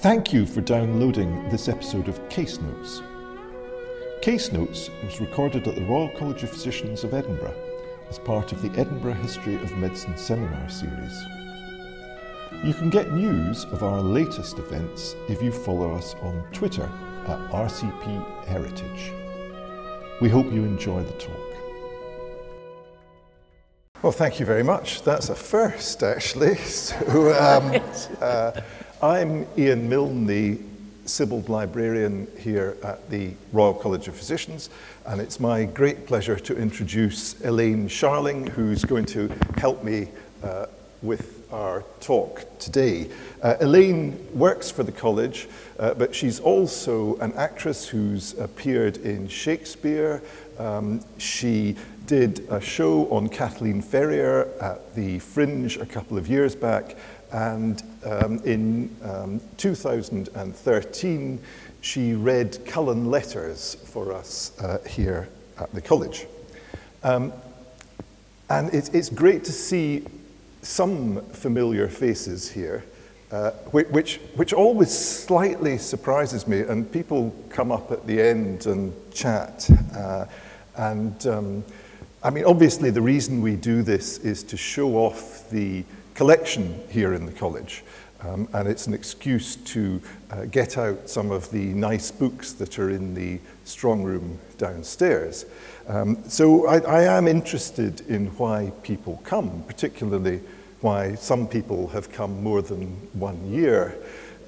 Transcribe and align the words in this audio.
Thank 0.00 0.30
you 0.30 0.44
for 0.44 0.60
downloading 0.60 1.48
this 1.48 1.70
episode 1.70 2.08
of 2.08 2.28
Case 2.28 2.60
Notes. 2.60 3.00
Case 4.20 4.52
Notes 4.52 4.90
was 5.02 5.22
recorded 5.22 5.66
at 5.66 5.74
the 5.74 5.86
Royal 5.86 6.10
College 6.10 6.42
of 6.42 6.50
Physicians 6.50 7.02
of 7.02 7.14
Edinburgh 7.14 7.56
as 8.10 8.18
part 8.18 8.52
of 8.52 8.60
the 8.60 8.68
Edinburgh 8.78 9.14
History 9.14 9.54
of 9.54 9.74
Medicine 9.78 10.18
seminar 10.18 10.68
series. 10.68 11.24
You 12.62 12.74
can 12.74 12.90
get 12.90 13.12
news 13.12 13.64
of 13.64 13.82
our 13.82 14.02
latest 14.02 14.58
events 14.58 15.16
if 15.30 15.42
you 15.42 15.50
follow 15.50 15.94
us 15.94 16.14
on 16.20 16.44
Twitter 16.52 16.90
at 17.26 17.38
RCP 17.50 18.46
Heritage. 18.46 19.12
We 20.20 20.28
hope 20.28 20.52
you 20.52 20.62
enjoy 20.62 21.04
the 21.04 21.12
talk. 21.12 21.46
Well, 24.02 24.12
thank 24.12 24.38
you 24.38 24.44
very 24.44 24.62
much. 24.62 25.02
That's 25.02 25.30
a 25.30 25.34
first, 25.34 26.02
actually. 26.02 26.56
So, 26.66 27.32
um, 27.32 27.80
uh, 28.20 28.60
I'm 29.02 29.46
Ian 29.58 29.90
Milne, 29.90 30.24
the 30.24 30.58
Sibbald 31.04 31.50
librarian 31.50 32.26
here 32.38 32.78
at 32.82 33.10
the 33.10 33.32
Royal 33.52 33.74
College 33.74 34.08
of 34.08 34.16
Physicians, 34.16 34.70
and 35.04 35.20
it's 35.20 35.38
my 35.38 35.66
great 35.66 36.06
pleasure 36.06 36.36
to 36.36 36.56
introduce 36.56 37.38
Elaine 37.42 37.88
Sharling, 37.88 38.48
who's 38.48 38.86
going 38.86 39.04
to 39.06 39.30
help 39.58 39.84
me 39.84 40.08
uh, 40.42 40.66
with 41.02 41.46
our 41.52 41.84
talk 42.00 42.46
today. 42.58 43.10
Uh, 43.42 43.56
Elaine 43.60 44.18
works 44.32 44.70
for 44.70 44.82
the 44.82 44.92
college, 44.92 45.46
uh, 45.78 45.92
but 45.92 46.14
she's 46.14 46.40
also 46.40 47.16
an 47.16 47.34
actress 47.34 47.86
who's 47.86 48.32
appeared 48.38 48.96
in 48.96 49.28
Shakespeare. 49.28 50.22
Um, 50.58 51.04
she 51.18 51.76
did 52.06 52.46
a 52.48 52.62
show 52.62 53.12
on 53.12 53.28
Kathleen 53.28 53.82
Ferrier 53.82 54.48
at 54.58 54.94
the 54.94 55.18
Fringe 55.18 55.76
a 55.76 55.84
couple 55.84 56.16
of 56.16 56.28
years 56.28 56.56
back, 56.56 56.96
and 57.30 57.82
um, 58.06 58.38
in 58.44 58.94
um, 59.02 59.40
2013, 59.56 61.40
she 61.80 62.14
read 62.14 62.58
Cullen 62.64 63.10
Letters 63.10 63.74
for 63.74 64.12
us 64.12 64.58
uh, 64.60 64.78
here 64.86 65.28
at 65.58 65.72
the 65.72 65.80
college. 65.80 66.26
Um, 67.02 67.32
and 68.48 68.72
it, 68.72 68.94
it's 68.94 69.08
great 69.08 69.44
to 69.44 69.52
see 69.52 70.04
some 70.62 71.20
familiar 71.30 71.88
faces 71.88 72.50
here, 72.50 72.84
uh, 73.32 73.50
which, 73.72 74.16
which 74.36 74.52
always 74.52 74.96
slightly 74.96 75.76
surprises 75.78 76.46
me. 76.46 76.60
And 76.60 76.90
people 76.90 77.34
come 77.50 77.72
up 77.72 77.90
at 77.90 78.06
the 78.06 78.20
end 78.20 78.66
and 78.66 78.92
chat. 79.12 79.68
Uh, 79.96 80.26
and 80.76 81.26
um, 81.26 81.64
I 82.22 82.30
mean, 82.30 82.44
obviously, 82.44 82.90
the 82.90 83.02
reason 83.02 83.42
we 83.42 83.56
do 83.56 83.82
this 83.82 84.18
is 84.18 84.42
to 84.44 84.56
show 84.56 84.96
off 84.96 85.48
the 85.50 85.84
collection 86.14 86.80
here 86.88 87.12
in 87.14 87.26
the 87.26 87.32
college. 87.32 87.84
Um, 88.22 88.48
and 88.52 88.66
it's 88.66 88.86
an 88.86 88.94
excuse 88.94 89.56
to 89.56 90.00
uh, 90.30 90.46
get 90.46 90.78
out 90.78 91.08
some 91.08 91.30
of 91.30 91.50
the 91.50 91.66
nice 91.74 92.10
books 92.10 92.52
that 92.54 92.78
are 92.78 92.90
in 92.90 93.14
the 93.14 93.38
strong 93.64 94.02
room 94.02 94.38
downstairs. 94.58 95.44
Um, 95.86 96.18
so 96.28 96.66
I, 96.66 96.78
I 96.78 97.02
am 97.02 97.28
interested 97.28 98.00
in 98.08 98.28
why 98.38 98.72
people 98.82 99.20
come, 99.24 99.62
particularly 99.66 100.40
why 100.80 101.14
some 101.14 101.46
people 101.46 101.88
have 101.88 102.10
come 102.10 102.42
more 102.42 102.62
than 102.62 102.88
one 103.12 103.44
year. 103.50 103.96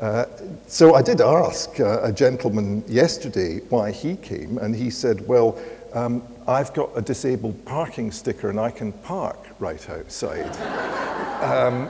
Uh, 0.01 0.27
so 0.67 0.95
I 0.95 1.03
did 1.03 1.21
ask 1.21 1.81
uh, 1.81 2.01
a 2.03 2.13
gentleman 2.13 2.85
yesterday 2.87 3.59
why 3.69 3.91
he 3.91 4.17
came, 4.17 4.59
and 4.59 4.75
he 4.75 4.91
said, 4.91 5.27
Well, 5.27 5.59
um, 5.93 6.23
I've 6.47 6.73
got 6.73 6.91
a 6.97 7.03
disabled 7.03 7.65
parking 7.65 8.13
sticker 8.13 8.51
and 8.51 8.61
I 8.61 8.71
can 8.71 8.93
park 8.93 9.39
right 9.59 9.89
outside. 9.91 10.55
um, 11.43 11.89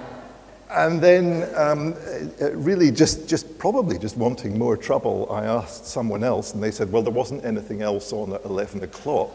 and 0.70 1.00
then, 1.00 1.48
um, 1.56 1.94
uh, 2.40 2.52
really, 2.52 2.90
just, 2.90 3.28
just 3.28 3.58
probably 3.58 3.98
just 3.98 4.16
wanting 4.16 4.58
more 4.58 4.76
trouble, 4.76 5.26
I 5.30 5.44
asked 5.44 5.86
someone 5.86 6.22
else, 6.22 6.52
and 6.54 6.62
they 6.62 6.70
said, 6.70 6.92
Well, 6.92 7.02
there 7.02 7.12
wasn't 7.12 7.44
anything 7.44 7.80
else 7.80 8.12
on 8.12 8.32
at 8.34 8.44
11 8.44 8.82
o'clock. 8.82 9.32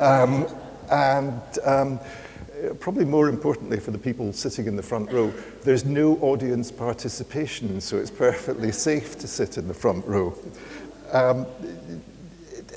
Um, 0.00 0.46
and 0.90 1.42
um, 1.64 2.00
probably 2.80 3.04
more 3.04 3.28
importantly 3.28 3.78
for 3.78 3.90
the 3.90 3.98
people 3.98 4.32
sitting 4.32 4.66
in 4.66 4.76
the 4.76 4.82
front 4.82 5.10
row, 5.12 5.32
there's 5.62 5.84
no 5.84 6.16
audience 6.18 6.70
participation, 6.70 7.80
so 7.80 7.98
it's 7.98 8.10
perfectly 8.10 8.72
safe 8.72 9.18
to 9.18 9.28
sit 9.28 9.58
in 9.58 9.68
the 9.68 9.74
front 9.74 10.04
row. 10.06 10.36
Um, 11.12 11.46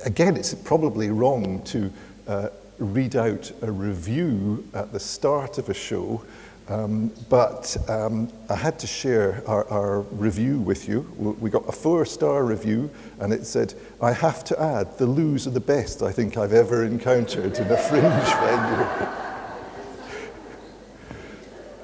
again, 0.04 0.36
it's 0.36 0.54
probably 0.54 1.10
wrong 1.10 1.62
to 1.64 1.92
uh, 2.28 2.50
read 2.80 3.16
out 3.16 3.52
a 3.62 3.72
review 3.72 4.68
at 4.74 4.92
the 4.92 5.00
start 5.00 5.58
of 5.58 5.70
a 5.70 5.74
show 5.74 6.24
um, 6.70 7.12
but 7.30 7.78
um, 7.90 8.30
I 8.50 8.56
had 8.56 8.78
to 8.80 8.88
share 8.88 9.42
our, 9.48 9.66
our, 9.70 10.02
review 10.02 10.60
with 10.60 10.90
you. 10.90 11.02
We 11.40 11.50
got 11.50 11.68
a 11.70 11.72
four 11.72 12.06
star 12.06 12.44
review, 12.44 12.90
and 13.20 13.32
it 13.32 13.46
said, 13.46 13.74
I 14.02 14.12
have 14.12 14.44
to 14.46 14.62
add, 14.62 14.98
the 14.98 15.06
loos 15.06 15.48
are 15.48 15.52
the 15.52 15.62
best 15.62 16.02
I 16.04 16.12
think 16.12 16.36
I've 16.36 16.52
ever 16.52 16.84
encountered 16.84 17.58
in 17.58 17.68
a 17.68 17.78
fringe 17.90 18.04
venue. 18.44 18.88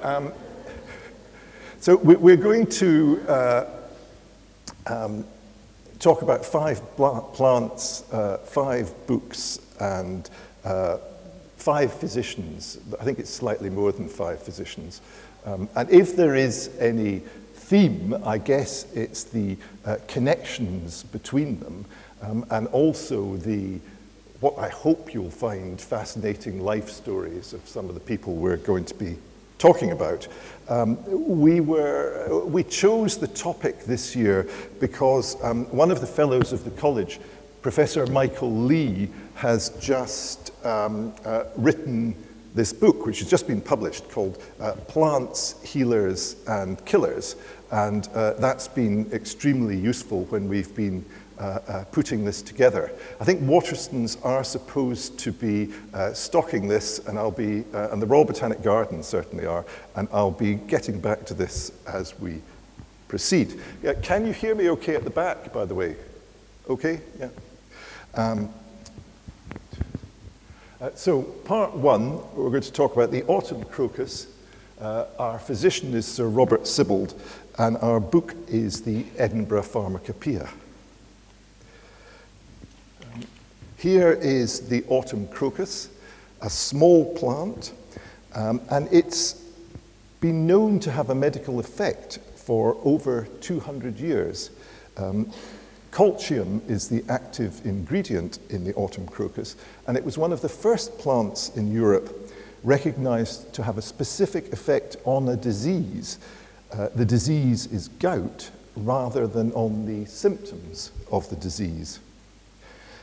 um, 0.02 0.32
so 1.80 1.96
we're 1.96 2.36
going 2.36 2.66
to 2.66 3.24
uh, 3.26 3.66
um, 4.86 5.24
talk 5.98 6.20
about 6.20 6.44
five 6.44 6.82
plants, 6.96 8.04
uh, 8.12 8.36
five 8.44 8.92
books, 9.06 9.60
and 9.80 10.28
uh, 10.64 10.98
five 11.64 11.94
physicians. 11.94 12.78
I 13.00 13.04
think 13.04 13.18
it's 13.18 13.30
slightly 13.30 13.70
more 13.70 13.90
than 13.90 14.06
five 14.06 14.42
physicians. 14.42 15.00
Um, 15.46 15.66
and 15.74 15.88
if 15.88 16.14
there 16.14 16.34
is 16.34 16.70
any 16.78 17.20
theme, 17.54 18.14
I 18.22 18.36
guess 18.36 18.84
it's 18.92 19.24
the 19.24 19.56
uh, 19.86 19.96
connections 20.06 21.04
between 21.04 21.58
them 21.60 21.86
um, 22.20 22.44
and 22.50 22.66
also 22.66 23.36
the 23.36 23.80
what 24.40 24.58
I 24.58 24.68
hope 24.68 25.14
you'll 25.14 25.30
find 25.30 25.80
fascinating 25.80 26.60
life 26.60 26.90
stories 26.90 27.54
of 27.54 27.66
some 27.66 27.88
of 27.88 27.94
the 27.94 28.00
people 28.00 28.34
we're 28.34 28.58
going 28.58 28.84
to 28.84 28.94
be 28.94 29.16
talking 29.56 29.92
about. 29.92 30.28
Um, 30.68 30.98
we, 31.40 31.60
were, 31.60 32.44
we 32.44 32.62
chose 32.64 33.16
the 33.16 33.28
topic 33.28 33.84
this 33.84 34.14
year 34.14 34.46
because 34.80 35.42
um, 35.42 35.64
one 35.66 35.90
of 35.90 36.02
the 36.02 36.06
fellows 36.06 36.52
of 36.52 36.64
the 36.64 36.72
college, 36.72 37.20
Professor 37.64 38.06
Michael 38.08 38.54
Lee, 38.54 39.08
has 39.36 39.70
just 39.80 40.52
um, 40.66 41.14
uh, 41.24 41.44
written 41.56 42.14
this 42.54 42.74
book, 42.74 43.06
which 43.06 43.20
has 43.20 43.30
just 43.30 43.46
been 43.46 43.62
published, 43.62 44.10
called 44.10 44.36
uh, 44.60 44.72
Plants, 44.86 45.54
Healers, 45.62 46.36
and 46.46 46.84
Killers. 46.84 47.36
And 47.70 48.06
uh, 48.08 48.34
that's 48.34 48.68
been 48.68 49.10
extremely 49.14 49.78
useful 49.78 50.24
when 50.24 50.46
we've 50.46 50.76
been 50.76 51.06
uh, 51.38 51.60
uh, 51.66 51.84
putting 51.90 52.22
this 52.22 52.42
together. 52.42 52.92
I 53.18 53.24
think 53.24 53.40
Waterstones 53.40 54.22
are 54.22 54.44
supposed 54.44 55.18
to 55.20 55.32
be 55.32 55.72
uh, 55.94 56.12
stocking 56.12 56.68
this, 56.68 56.98
and 57.08 57.18
I'll 57.18 57.30
be, 57.30 57.64
and 57.72 58.02
the 58.02 58.06
Royal 58.06 58.26
Botanic 58.26 58.60
Gardens 58.60 59.06
certainly 59.06 59.46
are, 59.46 59.64
and 59.96 60.06
I'll 60.12 60.30
be 60.30 60.56
getting 60.56 61.00
back 61.00 61.24
to 61.24 61.34
this 61.34 61.72
as 61.86 62.20
we 62.20 62.42
proceed. 63.08 63.58
Can 64.02 64.26
you 64.26 64.34
hear 64.34 64.54
me 64.54 64.68
okay 64.68 64.96
at 64.96 65.04
the 65.04 65.08
back, 65.08 65.50
by 65.50 65.64
the 65.64 65.74
way? 65.74 65.96
Okay? 66.68 67.00
Yeah. 67.18 67.28
Um, 68.16 68.48
uh, 70.80 70.90
so, 70.94 71.22
part 71.22 71.74
one, 71.74 72.18
we're 72.36 72.50
going 72.50 72.62
to 72.62 72.72
talk 72.72 72.94
about 72.94 73.10
the 73.10 73.24
autumn 73.24 73.64
crocus. 73.64 74.28
Uh, 74.80 75.06
our 75.18 75.38
physician 75.38 75.92
is 75.94 76.06
Sir 76.06 76.28
Robert 76.28 76.62
Sibbald, 76.62 77.20
and 77.58 77.76
our 77.78 77.98
book 77.98 78.36
is 78.46 78.82
the 78.82 79.04
Edinburgh 79.16 79.62
Pharmacopoeia. 79.62 80.48
Um, 83.12 83.24
here 83.78 84.12
is 84.12 84.68
the 84.68 84.84
autumn 84.88 85.26
crocus, 85.26 85.88
a 86.40 86.50
small 86.50 87.16
plant, 87.16 87.72
um, 88.34 88.60
and 88.70 88.88
it's 88.92 89.42
been 90.20 90.46
known 90.46 90.78
to 90.80 90.92
have 90.92 91.10
a 91.10 91.14
medical 91.16 91.58
effect 91.58 92.20
for 92.36 92.76
over 92.84 93.26
200 93.40 93.98
years. 93.98 94.50
Um, 94.96 95.32
Colchicum 95.94 96.68
is 96.68 96.88
the 96.88 97.04
active 97.08 97.64
ingredient 97.64 98.40
in 98.50 98.64
the 98.64 98.74
autumn 98.74 99.06
crocus, 99.06 99.54
and 99.86 99.96
it 99.96 100.04
was 100.04 100.18
one 100.18 100.32
of 100.32 100.40
the 100.40 100.48
first 100.48 100.98
plants 100.98 101.50
in 101.50 101.72
Europe 101.72 102.32
recognized 102.64 103.54
to 103.54 103.62
have 103.62 103.78
a 103.78 103.82
specific 103.82 104.52
effect 104.52 104.96
on 105.04 105.28
a 105.28 105.36
disease. 105.36 106.18
Uh, 106.72 106.88
the 106.96 107.04
disease 107.04 107.66
is 107.66 107.86
gout 108.00 108.50
rather 108.74 109.28
than 109.28 109.52
on 109.52 109.86
the 109.86 110.04
symptoms 110.06 110.90
of 111.12 111.30
the 111.30 111.36
disease. 111.36 112.00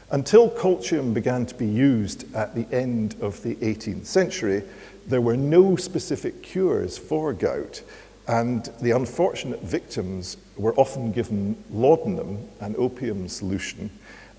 Until 0.09 0.49
colchicum 0.49 1.13
began 1.13 1.45
to 1.45 1.55
be 1.55 1.67
used 1.67 2.25
at 2.35 2.53
the 2.55 2.67
end 2.75 3.15
of 3.21 3.41
the 3.41 3.55
18th 3.55 4.05
century, 4.05 4.63
there 5.07 5.21
were 5.21 5.37
no 5.37 5.77
specific 5.77 6.43
cures 6.43 6.97
for 6.97 7.31
gout, 7.31 7.83
and 8.27 8.65
the 8.81 8.91
unfortunate 8.91 9.61
victims 9.61 10.35
were 10.61 10.75
often 10.75 11.11
given 11.11 11.61
laudanum, 11.71 12.47
an 12.59 12.75
opium 12.77 13.27
solution, 13.27 13.89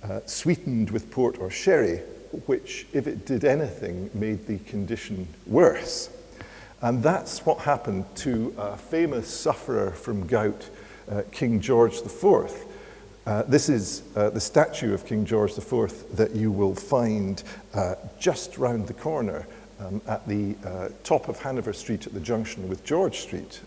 uh, 0.05 0.21
sweetened 0.27 0.91
with 0.91 1.11
port 1.11 1.39
or 1.39 1.51
sherry, 1.51 1.99
which, 2.47 2.87
if 2.93 3.07
it 3.07 3.27
did 3.27 3.45
anything, 3.45 4.11
made 4.15 4.47
the 4.47 4.59
condition 4.61 5.27
worse. 5.47 6.09
And 6.81 7.03
that's 7.03 7.45
what 7.45 7.59
happened 7.59 8.05
to 8.17 8.55
a 8.57 8.77
famous 8.77 9.29
sufferer 9.29 9.91
from 9.91 10.27
gout 10.27 10.69
uh, 11.11 11.23
King 11.31 11.61
George 11.61 11.95
IV. 11.95 12.67
Uh, 13.25 13.43
this 13.43 13.69
is 13.69 14.03
uh, 14.17 14.31
the 14.31 14.41
statue 14.41 14.95
of 14.95 15.07
King 15.07 15.25
George 15.25 15.57
IV 15.57 16.17
that 16.17 16.35
you 16.35 16.51
will 16.51 16.75
find 16.75 17.43
uh, 17.75 17.95
just 18.19 18.59
round 18.59 18.89
the 18.89 18.95
corner 18.95 19.47
um, 19.79 20.01
at 20.09 20.27
the 20.27 20.57
uh, 20.65 20.89
top 21.05 21.29
of 21.29 21.39
Hanover 21.41 21.73
Street 21.73 22.07
at 22.07 22.15
the 22.15 22.21
junction 22.21 22.69
with 22.69 22.85
George 22.85 23.19
Street. 23.19 23.61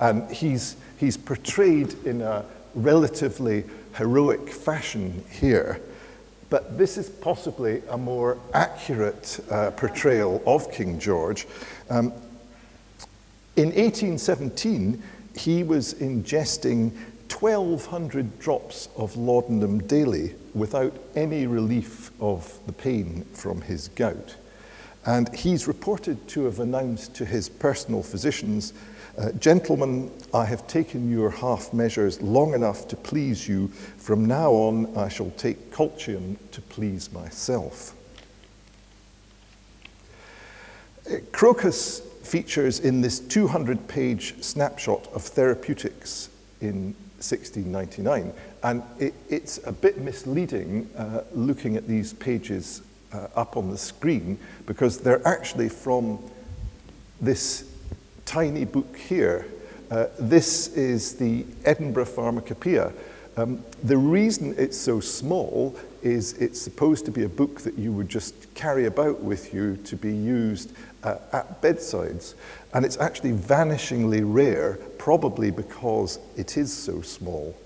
And 0.00 0.30
he's, 0.30 0.76
he's 0.98 1.16
portrayed 1.16 1.94
in 2.04 2.20
a 2.22 2.44
relatively 2.74 3.64
heroic 3.94 4.50
fashion 4.50 5.24
here. 5.30 5.80
But 6.50 6.78
this 6.78 6.96
is 6.96 7.10
possibly 7.10 7.82
a 7.90 7.98
more 7.98 8.38
accurate 8.54 9.40
uh, 9.50 9.70
portrayal 9.72 10.42
of 10.46 10.72
King 10.72 10.98
George. 10.98 11.46
Um, 11.90 12.12
in 13.56 13.66
1817, 13.66 15.02
he 15.36 15.62
was 15.62 15.94
ingesting 15.94 16.92
1,200 17.30 18.38
drops 18.38 18.88
of 18.96 19.16
laudanum 19.16 19.80
daily 19.80 20.34
without 20.54 20.96
any 21.14 21.46
relief 21.46 22.10
of 22.20 22.58
the 22.66 22.72
pain 22.72 23.24
from 23.32 23.60
his 23.60 23.88
gout. 23.88 24.36
And 25.08 25.34
he's 25.34 25.66
reported 25.66 26.28
to 26.28 26.44
have 26.44 26.60
announced 26.60 27.14
to 27.14 27.24
his 27.24 27.48
personal 27.48 28.02
physicians, 28.02 28.74
uh, 29.16 29.32
Gentlemen, 29.32 30.10
I 30.34 30.44
have 30.44 30.66
taken 30.66 31.10
your 31.10 31.30
half 31.30 31.72
measures 31.72 32.20
long 32.20 32.52
enough 32.52 32.86
to 32.88 32.96
please 32.96 33.48
you. 33.48 33.68
From 33.68 34.26
now 34.26 34.52
on, 34.52 34.94
I 34.98 35.08
shall 35.08 35.30
take 35.30 35.72
colchicum 35.72 36.36
to 36.50 36.60
please 36.60 37.10
myself. 37.10 37.94
Uh, 41.10 41.14
Crocus 41.32 42.00
features 42.22 42.80
in 42.80 43.00
this 43.00 43.18
200 43.18 43.88
page 43.88 44.34
snapshot 44.42 45.06
of 45.14 45.22
therapeutics 45.22 46.28
in 46.60 46.94
1699. 47.16 48.30
And 48.62 48.82
it, 48.98 49.14
it's 49.30 49.58
a 49.66 49.72
bit 49.72 49.96
misleading 49.96 50.90
uh, 50.98 51.22
looking 51.32 51.78
at 51.78 51.88
these 51.88 52.12
pages 52.12 52.82
uh, 53.12 53.28
up 53.34 53.56
on 53.56 53.70
the 53.70 53.78
screen 53.78 54.38
because 54.66 54.98
they're 54.98 55.26
actually 55.26 55.68
from 55.68 56.18
this 57.20 57.70
tiny 58.24 58.64
book 58.64 58.96
here. 58.96 59.46
Uh, 59.90 60.06
this 60.18 60.68
is 60.76 61.14
the 61.14 61.46
Edinburgh 61.64 62.04
Pharmacopoeia. 62.04 62.92
Um, 63.36 63.64
the 63.82 63.96
reason 63.96 64.54
it's 64.58 64.76
so 64.76 65.00
small 65.00 65.76
is 66.02 66.34
it's 66.34 66.60
supposed 66.60 67.04
to 67.06 67.10
be 67.10 67.22
a 67.22 67.28
book 67.28 67.60
that 67.62 67.78
you 67.78 67.92
would 67.92 68.08
just 68.08 68.52
carry 68.54 68.86
about 68.86 69.20
with 69.20 69.54
you 69.54 69.76
to 69.84 69.96
be 69.96 70.14
used 70.14 70.72
uh, 71.04 71.18
at 71.32 71.62
bedsides. 71.62 72.34
And 72.74 72.84
it's 72.84 72.98
actually 72.98 73.32
vanishingly 73.32 74.22
rare, 74.24 74.78
probably 74.98 75.50
because 75.50 76.18
it 76.36 76.56
is 76.56 76.72
so 76.72 77.00
small. 77.00 77.56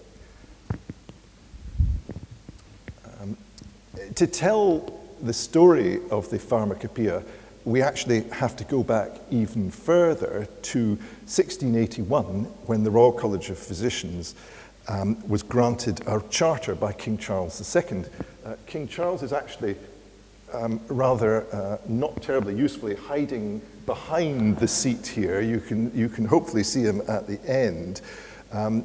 Um, 3.20 3.36
to 4.14 4.26
tell 4.26 5.01
the 5.22 5.32
story 5.32 6.00
of 6.10 6.28
the 6.30 6.38
pharmacopoeia, 6.38 7.22
we 7.64 7.80
actually 7.80 8.22
have 8.30 8.56
to 8.56 8.64
go 8.64 8.82
back 8.82 9.10
even 9.30 9.70
further 9.70 10.48
to 10.62 10.96
1681 11.26 12.44
when 12.66 12.82
the 12.82 12.90
Royal 12.90 13.12
College 13.12 13.50
of 13.50 13.58
Physicians 13.58 14.34
um, 14.88 15.16
was 15.28 15.42
granted 15.42 16.00
a 16.08 16.20
charter 16.28 16.74
by 16.74 16.92
King 16.92 17.16
Charles 17.16 17.76
II. 17.76 18.04
Uh, 18.44 18.56
King 18.66 18.88
Charles 18.88 19.22
is 19.22 19.32
actually 19.32 19.76
um, 20.52 20.80
rather 20.88 21.46
uh, 21.54 21.78
not 21.86 22.20
terribly 22.20 22.54
usefully 22.54 22.96
hiding 22.96 23.62
behind 23.86 24.58
the 24.58 24.68
seat 24.68 25.06
here. 25.06 25.40
You 25.40 25.60
can, 25.60 25.96
you 25.96 26.08
can 26.08 26.24
hopefully 26.24 26.64
see 26.64 26.82
him 26.82 27.00
at 27.08 27.26
the 27.26 27.40
end. 27.48 28.00
Um, 28.52 28.84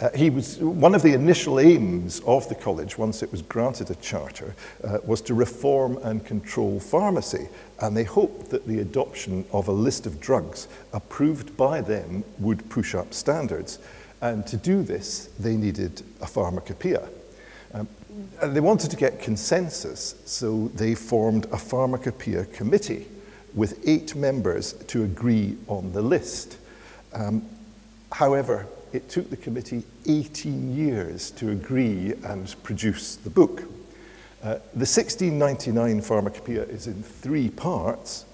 uh, 0.00 0.10
he 0.14 0.30
was, 0.30 0.58
one 0.58 0.94
of 0.94 1.02
the 1.02 1.12
initial 1.12 1.58
aims 1.58 2.20
of 2.20 2.48
the 2.48 2.54
college, 2.54 2.96
once 2.96 3.22
it 3.22 3.32
was 3.32 3.42
granted 3.42 3.90
a 3.90 3.96
charter, 3.96 4.54
uh, 4.84 4.98
was 5.04 5.20
to 5.20 5.34
reform 5.34 5.98
and 6.02 6.24
control 6.24 6.78
pharmacy. 6.78 7.48
And 7.80 7.96
they 7.96 8.04
hoped 8.04 8.50
that 8.50 8.66
the 8.66 8.80
adoption 8.80 9.44
of 9.52 9.66
a 9.66 9.72
list 9.72 10.06
of 10.06 10.20
drugs 10.20 10.68
approved 10.92 11.56
by 11.56 11.80
them 11.80 12.22
would 12.38 12.68
push 12.70 12.94
up 12.94 13.12
standards. 13.12 13.80
And 14.20 14.46
to 14.46 14.56
do 14.56 14.82
this, 14.82 15.30
they 15.38 15.56
needed 15.56 16.02
a 16.20 16.26
pharmacopoeia. 16.26 17.08
Um, 17.74 17.88
and 18.40 18.54
they 18.54 18.60
wanted 18.60 18.90
to 18.90 18.96
get 18.96 19.20
consensus, 19.20 20.14
so 20.24 20.68
they 20.74 20.94
formed 20.94 21.46
a 21.46 21.58
pharmacopoeia 21.58 22.44
committee 22.46 23.06
with 23.54 23.80
eight 23.86 24.14
members 24.14 24.74
to 24.74 25.02
agree 25.02 25.56
on 25.66 25.92
the 25.92 26.02
list. 26.02 26.56
Um, 27.12 27.42
however, 28.12 28.66
it 28.92 29.08
took 29.08 29.30
the 29.30 29.36
committee 29.36 29.82
18 30.06 30.76
years 30.76 31.30
to 31.32 31.50
agree 31.50 32.14
and 32.24 32.54
produce 32.62 33.16
the 33.16 33.30
book. 33.30 33.62
Uh, 34.42 34.54
the 34.74 34.86
1699 34.86 36.00
Pharmacopoeia 36.00 36.62
is 36.62 36.86
in 36.86 37.02
three 37.02 37.50
parts. 37.50 38.24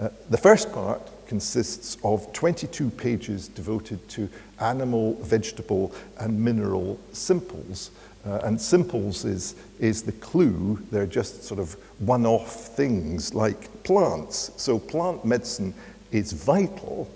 Uh, 0.00 0.08
the 0.30 0.36
first 0.36 0.72
part 0.72 1.00
consists 1.26 1.96
of 2.02 2.32
22 2.32 2.90
pages 2.90 3.48
devoted 3.48 4.06
to 4.08 4.28
animal, 4.60 5.14
vegetable, 5.22 5.94
and 6.18 6.38
mineral 6.38 6.98
simples. 7.12 7.90
Uh, 8.26 8.40
and 8.44 8.60
simples 8.60 9.24
is, 9.24 9.54
is 9.80 10.02
the 10.02 10.12
clue. 10.12 10.78
They're 10.90 11.06
just 11.06 11.44
sort 11.44 11.58
of 11.58 11.74
one 12.00 12.26
off 12.26 12.52
things 12.76 13.34
like 13.34 13.82
plants. 13.82 14.50
So 14.56 14.78
plant 14.78 15.24
medicine 15.24 15.74
is 16.10 16.32
vital, 16.32 17.10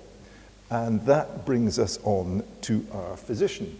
and 0.70 1.00
that 1.06 1.44
brings 1.44 1.78
us 1.78 1.98
on 2.02 2.42
to 2.62 2.84
our 2.92 3.16
physician, 3.16 3.78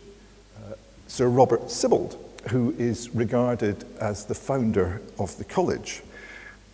uh, 0.59 0.75
Sir 1.09 1.29
Robert 1.29 1.63
Sibbald, 1.69 2.17
who 2.49 2.75
is 2.79 3.15
regarded 3.15 3.85
as 4.01 4.25
the 4.25 4.35
founder 4.35 5.03
of 5.19 5.37
the 5.39 5.45
college. 5.45 6.03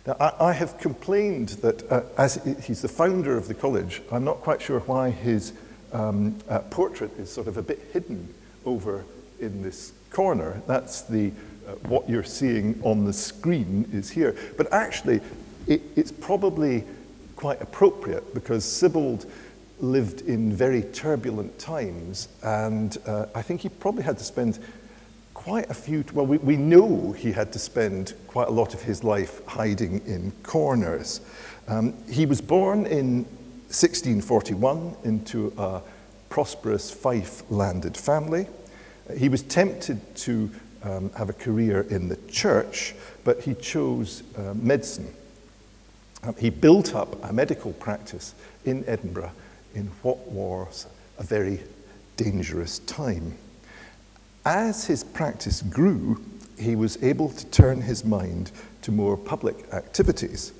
Now, 0.05 0.15
I, 0.19 0.49
I 0.49 0.53
have 0.53 0.77
complained 0.77 1.49
that 1.61 1.91
uh, 1.91 2.03
as 2.17 2.35
he's 2.65 2.81
the 2.81 2.87
founder 2.87 3.37
of 3.37 3.47
the 3.47 3.53
college, 3.53 4.01
I'm 4.11 4.23
not 4.23 4.41
quite 4.41 4.61
sure 4.61 4.81
why 4.81 5.09
his 5.09 5.53
um, 5.93 6.37
uh, 6.49 6.59
portrait 6.59 7.11
is 7.17 7.31
sort 7.31 7.47
of 7.47 7.57
a 7.57 7.61
bit 7.61 7.79
hidden 7.91 8.31
over 8.65 9.05
in 9.39 9.61
this 9.61 9.93
corner. 10.11 10.61
That's 10.67 11.01
the, 11.01 11.31
uh, 11.67 11.71
what 11.87 12.09
you're 12.09 12.23
seeing 12.23 12.79
on 12.83 13.05
the 13.05 13.13
screen 13.13 13.89
is 13.93 14.09
here. 14.09 14.35
But 14.57 14.71
actually, 14.73 15.21
it, 15.67 15.81
it's 15.95 16.11
probably 16.11 16.83
quite 17.35 17.61
appropriate 17.61 18.33
because 18.33 18.63
Sibbald 18.63 19.25
lived 19.79 20.21
in 20.21 20.53
very 20.53 20.83
turbulent 20.83 21.57
times, 21.59 22.27
and 22.43 22.97
uh, 23.05 23.25
I 23.35 23.41
think 23.41 23.61
he 23.61 23.69
probably 23.69 24.03
had 24.03 24.17
to 24.17 24.23
spend 24.23 24.59
quite 25.33 25.69
a 25.69 25.73
few, 25.73 26.05
well, 26.13 26.25
we, 26.25 26.37
we 26.37 26.55
know 26.55 27.11
he 27.11 27.31
had 27.31 27.51
to 27.51 27.59
spend 27.59 28.13
quite 28.27 28.47
a 28.47 28.51
lot 28.51 28.73
of 28.73 28.81
his 28.81 29.03
life 29.03 29.45
hiding 29.45 30.01
in 30.05 30.31
corners. 30.43 31.21
Um, 31.67 31.93
he 32.09 32.25
was 32.25 32.39
born 32.39 32.85
in 32.85 33.25
1641 33.67 34.95
into 35.03 35.53
a 35.57 35.81
prosperous 36.29 36.91
Fife 36.91 37.43
landed 37.51 37.97
family. 37.97 38.47
He 39.17 39.27
was 39.27 39.41
tempted 39.43 40.15
to 40.17 40.49
um, 40.83 41.09
have 41.11 41.29
a 41.29 41.33
career 41.33 41.81
in 41.89 42.07
the 42.07 42.17
church, 42.29 42.95
but 43.23 43.41
he 43.41 43.53
chose 43.55 44.23
uh, 44.37 44.53
medicine. 44.55 45.13
Um, 46.23 46.35
he 46.37 46.49
built 46.49 46.95
up 46.95 47.21
a 47.23 47.33
medical 47.33 47.73
practice 47.73 48.33
in 48.63 48.85
Edinburgh 48.87 49.31
in 49.75 49.87
what 50.01 50.19
was 50.27 50.87
a 51.17 51.23
very 51.23 51.61
dangerous 52.17 52.79
time. 52.79 53.37
As 54.45 54.85
his 54.85 55.03
practice 55.03 55.61
grew, 55.61 56.21
he 56.59 56.75
was 56.75 57.01
able 57.01 57.29
to 57.29 57.45
turn 57.47 57.81
his 57.81 58.03
mind 58.03 58.51
to 58.81 58.91
more 58.91 59.17
public 59.17 59.71
activities. 59.73 60.51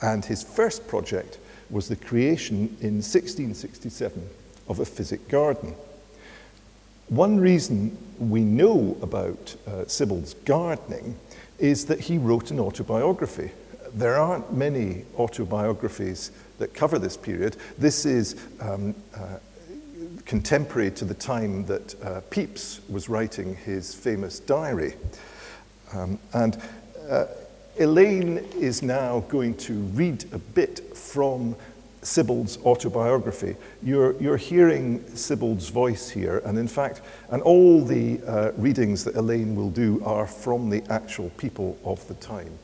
And 0.00 0.24
his 0.24 0.42
first 0.42 0.86
project 0.86 1.38
was 1.70 1.88
the 1.88 1.96
creation 1.96 2.76
in 2.80 3.00
1667 3.00 4.28
of 4.68 4.80
a 4.80 4.84
physic 4.84 5.28
garden. 5.28 5.74
One 7.08 7.40
reason 7.40 7.96
we 8.18 8.42
know 8.42 8.96
about 9.02 9.56
uh, 9.66 9.84
Sibbald's 9.86 10.34
gardening 10.34 11.16
is 11.58 11.86
that 11.86 12.00
he 12.00 12.18
wrote 12.18 12.50
an 12.50 12.60
autobiography. 12.60 13.50
There 13.94 14.16
aren't 14.16 14.52
many 14.52 15.04
autobiographies 15.18 16.30
that 16.58 16.74
cover 16.74 16.98
this 16.98 17.16
period. 17.16 17.56
This 17.78 18.06
is 18.06 18.36
um, 18.60 18.94
uh, 19.14 19.38
contemporary 20.24 20.90
to 20.92 21.04
the 21.04 21.14
time 21.14 21.64
that 21.66 21.94
uh, 22.02 22.20
Pepys 22.30 22.80
was 22.88 23.08
writing 23.08 23.56
his 23.56 23.94
famous 23.94 24.40
diary. 24.40 24.94
Um, 25.92 26.18
and 26.32 26.60
uh, 27.08 27.26
Elaine 27.78 28.38
is 28.58 28.82
now 28.82 29.20
going 29.28 29.56
to 29.56 29.74
read 29.74 30.24
a 30.32 30.38
bit 30.38 30.96
from 30.96 31.56
Sibbald's 32.02 32.58
autobiography. 32.64 33.56
You're, 33.82 34.20
you're 34.20 34.36
hearing 34.36 35.00
Sibbald's 35.14 35.68
voice 35.68 36.10
here, 36.10 36.42
and 36.44 36.58
in 36.58 36.68
fact, 36.68 37.00
and 37.30 37.42
all 37.42 37.84
the 37.84 38.20
uh, 38.26 38.52
readings 38.56 39.04
that 39.04 39.14
Elaine 39.14 39.54
will 39.54 39.70
do 39.70 40.02
are 40.04 40.26
from 40.26 40.68
the 40.68 40.82
actual 40.90 41.30
people 41.36 41.78
of 41.84 42.06
the 42.08 42.14
time. 42.14 42.58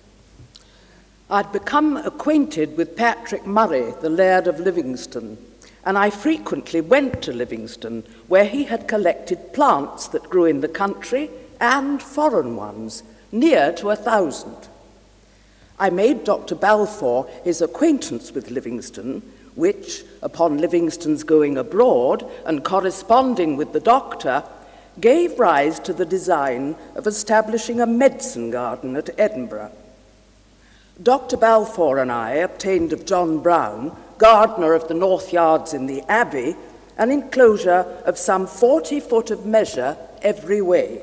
I'd 1.31 1.53
become 1.53 1.99
acquainted 1.99 2.79
with 2.79 2.97
Patrick 2.97 3.47
Murray, 3.47 3.93
the 4.01 4.09
Laird 4.09 4.47
of 4.47 4.61
Livingston, 4.61 5.37
and 5.85 5.99
I 5.99 6.09
frequently 6.09 6.81
went 6.81 7.21
to 7.23 7.35
Livingstone, 7.35 8.05
where 8.29 8.47
he 8.47 8.65
had 8.65 8.89
collected 8.89 9.53
plants 9.53 10.09
that 10.09 10.31
grew 10.31 10.47
in 10.47 10.63
the 10.63 10.69
country 10.69 11.31
and 11.61 12.03
foreign 12.03 12.57
ones, 12.57 13.03
near 13.31 13.73
to 13.75 13.91
a 13.91 13.97
thousand. 13.97 14.57
I 15.79 15.91
made 15.91 16.25
Dr. 16.25 16.55
Balfour 16.55 17.29
his 17.45 17.61
acquaintance 17.61 18.33
with 18.33 18.51
Livingstone, 18.51 19.21
which, 19.55 20.05
upon 20.23 20.57
Livingstone's 20.57 21.25
going 21.25 21.59
abroad 21.59 22.25
and 22.47 22.65
corresponding 22.65 23.59
with 23.59 23.75
the 23.75 23.81
doctor, 23.81 24.45
gave 24.99 25.39
rise 25.39 25.79
to 25.81 25.93
the 25.93 26.07
design 26.07 26.75
of 26.95 27.07
establishing 27.07 27.83
a 27.83 27.87
medicine 27.87 28.51
garden 28.51 28.97
at 28.97 29.11
Edinburgh. 29.21 29.73
Dr. 31.01 31.37
Balfour 31.37 31.99
and 31.99 32.11
I 32.11 32.33
obtained 32.33 32.93
of 32.93 33.07
John 33.07 33.39
Brown, 33.39 33.97
gardener 34.19 34.75
of 34.75 34.89
the 34.89 34.95
North 34.95 35.33
Yards 35.33 35.73
in 35.73 35.87
the 35.87 36.03
Abbey, 36.09 36.57
an 36.97 37.13
enclosure 37.13 37.87
of 38.05 38.19
some 38.19 38.49
40 38.49 38.99
foot 38.99 39.31
of 39.31 39.47
measure 39.47 39.97
every 40.23 40.61
way. 40.61 41.03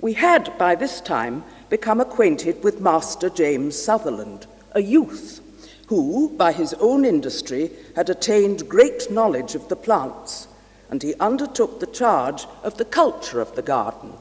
We 0.00 0.12
had 0.12 0.56
by 0.58 0.74
this 0.74 1.00
time 1.00 1.44
become 1.70 1.98
acquainted 1.98 2.62
with 2.62 2.80
Master 2.80 3.30
James 3.30 3.82
Sutherland, 3.82 4.46
a 4.72 4.82
youth 4.82 5.40
who, 5.86 6.28
by 6.36 6.52
his 6.52 6.74
own 6.74 7.06
industry, 7.06 7.70
had 7.96 8.10
attained 8.10 8.68
great 8.68 9.10
knowledge 9.10 9.54
of 9.54 9.68
the 9.68 9.76
plants, 9.76 10.46
and 10.90 11.02
he 11.02 11.14
undertook 11.20 11.80
the 11.80 11.86
charge 11.86 12.46
of 12.62 12.76
the 12.76 12.84
culture 12.84 13.40
of 13.40 13.56
the 13.56 13.62
garden. 13.62 14.12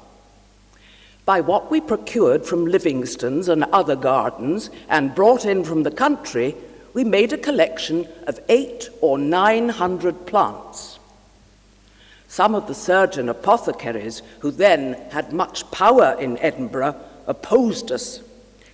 By 1.25 1.41
what 1.41 1.69
we 1.69 1.81
procured 1.81 2.45
from 2.45 2.65
Livingstone's 2.65 3.47
and 3.47 3.63
other 3.65 3.95
gardens 3.95 4.69
and 4.89 5.15
brought 5.15 5.45
in 5.45 5.63
from 5.63 5.83
the 5.83 5.91
country, 5.91 6.55
we 6.93 7.03
made 7.03 7.31
a 7.31 7.37
collection 7.37 8.07
of 8.27 8.39
eight 8.49 8.89
or 9.01 9.17
nine 9.17 9.69
hundred 9.69 10.25
plants. 10.25 10.99
Some 12.27 12.55
of 12.55 12.67
the 12.67 12.73
surgeon 12.73 13.29
apothecaries, 13.29 14.21
who 14.39 14.51
then 14.51 14.93
had 15.11 15.33
much 15.33 15.69
power 15.71 16.15
in 16.19 16.37
Edinburgh, 16.37 16.95
opposed 17.27 17.91
us, 17.91 18.21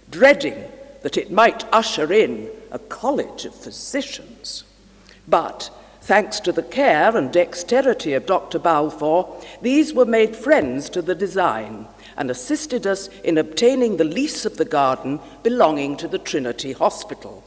dreading 0.09 0.63
that 1.01 1.17
it 1.17 1.31
might 1.31 1.65
usher 1.73 2.11
in 2.13 2.49
a 2.71 2.79
college 2.79 3.45
of 3.45 3.55
physicians. 3.55 4.63
But 5.27 5.69
thanks 6.07 6.39
to 6.39 6.53
the 6.53 6.63
care 6.63 7.17
and 7.17 7.33
dexterity 7.33 8.13
of 8.13 8.25
Dr. 8.25 8.59
Balfour, 8.59 9.43
these 9.61 9.93
were 9.93 10.05
made 10.05 10.37
friends 10.37 10.89
to 10.91 11.01
the 11.01 11.13
design 11.13 11.85
and 12.15 12.31
assisted 12.31 12.87
us 12.87 13.09
in 13.25 13.37
obtaining 13.37 13.97
the 13.97 14.05
lease 14.05 14.45
of 14.45 14.55
the 14.55 14.63
garden 14.63 15.19
belonging 15.43 15.97
to 15.97 16.07
the 16.07 16.17
Trinity 16.17 16.71
Hospital. 16.71 17.43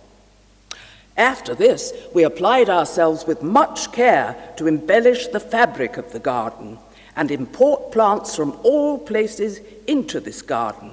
After 1.16 1.54
this, 1.54 1.94
we 2.12 2.22
applied 2.22 2.68
ourselves 2.68 3.26
with 3.26 3.42
much 3.42 3.92
care 3.92 4.36
to 4.58 4.66
embellish 4.66 5.28
the 5.28 5.40
fabric 5.40 5.96
of 5.96 6.12
the 6.12 6.20
garden 6.20 6.78
and 7.16 7.30
import 7.30 7.90
plants 7.92 8.36
from 8.36 8.60
all 8.62 8.98
places 8.98 9.60
into 9.86 10.20
this 10.20 10.42
garden. 10.42 10.92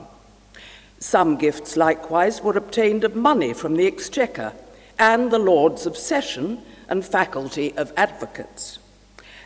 Some 1.00 1.36
gifts 1.36 1.76
likewise 1.76 2.42
were 2.42 2.56
obtained 2.56 3.04
of 3.04 3.14
money 3.14 3.52
from 3.52 3.76
the 3.76 3.88
Exchequer 3.88 4.54
and 4.98 5.32
the 5.32 5.38
Lords 5.38 5.86
of 5.86 5.98
Session 5.98 6.62
and 6.90 7.06
Faculty 7.06 7.76
of 7.78 7.92
Advocates. 7.98 8.80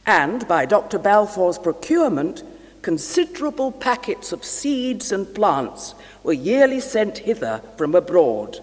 And 0.05 0.48
by 0.48 0.65
Dr. 0.65 0.98
Balfour's 0.98 1.57
procurement, 1.57 2.43
considerable 2.81 3.71
packets 3.71 4.31
of 4.31 4.43
seeds 4.43 5.12
and 5.12 5.33
plants 5.33 5.93
were 6.24 6.33
yearly 6.33 6.79
sent 6.79 7.19
hither 7.19 7.62
from 7.77 7.95
abroad. 7.95 8.60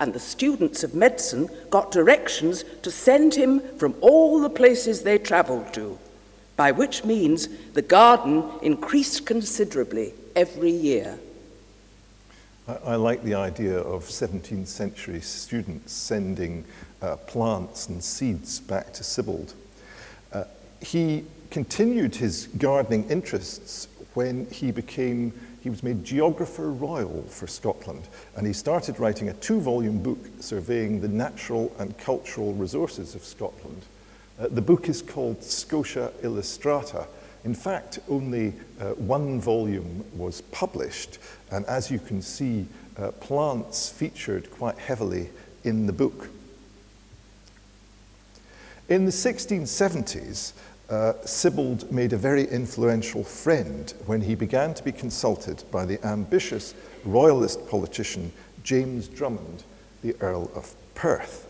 And 0.00 0.12
the 0.12 0.20
students 0.20 0.82
of 0.82 0.94
medicine 0.94 1.48
got 1.70 1.90
directions 1.90 2.64
to 2.82 2.90
send 2.90 3.34
him 3.34 3.60
from 3.78 3.94
all 4.00 4.40
the 4.40 4.50
places 4.50 5.02
they 5.02 5.18
travelled 5.18 5.72
to, 5.74 5.98
by 6.56 6.72
which 6.72 7.04
means 7.04 7.48
the 7.72 7.82
garden 7.82 8.44
increased 8.62 9.26
considerably 9.26 10.14
every 10.36 10.70
year. 10.70 11.18
I, 12.66 12.74
I 12.84 12.96
like 12.96 13.22
the 13.22 13.34
idea 13.34 13.78
of 13.78 14.04
17th 14.04 14.66
century 14.66 15.20
students 15.20 15.92
sending 15.92 16.64
uh, 17.04 17.16
plants 17.16 17.88
and 17.88 18.02
seeds 18.02 18.60
back 18.60 18.92
to 18.94 19.02
Sibbald. 19.02 19.52
Uh, 20.32 20.44
he 20.80 21.24
continued 21.50 22.16
his 22.16 22.48
gardening 22.58 23.08
interests 23.10 23.88
when 24.14 24.46
he 24.46 24.72
became 24.72 25.32
he 25.62 25.70
was 25.70 25.82
made 25.82 26.04
geographer 26.04 26.70
royal 26.70 27.22
for 27.28 27.46
Scotland 27.46 28.06
and 28.36 28.46
he 28.46 28.52
started 28.52 28.98
writing 29.00 29.30
a 29.30 29.32
two-volume 29.34 30.02
book 30.02 30.18
surveying 30.40 31.00
the 31.00 31.08
natural 31.08 31.74
and 31.78 31.96
cultural 31.96 32.52
resources 32.52 33.14
of 33.14 33.24
Scotland. 33.24 33.82
Uh, 34.38 34.48
the 34.48 34.60
book 34.60 34.88
is 34.88 35.00
called 35.00 35.42
Scotia 35.42 36.12
Illustrata 36.22 37.06
in 37.44 37.54
fact, 37.54 37.98
only 38.08 38.54
uh, 38.80 38.92
one 38.92 39.38
volume 39.38 40.02
was 40.16 40.40
published, 40.40 41.18
and 41.50 41.66
as 41.66 41.90
you 41.90 41.98
can 41.98 42.22
see, 42.22 42.66
uh, 42.96 43.10
plants 43.12 43.90
featured 43.90 44.50
quite 44.50 44.78
heavily 44.78 45.28
in 45.62 45.86
the 45.86 45.92
book. 45.92 46.30
In 48.88 49.06
the 49.06 49.10
1670s, 49.10 50.52
uh, 50.90 51.14
Sibbald 51.24 51.90
made 51.90 52.12
a 52.12 52.18
very 52.18 52.46
influential 52.46 53.24
friend 53.24 53.94
when 54.04 54.20
he 54.20 54.34
began 54.34 54.74
to 54.74 54.84
be 54.84 54.92
consulted 54.92 55.62
by 55.70 55.86
the 55.86 56.04
ambitious 56.06 56.74
royalist 57.02 57.66
politician 57.66 58.30
James 58.62 59.08
Drummond, 59.08 59.64
the 60.02 60.14
Earl 60.20 60.50
of 60.54 60.74
Perth. 60.94 61.46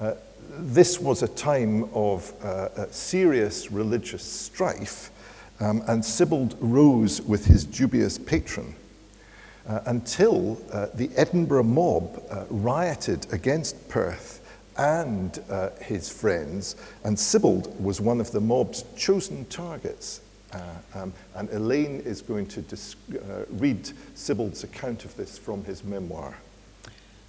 Uh, 0.00 0.14
this 0.58 0.98
was 0.98 1.22
a 1.22 1.28
time 1.28 1.90
of 1.92 2.32
uh, 2.42 2.90
serious 2.90 3.70
religious 3.70 4.22
strife 4.22 5.10
um, 5.60 5.82
and 5.88 6.02
Sibbald 6.02 6.56
rose 6.58 7.20
with 7.20 7.44
his 7.44 7.64
dubious 7.64 8.16
patron 8.16 8.74
uh, 9.68 9.80
until 9.84 10.60
uh, 10.72 10.86
the 10.94 11.10
Edinburgh 11.16 11.64
mob 11.64 12.22
uh, 12.30 12.44
rioted 12.48 13.26
against 13.30 13.90
Perth 13.90 14.41
and 14.76 15.42
uh, 15.50 15.70
his 15.80 16.08
friends, 16.08 16.76
and 17.04 17.16
Sibbald 17.16 17.78
was 17.80 18.00
one 18.00 18.20
of 18.20 18.30
the 18.32 18.40
mob's 18.40 18.84
chosen 18.96 19.44
targets. 19.46 20.20
Uh, 20.52 20.60
um, 20.94 21.12
and 21.34 21.48
Elaine 21.50 22.00
is 22.00 22.20
going 22.20 22.46
to 22.46 22.60
uh, 22.60 23.44
read 23.50 23.90
Sibbald's 24.14 24.64
account 24.64 25.04
of 25.04 25.16
this 25.16 25.38
from 25.38 25.64
his 25.64 25.82
memoir. 25.82 26.36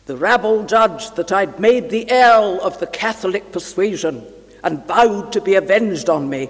The 0.05 0.17
rabble 0.17 0.65
judged 0.65 1.15
that 1.15 1.31
I'd 1.31 1.59
made 1.59 1.89
the 1.89 2.11
Earl 2.11 2.59
of 2.61 2.79
the 2.79 2.87
Catholic 2.87 3.53
persuasion 3.53 4.25
and 4.61 4.85
vowed 4.85 5.31
to 5.33 5.41
be 5.41 5.55
avenged 5.55 6.09
on 6.09 6.29
me 6.29 6.49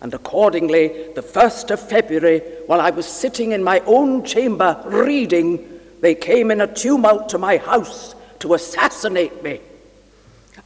and 0.00 0.12
accordingly, 0.12 1.12
the 1.14 1.22
1st 1.22 1.70
of 1.70 1.80
February, 1.80 2.40
while 2.66 2.80
I 2.80 2.90
was 2.90 3.06
sitting 3.06 3.52
in 3.52 3.64
my 3.64 3.80
own 3.80 4.24
chamber 4.24 4.82
reading, 4.86 5.80
they 6.00 6.14
came 6.14 6.50
in 6.50 6.60
a 6.60 6.72
tumult 6.72 7.30
to 7.30 7.38
my 7.38 7.56
house 7.56 8.14
to 8.40 8.54
assassinate 8.54 9.42
me. 9.42 9.60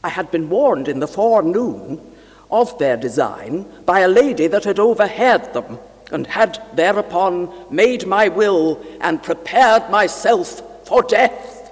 I 0.03 0.09
had 0.09 0.31
been 0.31 0.49
warned 0.49 0.87
in 0.87 0.99
the 0.99 1.07
forenoon 1.07 2.01
of 2.49 2.77
their 2.79 2.97
design 2.97 3.65
by 3.85 4.01
a 4.01 4.07
lady 4.07 4.47
that 4.47 4.63
had 4.63 4.79
overheard 4.79 5.53
them, 5.53 5.79
and 6.11 6.27
had 6.27 6.61
thereupon 6.73 7.49
made 7.69 8.05
my 8.05 8.27
will 8.27 8.83
and 8.99 9.23
prepared 9.23 9.89
myself 9.89 10.61
for 10.85 11.01
death. 11.03 11.71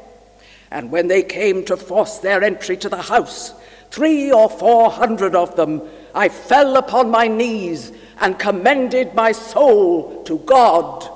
And 0.72 0.92
when 0.92 1.08
they 1.08 1.24
came 1.24 1.66
to 1.66 1.76
force 1.76 2.20
their 2.20 2.44
entry 2.44 2.78
to 2.78 2.90
the 2.90 3.02
house, 3.02 3.54
three 3.92 4.32
or 4.32 4.50
four 4.50 4.92
hundred 4.92 5.36
of 5.36 5.56
them 5.56 5.82
I 6.14 6.30
fell 6.30 6.78
upon 6.78 7.10
my 7.10 7.28
knees 7.28 7.92
and 8.22 8.40
commended 8.40 9.14
my 9.14 9.32
soul 9.32 10.24
to 10.24 10.38
God. 10.40 11.10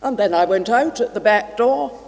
And 0.00 0.18
then 0.18 0.34
I 0.34 0.44
went 0.44 0.68
out 0.68 1.00
at 1.00 1.14
the 1.14 1.20
back 1.20 1.56
door. 1.56 1.98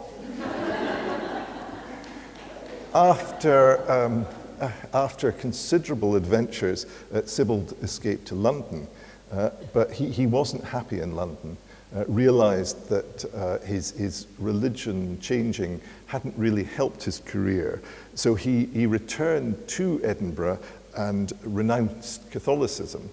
After, 2.94 3.90
um, 3.90 4.26
uh, 4.60 4.70
after 4.92 5.32
considerable 5.32 6.16
adventures, 6.16 6.86
uh, 7.12 7.22
Sibbald 7.22 7.82
escaped 7.82 8.26
to 8.28 8.34
London, 8.34 8.86
uh, 9.32 9.50
but 9.72 9.92
he, 9.92 10.08
he 10.10 10.26
wasn't 10.26 10.64
happy 10.64 11.00
in 11.00 11.16
London. 11.16 11.56
Uh, 11.94 12.04
realized 12.08 12.88
that 12.88 13.24
uh, 13.36 13.58
his, 13.64 13.92
his 13.92 14.26
religion 14.40 15.16
changing 15.20 15.80
hadn't 16.06 16.36
really 16.36 16.64
helped 16.64 17.04
his 17.04 17.20
career. 17.20 17.80
So 18.16 18.34
he, 18.34 18.64
he 18.66 18.86
returned 18.86 19.68
to 19.68 20.00
Edinburgh 20.02 20.58
and 20.96 21.32
renounced 21.44 22.28
Catholicism. 22.32 23.08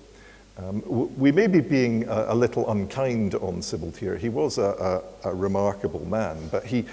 Um, 0.58 0.82
we 1.16 1.32
may 1.32 1.46
be 1.46 1.60
being 1.60 2.08
a, 2.08 2.26
a, 2.30 2.36
little 2.36 2.72
unkind 2.72 3.36
on 3.36 3.62
Sibbald 3.62 3.98
here. 3.98 4.18
He 4.18 4.30
was 4.30 4.58
a, 4.58 5.04
a, 5.24 5.30
a 5.30 5.36
remarkable 5.36 6.06
man, 6.06 6.50
but 6.52 6.66
he, 6.66 6.86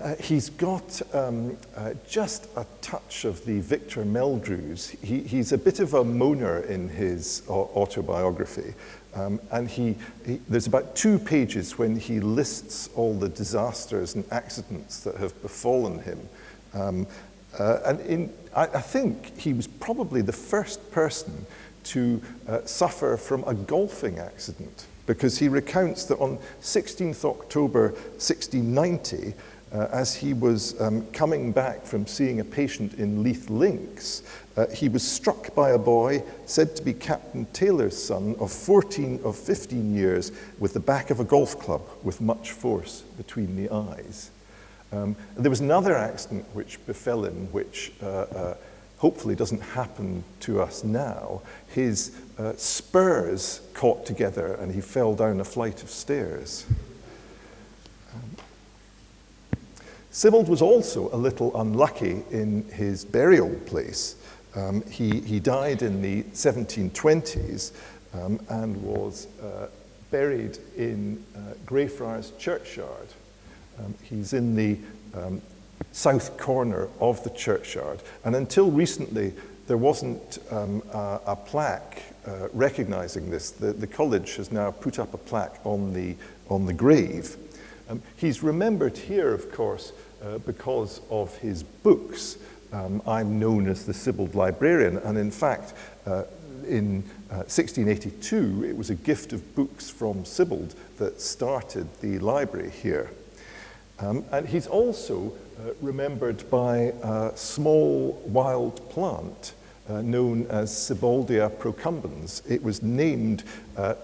uh, 0.00 0.14
he's 0.16 0.50
got 0.50 1.00
um, 1.14 1.56
uh, 1.76 1.94
just 2.08 2.48
a 2.56 2.66
touch 2.80 3.24
of 3.24 3.44
the 3.44 3.60
Victor 3.60 4.04
Meldrews. 4.04 4.98
He, 5.02 5.20
he's 5.20 5.52
a 5.52 5.58
bit 5.58 5.80
of 5.80 5.94
a 5.94 6.04
moaner 6.04 6.64
in 6.66 6.88
his 6.88 7.42
autobiography. 7.48 8.74
Um, 9.14 9.40
and 9.50 9.68
he, 9.68 9.96
he, 10.26 10.40
there's 10.48 10.66
about 10.66 10.94
two 10.94 11.18
pages 11.18 11.78
when 11.78 11.96
he 11.98 12.20
lists 12.20 12.90
all 12.94 13.14
the 13.14 13.30
disasters 13.30 14.14
and 14.14 14.24
accidents 14.30 15.00
that 15.00 15.16
have 15.16 15.40
befallen 15.42 16.00
him. 16.00 16.28
Um, 16.74 17.06
Uh, 17.58 17.80
and 17.86 18.00
in, 18.00 18.32
I, 18.54 18.64
I, 18.64 18.80
think 18.80 19.38
he 19.38 19.54
was 19.54 19.66
probably 19.66 20.20
the 20.20 20.32
first 20.32 20.90
person 20.90 21.46
to 21.84 22.20
uh, 22.48 22.64
suffer 22.66 23.16
from 23.16 23.44
a 23.44 23.54
golfing 23.54 24.18
accident 24.18 24.86
because 25.06 25.38
he 25.38 25.48
recounts 25.48 26.04
that 26.06 26.18
on 26.18 26.38
16th 26.60 27.24
October 27.24 27.92
1690, 28.18 29.34
uh, 29.72 29.88
as 29.92 30.14
he 30.14 30.32
was 30.32 30.80
um, 30.80 31.06
coming 31.12 31.52
back 31.52 31.84
from 31.84 32.06
seeing 32.06 32.40
a 32.40 32.44
patient 32.44 32.94
in 32.94 33.22
Leith 33.22 33.50
Links, 33.50 34.22
uh, 34.56 34.66
he 34.68 34.88
was 34.88 35.06
struck 35.06 35.54
by 35.54 35.70
a 35.70 35.78
boy 35.78 36.22
said 36.46 36.74
to 36.76 36.82
be 36.82 36.92
Captain 36.92 37.46
Taylor's 37.52 38.00
son 38.00 38.36
of 38.38 38.50
14 38.50 39.20
of 39.24 39.36
15 39.36 39.94
years 39.94 40.32
with 40.58 40.72
the 40.72 40.80
back 40.80 41.10
of 41.10 41.20
a 41.20 41.24
golf 41.24 41.58
club 41.58 41.82
with 42.02 42.20
much 42.20 42.52
force 42.52 43.02
between 43.16 43.56
the 43.56 43.68
eyes. 43.70 44.30
Um, 44.92 45.16
there 45.36 45.50
was 45.50 45.60
another 45.60 45.96
accident 45.96 46.46
which 46.54 46.84
befell 46.86 47.24
him, 47.24 47.48
which 47.52 47.92
uh, 48.02 48.06
uh, 48.06 48.56
hopefully 48.98 49.34
doesn't 49.34 49.60
happen 49.60 50.24
to 50.40 50.60
us 50.60 50.84
now. 50.84 51.42
His 51.68 52.16
uh, 52.38 52.54
spurs 52.56 53.60
caught 53.74 54.06
together 54.06 54.54
and 54.54 54.72
he 54.72 54.80
fell 54.80 55.14
down 55.14 55.40
a 55.40 55.44
flight 55.44 55.82
of 55.82 55.90
stairs. 55.90 56.66
Um, 58.14 58.36
Sibbald 60.16 60.48
was 60.48 60.62
also 60.62 61.10
a 61.12 61.18
little 61.18 61.54
unlucky 61.60 62.22
in 62.30 62.62
his 62.70 63.04
burial 63.04 63.50
place. 63.66 64.16
Um, 64.54 64.82
he, 64.90 65.20
he 65.20 65.38
died 65.38 65.82
in 65.82 66.00
the 66.00 66.22
1720s 66.22 67.72
um, 68.14 68.40
and 68.48 68.82
was 68.82 69.26
uh, 69.42 69.66
buried 70.10 70.56
in 70.74 71.22
uh, 71.36 71.52
Greyfriars 71.66 72.32
Churchyard. 72.38 73.08
Um, 73.78 73.94
he's 74.04 74.32
in 74.32 74.56
the 74.56 74.78
um, 75.12 75.42
south 75.92 76.38
corner 76.38 76.88
of 76.98 77.22
the 77.22 77.30
churchyard, 77.30 78.00
and 78.24 78.36
until 78.36 78.70
recently, 78.70 79.34
there 79.66 79.76
wasn't 79.76 80.38
um, 80.50 80.82
a, 80.94 81.20
a, 81.26 81.36
plaque 81.36 82.02
uh, 82.26 82.48
recognizing 82.54 83.28
this. 83.28 83.50
The, 83.50 83.74
the, 83.74 83.86
college 83.86 84.36
has 84.36 84.50
now 84.50 84.70
put 84.70 84.98
up 84.98 85.12
a 85.12 85.18
plaque 85.18 85.60
on 85.64 85.92
the, 85.92 86.16
on 86.48 86.64
the 86.64 86.72
grave. 86.72 87.36
Um, 87.90 88.00
he's 88.16 88.42
remembered 88.42 88.96
here, 88.96 89.34
of 89.34 89.52
course, 89.52 89.92
uh, 90.22 90.38
because 90.38 91.00
of 91.10 91.36
his 91.38 91.62
books. 91.62 92.38
Um, 92.72 93.00
I'm 93.06 93.38
known 93.38 93.68
as 93.68 93.86
the 93.86 93.92
Sibbald 93.92 94.34
librarian, 94.34 94.98
and 94.98 95.16
in 95.16 95.30
fact, 95.30 95.74
uh, 96.06 96.24
in 96.66 97.02
uh, 97.30 97.46
1682, 97.46 98.64
it 98.64 98.76
was 98.76 98.90
a 98.90 98.94
gift 98.94 99.32
of 99.32 99.54
books 99.54 99.88
from 99.88 100.24
Sibbald 100.24 100.74
that 100.98 101.20
started 101.20 101.86
the 102.00 102.18
library 102.18 102.70
here. 102.70 103.10
Um, 103.98 104.24
and 104.32 104.48
he's 104.48 104.66
also 104.66 105.32
uh, 105.58 105.70
remembered 105.80 106.48
by 106.50 106.92
a 107.02 107.32
small 107.34 108.22
wild 108.26 108.88
plant 108.90 109.54
uh, 109.88 110.02
known 110.02 110.46
as 110.48 110.70
Sibbaldia 110.70 111.48
procumbens. 111.50 112.42
It 112.50 112.62
was 112.62 112.82
named 112.82 113.44
uh, 113.76 113.94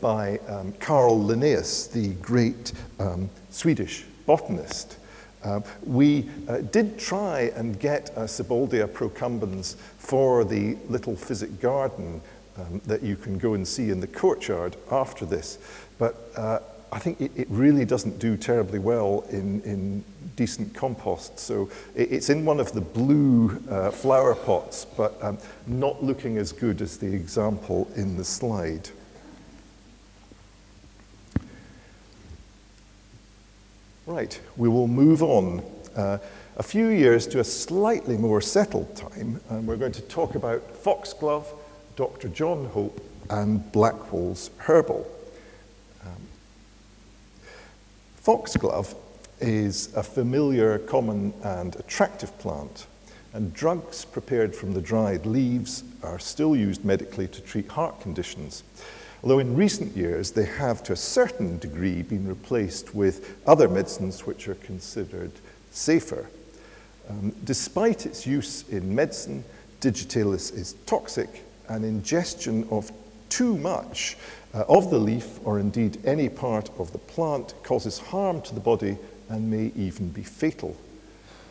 by 0.00 0.38
um, 0.48 0.72
Carl 0.78 1.22
Linnaeus, 1.24 1.88
the 1.88 2.08
great 2.14 2.72
um, 2.98 3.28
Swedish 3.50 4.04
botanist. 4.28 4.98
Uh, 5.42 5.60
we 5.86 6.28
uh, 6.48 6.58
did 6.58 6.98
try 6.98 7.50
and 7.56 7.80
get 7.80 8.10
a 8.10 8.24
Sibbaldia 8.24 8.86
procumbens 8.86 9.76
for 9.98 10.44
the 10.44 10.76
little 10.88 11.16
physic 11.16 11.60
garden 11.60 12.20
um, 12.58 12.80
that 12.86 13.02
you 13.02 13.16
can 13.16 13.38
go 13.38 13.54
and 13.54 13.66
see 13.66 13.88
in 13.90 14.00
the 14.00 14.06
courtyard 14.06 14.76
after 14.90 15.24
this, 15.24 15.58
but 15.98 16.30
uh, 16.36 16.58
I 16.92 16.98
think 16.98 17.20
it, 17.20 17.32
it, 17.36 17.46
really 17.50 17.84
doesn't 17.84 18.18
do 18.18 18.36
terribly 18.36 18.78
well 18.78 19.24
in, 19.30 19.60
in 19.62 20.04
decent 20.36 20.74
compost. 20.74 21.38
So 21.38 21.70
it, 21.94 22.12
it's 22.12 22.30
in 22.30 22.44
one 22.44 22.60
of 22.60 22.72
the 22.72 22.80
blue 22.80 23.62
uh, 23.70 23.90
flower 23.90 24.34
pots, 24.34 24.86
but 24.96 25.22
um, 25.22 25.38
not 25.66 26.02
looking 26.02 26.36
as 26.36 26.52
good 26.52 26.82
as 26.82 26.98
the 26.98 27.14
example 27.14 27.90
in 27.96 28.16
the 28.16 28.24
slide. 28.24 28.90
Right, 34.08 34.40
we 34.56 34.70
will 34.70 34.88
move 34.88 35.22
on 35.22 35.62
uh, 35.94 36.16
a 36.56 36.62
few 36.62 36.86
years 36.86 37.26
to 37.26 37.40
a 37.40 37.44
slightly 37.44 38.16
more 38.16 38.40
settled 38.40 38.96
time, 38.96 39.38
and 39.50 39.66
we're 39.66 39.76
going 39.76 39.92
to 39.92 40.00
talk 40.00 40.34
about 40.34 40.62
Foxglove, 40.74 41.46
Dr. 41.94 42.28
John 42.28 42.64
Hope, 42.70 43.04
and 43.28 43.70
Blackwell's 43.70 44.48
Herbal. 44.56 45.06
Um, 46.06 46.22
foxglove 48.16 48.94
is 49.40 49.94
a 49.94 50.02
familiar, 50.02 50.78
common, 50.78 51.34
and 51.42 51.76
attractive 51.76 52.36
plant, 52.38 52.86
and 53.34 53.52
drugs 53.52 54.06
prepared 54.06 54.56
from 54.56 54.72
the 54.72 54.80
dried 54.80 55.26
leaves 55.26 55.84
are 56.02 56.18
still 56.18 56.56
used 56.56 56.82
medically 56.82 57.28
to 57.28 57.42
treat 57.42 57.68
heart 57.68 58.00
conditions 58.00 58.62
although 59.22 59.38
in 59.38 59.56
recent 59.56 59.96
years 59.96 60.30
they 60.30 60.44
have 60.44 60.82
to 60.84 60.92
a 60.92 60.96
certain 60.96 61.58
degree 61.58 62.02
been 62.02 62.26
replaced 62.26 62.94
with 62.94 63.36
other 63.46 63.68
medicines 63.68 64.26
which 64.26 64.48
are 64.48 64.54
considered 64.56 65.32
safer. 65.70 66.28
Um, 67.08 67.34
despite 67.44 68.06
its 68.06 68.26
use 68.26 68.68
in 68.68 68.94
medicine, 68.94 69.44
digitalis 69.80 70.50
is 70.50 70.74
toxic, 70.86 71.44
and 71.68 71.84
ingestion 71.84 72.66
of 72.70 72.90
too 73.28 73.56
much 73.58 74.16
uh, 74.54 74.64
of 74.68 74.90
the 74.90 74.98
leaf, 74.98 75.38
or 75.44 75.58
indeed 75.58 75.98
any 76.04 76.28
part 76.28 76.70
of 76.78 76.92
the 76.92 76.98
plant, 76.98 77.54
causes 77.62 77.98
harm 77.98 78.40
to 78.42 78.54
the 78.54 78.60
body 78.60 78.96
and 79.28 79.50
may 79.50 79.70
even 79.76 80.08
be 80.10 80.22
fatal. 80.22 80.76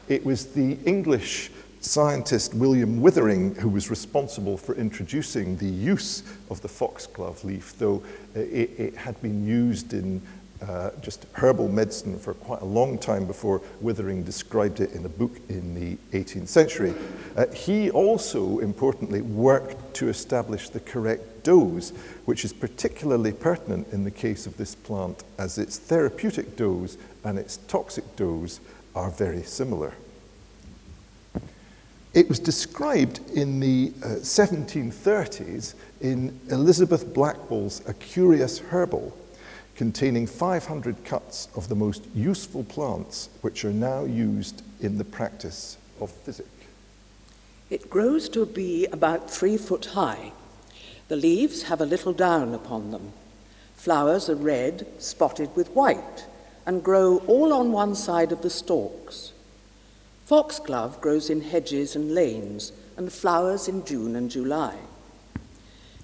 It 0.07 0.25
was 0.25 0.47
the 0.47 0.77
English 0.85 1.51
scientist 1.79 2.53
William 2.53 3.01
Withering, 3.01 3.55
who 3.55 3.69
was 3.69 3.89
responsible 3.89 4.57
for 4.57 4.75
introducing 4.75 5.57
the 5.57 5.67
use 5.67 6.23
of 6.49 6.61
the 6.61 6.67
foxglove 6.67 7.43
leaf, 7.43 7.73
though 7.77 8.03
it, 8.35 8.69
it 8.77 8.95
had 8.95 9.21
been 9.21 9.45
used 9.45 9.93
in 9.93 10.21
uh, 10.61 10.89
just 11.01 11.25
herbal 11.33 11.69
medicine 11.69 12.17
for 12.17 12.33
quite 12.33 12.61
a 12.61 12.65
long 12.65 12.97
time 12.97 13.25
before 13.25 13.61
Withering 13.79 14.23
described 14.23 14.79
it 14.79 14.91
in 14.93 15.05
a 15.05 15.09
book 15.09 15.39
in 15.49 15.75
the 15.75 16.17
18th 16.17 16.47
century. 16.47 16.93
Uh, 17.35 17.45
he 17.47 17.91
also, 17.91 18.59
importantly, 18.59 19.21
worked 19.21 19.93
to 19.95 20.09
establish 20.09 20.69
the 20.69 20.79
correct 20.79 21.43
dose, 21.43 21.91
which 22.25 22.43
is 22.43 22.53
particularly 22.53 23.31
pertinent 23.31 23.87
in 23.91 24.03
the 24.03 24.11
case 24.11 24.47
of 24.47 24.57
this 24.57 24.73
plant, 24.73 25.23
as 25.37 25.57
its 25.57 25.77
therapeutic 25.77 26.55
dose 26.55 26.97
and 27.23 27.37
its 27.37 27.57
toxic 27.67 28.15
dose 28.15 28.59
are 28.95 29.11
very 29.11 29.43
similar. 29.43 29.93
It 32.17 32.27
was 32.27 32.39
described 32.39 33.19
in 33.35 33.59
the 33.59 33.93
uh, 34.01 34.07
1730s 34.21 35.75
in 36.01 36.39
Elizabeth 36.49 37.13
Blackwell's 37.13 37.87
A 37.87 37.93
Curious 37.93 38.57
Herbal, 38.57 39.15
containing 39.75 40.25
500 40.25 41.05
cuts 41.05 41.47
of 41.55 41.69
the 41.69 41.75
most 41.75 42.07
useful 42.15 42.63
plants 42.63 43.29
which 43.41 43.63
are 43.63 43.71
now 43.71 44.03
used 44.05 44.63
in 44.81 44.97
the 44.97 45.03
practice 45.03 45.77
of 46.01 46.09
physic. 46.09 46.47
It 47.69 47.87
grows 47.87 48.29
to 48.29 48.47
be 48.47 48.87
about 48.87 49.29
three 49.29 49.55
foot 49.55 49.85
high. 49.85 50.31
The 51.09 51.17
leaves 51.17 51.61
have 51.69 51.81
a 51.81 51.85
little 51.85 52.13
down 52.13 52.55
upon 52.55 52.89
them. 52.89 53.13
Flowers 53.75 54.27
are 54.27 54.35
red, 54.35 54.87
spotted 54.97 55.55
with 55.55 55.69
white, 55.75 56.25
and 56.65 56.83
grow 56.83 57.17
all 57.27 57.53
on 57.53 57.71
one 57.71 57.93
side 57.93 58.31
of 58.31 58.41
the 58.41 58.49
stalks. 58.49 59.33
Foxglove 60.27 60.99
grows 60.99 61.29
in 61.29 61.39
hedges 61.39 61.95
and 61.95 62.13
lanes 62.13 62.73
and 62.97 63.13
flowers 63.13 63.69
in 63.69 63.85
June 63.85 64.13
and 64.17 64.29
July. 64.29 64.75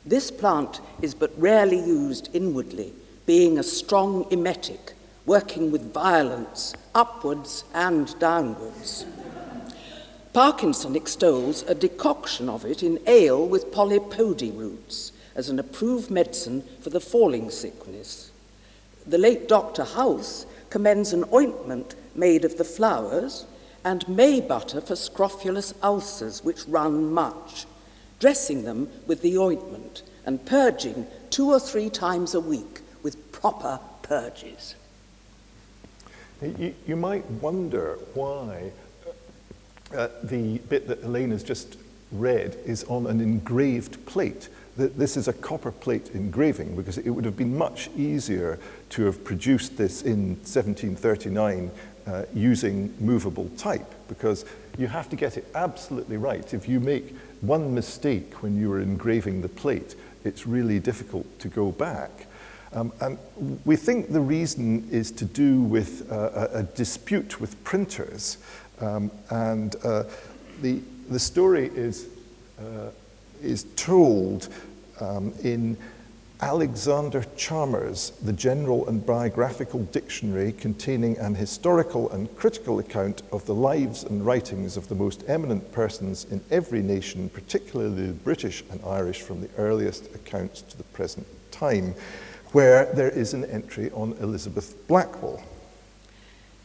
This 0.05 0.31
plant 0.31 0.79
is 1.01 1.13
but 1.13 1.37
rarely 1.37 1.77
used 1.77 2.29
inwardly, 2.31 2.93
being 3.25 3.59
a 3.59 3.63
strong 3.63 4.25
emetic, 4.31 4.93
working 5.25 5.71
with 5.71 5.93
violence 5.93 6.73
upwards 6.95 7.65
and 7.73 8.17
downwards. 8.17 9.05
Parkinson 10.31 10.95
extols 10.95 11.63
a 11.63 11.75
decoction 11.75 12.47
of 12.47 12.63
it 12.63 12.81
in 12.81 13.01
ale 13.05 13.45
with 13.45 13.73
polypody 13.73 14.57
roots 14.57 15.11
as 15.35 15.49
an 15.49 15.59
approved 15.59 16.09
medicine 16.09 16.63
for 16.79 16.91
the 16.91 17.01
falling 17.01 17.49
sickness. 17.49 18.31
The 19.05 19.17
late 19.17 19.49
Dr. 19.49 19.83
House 19.83 20.45
commends 20.69 21.11
an 21.11 21.25
ointment 21.33 21.95
made 22.15 22.45
of 22.45 22.57
the 22.57 22.63
flowers, 22.63 23.45
and 23.85 24.07
may 24.07 24.39
butter 24.39 24.81
for 24.81 24.95
scrofulous 24.95 25.73
ulcers 25.83 26.43
which 26.43 26.65
run 26.67 27.13
much, 27.13 27.65
dressing 28.19 28.63
them 28.63 28.89
with 29.07 29.21
the 29.21 29.37
ointment 29.37 30.03
and 30.25 30.45
purging 30.45 31.05
two 31.29 31.49
or 31.49 31.59
three 31.59 31.89
times 31.89 32.33
a 32.33 32.39
week 32.39 32.81
with 33.01 33.31
proper 33.31 33.79
purges. 34.01 34.75
You, 36.41 36.73
you 36.87 36.95
might 36.95 37.25
wonder 37.25 37.99
why 38.13 38.71
uh, 39.95 40.07
the 40.23 40.57
bit 40.69 40.87
that 40.87 41.03
Elaine 41.03 41.31
has 41.31 41.43
just 41.43 41.77
read 42.11 42.57
is 42.65 42.83
on 42.85 43.07
an 43.07 43.21
engraved 43.21 44.05
plate. 44.05 44.49
That 44.77 44.97
This 44.97 45.17
is 45.17 45.27
a 45.27 45.33
copper 45.33 45.71
plate 45.71 46.11
engraving 46.13 46.75
because 46.75 46.97
it 46.97 47.09
would 47.09 47.25
have 47.25 47.37
been 47.37 47.57
much 47.57 47.89
easier 47.95 48.59
to 48.89 49.05
have 49.05 49.23
produced 49.23 49.77
this 49.77 50.01
in 50.01 50.35
1739 50.37 51.71
uh, 52.07 52.23
using 52.33 52.93
movable 52.99 53.49
type 53.57 53.93
because 54.07 54.45
you 54.77 54.87
have 54.87 55.09
to 55.09 55.15
get 55.15 55.37
it 55.37 55.47
absolutely 55.55 56.17
right. 56.17 56.53
If 56.53 56.67
you 56.67 56.79
make 56.79 57.15
one 57.41 57.73
mistake 57.73 58.41
when 58.41 58.57
you 58.57 58.71
are 58.73 58.79
engraving 58.79 59.41
the 59.41 59.49
plate, 59.49 59.95
it's 60.23 60.47
really 60.47 60.79
difficult 60.79 61.39
to 61.39 61.47
go 61.47 61.71
back. 61.71 62.27
Um, 62.73 62.91
and 63.01 63.17
we 63.65 63.75
think 63.75 64.11
the 64.11 64.21
reason 64.21 64.87
is 64.89 65.11
to 65.11 65.25
do 65.25 65.61
with 65.61 66.11
uh, 66.11 66.49
a, 66.53 66.59
a, 66.59 66.63
dispute 66.63 67.39
with 67.39 67.61
printers. 67.63 68.39
Um, 68.79 69.11
and 69.29 69.75
uh, 69.83 70.03
the, 70.61 70.81
the 71.09 71.19
story 71.19 71.67
is, 71.75 72.07
uh, 72.59 72.89
is 73.43 73.65
told 73.75 74.49
um, 74.99 75.33
in 75.43 75.77
Alexander 76.43 77.23
Chalmers, 77.37 78.11
the 78.21 78.33
General 78.33 78.85
and 78.89 79.05
Biographical 79.05 79.79
Dictionary 79.85 80.51
containing 80.51 81.17
an 81.19 81.35
historical 81.35 82.09
and 82.09 82.35
critical 82.35 82.79
account 82.79 83.21
of 83.31 83.45
the 83.45 83.55
lives 83.55 84.03
and 84.03 84.25
writings 84.25 84.75
of 84.75 84.89
the 84.89 84.95
most 84.95 85.23
eminent 85.29 85.71
persons 85.71 86.25
in 86.25 86.41
every 86.51 86.81
nation, 86.81 87.29
particularly 87.29 88.07
the 88.07 88.11
British 88.11 88.61
and 88.71 88.81
Irish, 88.83 89.21
from 89.21 89.39
the 89.39 89.49
earliest 89.57 90.13
accounts 90.15 90.63
to 90.63 90.77
the 90.77 90.83
present 90.83 91.25
time 91.51 91.95
where 92.51 92.91
there 92.93 93.09
is 93.09 93.33
an 93.33 93.45
entry 93.45 93.89
on 93.91 94.11
Elizabeth 94.19 94.75
Blackwell. 94.89 95.41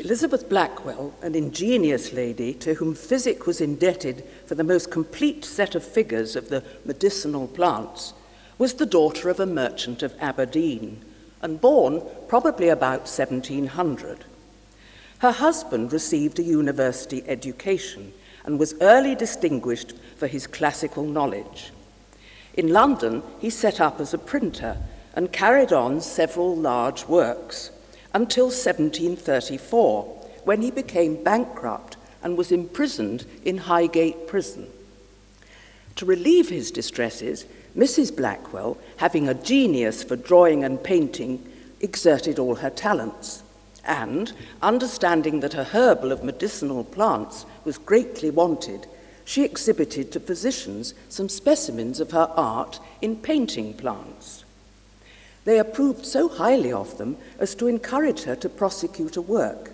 Elizabeth 0.00 0.48
Blackwell, 0.48 1.14
an 1.22 1.36
ingenious 1.36 2.12
lady 2.12 2.52
to 2.54 2.74
whom 2.74 2.96
physic 2.96 3.46
was 3.46 3.60
indebted 3.60 4.24
for 4.44 4.56
the 4.56 4.64
most 4.64 4.90
complete 4.90 5.44
set 5.44 5.76
of 5.76 5.84
figures 5.84 6.34
of 6.34 6.48
the 6.48 6.64
medicinal 6.84 7.46
plants, 7.46 8.12
was 8.58 8.74
the 8.74 8.86
daughter 8.86 9.28
of 9.28 9.40
a 9.40 9.46
merchant 9.46 10.02
of 10.02 10.14
Aberdeen 10.20 11.04
and 11.40 11.60
born 11.60 12.02
probably 12.26 12.68
about 12.68 13.02
1700. 13.02 14.24
Her 15.20 15.32
husband 15.32 15.92
received 15.92 16.38
a 16.38 16.42
university 16.42 17.22
education 17.26 18.12
and 18.44 18.58
was 18.58 18.74
early 18.80 19.14
distinguished 19.14 19.94
for 20.16 20.26
his 20.26 20.46
classical 20.46 21.04
knowledge. 21.04 21.70
In 22.54 22.72
London, 22.72 23.22
he 23.38 23.50
set 23.50 23.80
up 23.80 24.00
as 24.00 24.12
a 24.12 24.18
printer 24.18 24.76
and 25.14 25.32
carried 25.32 25.72
on 25.72 26.00
several 26.00 26.56
large 26.56 27.06
works 27.06 27.70
until 28.14 28.46
1734, 28.46 30.04
when 30.44 30.62
he 30.62 30.70
became 30.70 31.22
bankrupt 31.22 31.96
and 32.22 32.36
was 32.36 32.50
imprisoned 32.50 33.24
in 33.44 33.58
Highgate 33.58 34.26
Prison. 34.26 34.66
To 35.96 36.06
relieve 36.06 36.48
his 36.48 36.70
distresses, 36.70 37.44
Mrs. 37.78 38.14
Blackwell, 38.14 38.76
having 38.96 39.28
a 39.28 39.34
genius 39.34 40.02
for 40.02 40.16
drawing 40.16 40.64
and 40.64 40.82
painting, 40.82 41.48
exerted 41.80 42.40
all 42.40 42.56
her 42.56 42.70
talents, 42.70 43.44
and, 43.84 44.32
understanding 44.60 45.38
that 45.40 45.54
a 45.54 45.62
herbal 45.62 46.10
of 46.10 46.24
medicinal 46.24 46.82
plants 46.82 47.46
was 47.64 47.78
greatly 47.78 48.30
wanted, 48.30 48.88
she 49.24 49.44
exhibited 49.44 50.10
to 50.10 50.18
physicians 50.18 50.92
some 51.08 51.28
specimens 51.28 52.00
of 52.00 52.10
her 52.10 52.28
art 52.34 52.80
in 53.00 53.14
painting 53.14 53.72
plants. 53.74 54.44
They 55.44 55.60
approved 55.60 56.04
so 56.04 56.28
highly 56.28 56.72
of 56.72 56.98
them 56.98 57.16
as 57.38 57.54
to 57.54 57.68
encourage 57.68 58.24
her 58.24 58.34
to 58.36 58.48
prosecute 58.48 59.16
a 59.16 59.22
work. 59.22 59.70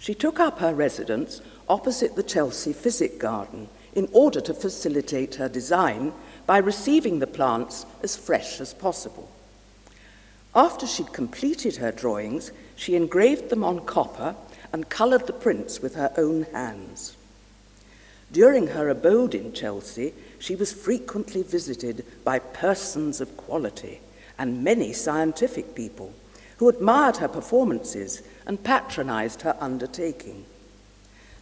She 0.00 0.12
took 0.12 0.40
up 0.40 0.58
her 0.58 0.74
residence 0.74 1.40
opposite 1.68 2.16
the 2.16 2.24
Chelsea 2.24 2.72
Physic 2.72 3.20
Garden 3.20 3.68
in 3.94 4.08
order 4.12 4.40
to 4.40 4.54
facilitate 4.54 5.36
her 5.36 5.48
design 5.48 6.12
by 6.46 6.58
receiving 6.58 7.18
the 7.18 7.26
plants 7.26 7.86
as 8.02 8.16
fresh 8.16 8.60
as 8.60 8.74
possible. 8.74 9.30
After 10.54 10.86
she'd 10.86 11.12
completed 11.12 11.76
her 11.76 11.92
drawings, 11.92 12.52
she 12.76 12.94
engraved 12.94 13.48
them 13.48 13.64
on 13.64 13.86
copper 13.86 14.34
and 14.72 14.88
coloured 14.88 15.26
the 15.26 15.32
prints 15.32 15.80
with 15.80 15.94
her 15.94 16.12
own 16.16 16.44
hands. 16.52 17.16
During 18.30 18.68
her 18.68 18.88
abode 18.88 19.34
in 19.34 19.52
Chelsea, 19.52 20.14
she 20.38 20.56
was 20.56 20.72
frequently 20.72 21.42
visited 21.42 22.04
by 22.24 22.38
persons 22.38 23.20
of 23.20 23.36
quality 23.36 24.00
and 24.38 24.64
many 24.64 24.92
scientific 24.92 25.74
people 25.74 26.12
who 26.56 26.68
admired 26.68 27.18
her 27.18 27.28
performances 27.28 28.22
and 28.46 28.64
patronized 28.64 29.42
her 29.42 29.56
undertaking. 29.60 30.44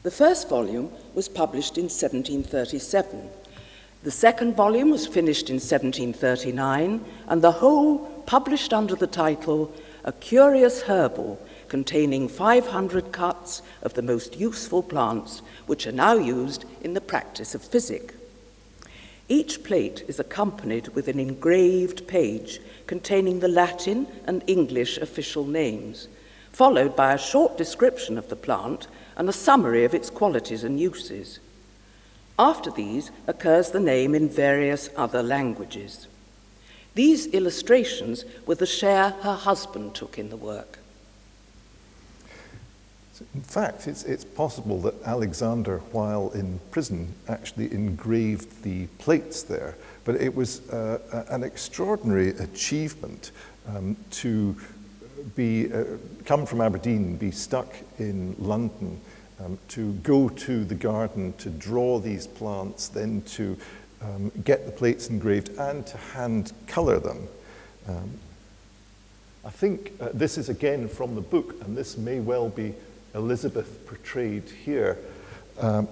The 0.02 0.10
first 0.10 0.48
volume 0.48 0.90
was 1.14 1.28
published 1.28 1.76
in 1.76 1.84
1737. 1.84 3.30
The 4.02 4.10
second 4.10 4.56
volume 4.56 4.88
was 4.90 5.06
finished 5.06 5.50
in 5.50 5.56
1739, 5.56 7.04
and 7.28 7.42
the 7.42 7.52
whole 7.52 7.98
published 8.24 8.72
under 8.72 8.94
the 8.94 9.06
title 9.06 9.74
A 10.04 10.12
Curious 10.12 10.80
Herbal 10.82 11.38
containing 11.68 12.26
500 12.26 13.12
cuts 13.12 13.60
of 13.82 13.92
the 13.92 14.00
most 14.00 14.40
useful 14.40 14.82
plants 14.82 15.42
which 15.66 15.86
are 15.86 15.92
now 15.92 16.14
used 16.14 16.64
in 16.80 16.94
the 16.94 17.02
practice 17.02 17.54
of 17.54 17.62
physic. 17.62 18.14
Each 19.28 19.62
plate 19.62 20.02
is 20.08 20.18
accompanied 20.18 20.88
with 20.88 21.06
an 21.06 21.20
engraved 21.20 22.08
page 22.08 22.58
containing 22.86 23.40
the 23.40 23.48
Latin 23.48 24.06
and 24.24 24.42
English 24.46 24.96
official 24.96 25.44
names, 25.44 26.08
followed 26.52 26.96
by 26.96 27.12
a 27.12 27.18
short 27.18 27.58
description 27.58 28.16
of 28.16 28.30
the 28.30 28.34
plant 28.36 28.86
and 29.16 29.28
a 29.28 29.32
summary 29.32 29.84
of 29.84 29.92
its 29.92 30.08
qualities 30.08 30.64
and 30.64 30.80
uses. 30.80 31.38
After 32.40 32.70
these 32.70 33.10
occurs 33.26 33.70
the 33.70 33.80
name 33.80 34.14
in 34.14 34.26
various 34.26 34.88
other 34.96 35.22
languages. 35.22 36.08
These 36.94 37.26
illustrations 37.26 38.24
were 38.46 38.54
the 38.54 38.64
share 38.64 39.10
her 39.10 39.34
husband 39.34 39.94
took 39.94 40.18
in 40.18 40.30
the 40.30 40.38
work. 40.38 40.78
In 43.34 43.42
fact, 43.42 43.86
it's, 43.86 44.04
it's 44.04 44.24
possible 44.24 44.80
that 44.80 44.94
Alexander, 45.04 45.80
while 45.92 46.30
in 46.30 46.58
prison, 46.70 47.12
actually 47.28 47.70
engraved 47.74 48.62
the 48.62 48.86
plates 48.96 49.42
there. 49.42 49.76
But 50.06 50.14
it 50.14 50.34
was 50.34 50.66
uh, 50.70 51.26
an 51.28 51.42
extraordinary 51.42 52.30
achievement 52.30 53.32
um, 53.68 53.98
to 54.12 54.56
be, 55.36 55.70
uh, 55.70 55.84
come 56.24 56.46
from 56.46 56.62
Aberdeen, 56.62 57.16
be 57.16 57.32
stuck 57.32 57.68
in 57.98 58.34
London, 58.38 58.98
um, 59.44 59.58
to 59.68 59.92
go 59.94 60.28
to 60.28 60.64
the 60.64 60.74
garden 60.74 61.32
to 61.38 61.50
draw 61.50 61.98
these 61.98 62.26
plants, 62.26 62.88
then 62.88 63.22
to 63.22 63.56
um, 64.02 64.30
get 64.44 64.66
the 64.66 64.72
plates 64.72 65.08
engraved 65.08 65.50
and 65.58 65.86
to 65.86 65.96
hand 65.96 66.52
colour 66.66 66.98
them. 66.98 67.28
Um, 67.88 68.10
I 69.44 69.50
think 69.50 69.92
uh, 70.00 70.10
this 70.12 70.36
is 70.36 70.48
again 70.48 70.88
from 70.88 71.14
the 71.14 71.20
book, 71.20 71.56
and 71.62 71.76
this 71.76 71.96
may 71.96 72.20
well 72.20 72.48
be 72.48 72.74
Elizabeth 73.14 73.86
portrayed 73.86 74.48
here. 74.64 74.98
Um, 75.58 75.88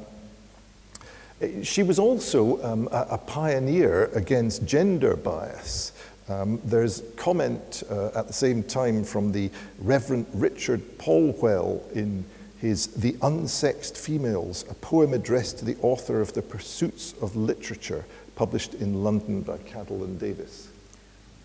she 1.63 1.83
was 1.83 1.99
also 1.99 2.63
um, 2.65 2.89
a, 2.91 3.07
a, 3.13 3.19
pioneer 3.19 4.07
against 4.07 4.67
gender 4.67 5.17
bias. 5.17 5.93
Um, 6.29 6.61
there's 6.65 7.03
comment 7.17 7.85
uh, 7.89 8.11
at 8.15 8.27
the 8.27 8.33
same 8.33 8.63
time 8.63 9.05
from 9.05 9.33
the 9.33 9.51
Reverend 9.79 10.27
Richard 10.35 10.81
Polwhele 10.99 11.81
in 11.93 12.25
his 12.61 12.89
The 12.89 13.13
Unsexed 13.15 13.97
Females, 13.97 14.65
a 14.71 14.75
poem 14.75 15.13
addressed 15.13 15.59
to 15.59 15.65
the 15.65 15.77
author 15.83 16.21
of 16.21 16.33
The 16.33 16.43
Pursuits 16.43 17.15
of 17.21 17.37
Literature, 17.37 18.05
published 18.37 18.75
in 18.75 19.03
London 19.03 19.43
by 19.43 19.59
Cadell 19.59 20.05
and 20.05 20.19
Davies. 20.19 20.69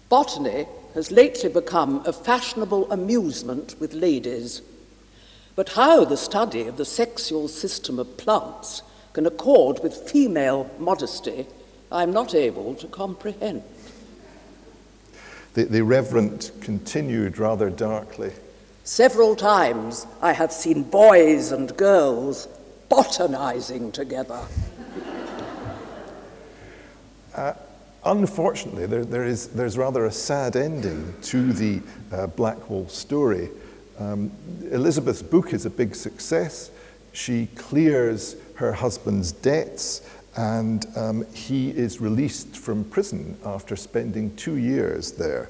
Botany 0.09 0.65
has 0.93 1.11
lately 1.11 1.49
become 1.49 2.03
a 2.05 2.13
fashionable 2.13 2.91
amusement 2.91 3.75
with 3.79 3.93
ladies 3.93 4.61
but 5.55 5.69
how 5.69 6.03
the 6.03 6.17
study 6.17 6.67
of 6.67 6.77
the 6.77 6.85
sexual 6.85 7.47
system 7.47 7.99
of 7.99 8.17
plants 8.17 8.81
can 9.13 9.25
accord 9.25 9.81
with 9.83 10.09
female 10.09 10.69
modesty, 10.79 11.45
I'm 11.91 12.11
not 12.11 12.33
able 12.33 12.73
to 12.75 12.87
comprehend. 12.87 13.61
The, 15.53 15.65
the 15.65 15.83
Reverend 15.83 16.49
continued 16.61 17.37
rather 17.37 17.69
darkly. 17.69 18.31
Several 18.85 19.33
times 19.37 20.05
I 20.21 20.33
have 20.33 20.51
seen 20.51 20.83
boys 20.83 21.53
and 21.53 21.75
girls 21.77 22.49
botanizing 22.89 23.93
together. 23.93 24.41
Uh, 27.33 27.53
unfortunately, 28.03 28.85
there, 28.85 29.05
there 29.05 29.23
is, 29.23 29.47
there's 29.47 29.77
rather 29.77 30.05
a 30.05 30.11
sad 30.11 30.57
ending 30.57 31.13
to 31.21 31.53
the 31.53 31.81
uh, 32.11 32.27
Blackwell 32.27 32.89
story. 32.89 33.49
Um, 33.99 34.29
Elizabeth's 34.69 35.21
book 35.21 35.53
is 35.53 35.65
a 35.65 35.69
big 35.69 35.95
success. 35.95 36.69
She 37.13 37.47
clears 37.55 38.35
her 38.55 38.73
husband's 38.73 39.31
debts 39.31 40.01
and 40.35 40.85
um, 40.97 41.25
he 41.33 41.69
is 41.69 42.01
released 42.01 42.57
from 42.57 42.83
prison 42.83 43.37
after 43.45 43.77
spending 43.77 44.35
two 44.35 44.57
years 44.57 45.13
there. 45.13 45.49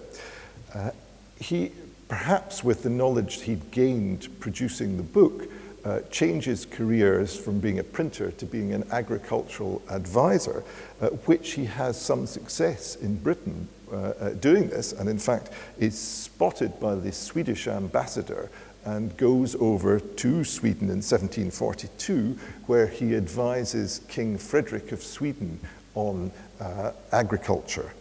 Uh, 0.75 0.91
he, 1.39 1.71
perhaps 2.13 2.63
with 2.63 2.83
the 2.83 2.89
knowledge 2.91 3.41
he'd 3.41 3.71
gained 3.71 4.27
producing 4.39 4.97
the 4.97 5.01
book, 5.03 5.49
uh, 5.83 5.99
changes 6.11 6.63
careers 6.63 7.35
from 7.35 7.59
being 7.59 7.79
a 7.79 7.83
printer 7.83 8.29
to 8.29 8.45
being 8.45 8.71
an 8.71 8.83
agricultural 8.91 9.81
advisor, 9.89 10.63
uh, 11.01 11.07
which 11.25 11.53
he 11.53 11.65
has 11.65 11.99
some 11.99 12.27
success 12.27 12.97
in 12.97 13.15
Britain 13.15 13.67
uh, 13.91 13.95
uh, 13.95 14.29
doing 14.33 14.69
this, 14.69 14.91
and 14.93 15.09
in 15.09 15.17
fact 15.17 15.49
is 15.79 15.97
spotted 15.97 16.79
by 16.79 16.93
the 16.93 17.11
Swedish 17.11 17.67
ambassador 17.67 18.47
and 18.85 19.17
goes 19.17 19.55
over 19.55 19.99
to 19.99 20.43
Sweden 20.43 20.89
in 20.89 21.01
1742, 21.01 22.37
where 22.67 22.85
he 22.85 23.15
advises 23.15 24.01
King 24.07 24.37
Frederick 24.37 24.91
of 24.91 25.01
Sweden 25.01 25.59
on 25.95 26.31
uh, 26.61 26.91
agriculture. 27.11 27.91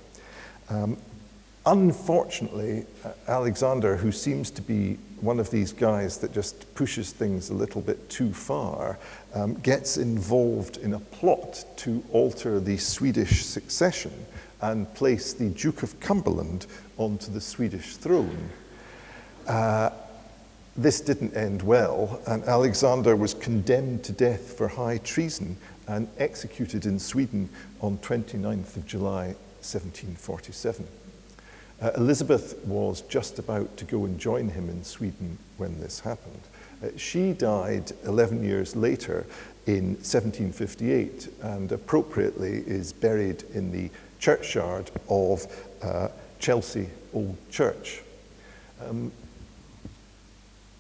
Um, 0.68 0.98
unfortunately, 1.66 2.87
uh, 3.05 3.12
Alexander, 3.29 3.96
who 3.96 4.12
seems 4.12 4.51
to 4.53 4.62
be 4.62 4.98
one 5.20 5.38
of 5.38 5.51
these 5.51 5.72
guys 5.72 6.18
that 6.18 6.33
just 6.33 6.75
pushes 6.75 7.12
things 7.12 7.51
a 7.51 7.55
little 7.55 7.81
bit 7.81 8.09
too 8.11 8.33
far, 8.33 8.98
um, 9.35 9.55
gets 9.61 9.96
involved 9.96 10.79
in 10.79 10.94
a 10.94 10.98
plot 10.98 11.64
to 11.77 12.03
alter 12.12 12.59
the 12.59 12.77
Swedish 12.77 13.44
succession 13.44 14.12
and 14.61 14.92
place 14.94 15.33
the 15.33 15.48
Duke 15.51 15.83
of 15.83 15.98
Cumberland 16.01 16.66
onto 16.98 17.31
the 17.31 17.40
Swedish 17.40 17.96
throne. 17.96 18.51
Uh, 19.46 19.90
this 20.77 21.01
didn't 21.01 21.37
end 21.37 21.62
well, 21.62 22.20
and 22.27 22.42
Alexander 22.44 23.14
was 23.14 23.35
condemned 23.35 24.03
to 24.05 24.12
death 24.12 24.57
for 24.57 24.68
high 24.68 24.98
treason 24.98 25.57
and 25.87 26.09
executed 26.18 26.87
in 26.87 26.98
Sweden 26.98 27.48
on 27.81 27.98
29th 27.98 28.77
of 28.77 28.87
July 28.87 29.35
1747. 29.61 30.87
Uh, 31.83 31.90
Elizabeth 31.97 32.57
was 32.64 33.01
just 33.03 33.40
about 33.40 33.77
to 33.77 33.85
go 33.85 34.05
and 34.05 34.18
join 34.18 34.49
him 34.49 34.68
in 34.68 34.85
Sweden 34.85 35.37
when 35.57 35.81
this 35.81 35.99
happened. 35.99 36.40
Uh, 36.81 36.88
she 36.97 37.33
died 37.33 37.90
11 38.05 38.45
years 38.45 38.77
later 38.77 39.27
in 39.66 39.95
1758 39.95 41.29
and 41.42 41.73
appropriately 41.73 42.62
is 42.68 42.92
buried 42.92 43.42
in 43.55 43.73
the 43.73 43.90
churchyard 44.21 44.92
of 45.09 45.45
uh, 45.83 46.07
Chelsea 46.38 46.88
Old 47.12 47.37
Church. 47.51 48.03
Um, 48.87 49.11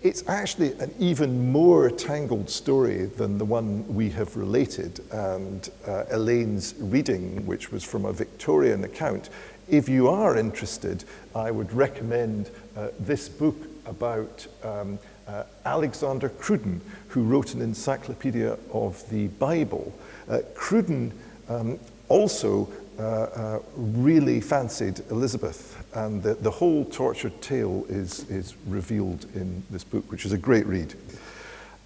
it's 0.02 0.28
actually 0.28 0.72
an 0.80 0.92
even 0.98 1.52
more 1.52 1.88
tangled 1.88 2.50
story 2.50 3.06
than 3.06 3.38
the 3.38 3.44
one 3.44 3.86
we 3.94 4.10
have 4.10 4.36
related, 4.36 5.00
and 5.12 5.70
uh, 5.86 6.04
Elaine's 6.10 6.74
reading, 6.78 7.46
which 7.46 7.70
was 7.70 7.84
from 7.84 8.04
a 8.04 8.12
Victorian 8.12 8.82
account, 8.82 9.30
if 9.72 9.88
you 9.88 10.06
are 10.08 10.36
interested, 10.36 11.02
I 11.34 11.50
would 11.50 11.72
recommend 11.72 12.50
uh, 12.76 12.88
this 13.00 13.28
book 13.28 13.56
about 13.86 14.46
um, 14.62 14.98
uh, 15.26 15.44
Alexander 15.64 16.28
Cruden, 16.28 16.82
who 17.08 17.22
wrote 17.22 17.54
an 17.54 17.62
encyclopedia 17.62 18.58
of 18.72 19.02
the 19.08 19.28
Bible. 19.28 19.92
Uh, 20.28 20.40
Cruden 20.54 21.10
um, 21.48 21.78
also 22.08 22.68
uh, 22.98 23.02
uh, 23.02 23.58
really 23.74 24.42
fancied 24.42 25.00
Elizabeth, 25.10 25.82
and 25.94 26.22
the, 26.22 26.34
the 26.34 26.50
whole 26.50 26.84
tortured 26.84 27.40
tale 27.40 27.86
is, 27.88 28.28
is 28.28 28.54
revealed 28.66 29.24
in 29.34 29.62
this 29.70 29.84
book, 29.84 30.04
which 30.10 30.26
is 30.26 30.32
a 30.32 30.38
great 30.38 30.66
read. 30.66 30.94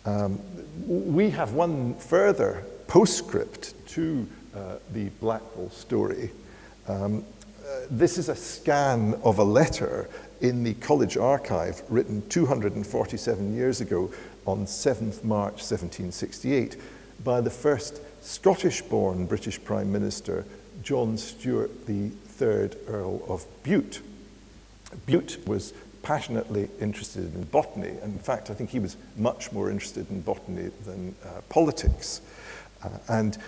Um, 0.04 0.40
we 0.88 1.30
have 1.30 1.52
one 1.52 1.94
further 1.94 2.64
postscript 2.88 3.74
to 3.90 4.26
uh, 4.56 4.76
the 4.92 5.08
Blackwell 5.20 5.70
story. 5.70 6.32
Um, 6.88 7.24
this 7.90 8.18
is 8.18 8.28
a 8.28 8.36
scan 8.36 9.14
of 9.22 9.38
a 9.38 9.44
letter 9.44 10.08
in 10.40 10.64
the 10.64 10.74
college 10.74 11.16
archive 11.16 11.82
written 11.88 12.26
247 12.28 13.54
years 13.54 13.80
ago 13.80 14.10
on 14.46 14.66
7th 14.66 15.24
March 15.24 15.62
1768 15.62 16.76
by 17.24 17.40
the 17.40 17.50
first 17.50 18.00
Scottish 18.20 18.82
born 18.82 19.26
British 19.26 19.62
Prime 19.62 19.90
Minister, 19.90 20.44
John 20.82 21.16
Stuart, 21.16 21.86
the 21.86 22.08
third 22.08 22.76
Earl 22.86 23.22
of 23.28 23.46
Bute. 23.62 24.02
Bute 25.06 25.38
was 25.46 25.72
passionately 26.02 26.68
interested 26.80 27.34
in 27.34 27.44
botany. 27.44 27.88
and 27.88 28.12
In 28.12 28.18
fact, 28.18 28.50
I 28.50 28.54
think 28.54 28.70
he 28.70 28.78
was 28.78 28.96
much 29.16 29.50
more 29.52 29.70
interested 29.70 30.08
in 30.10 30.20
botany 30.20 30.70
than 30.84 31.14
uh, 31.24 31.40
politics. 31.48 32.20
Uh, 32.82 32.90
and 33.08 33.38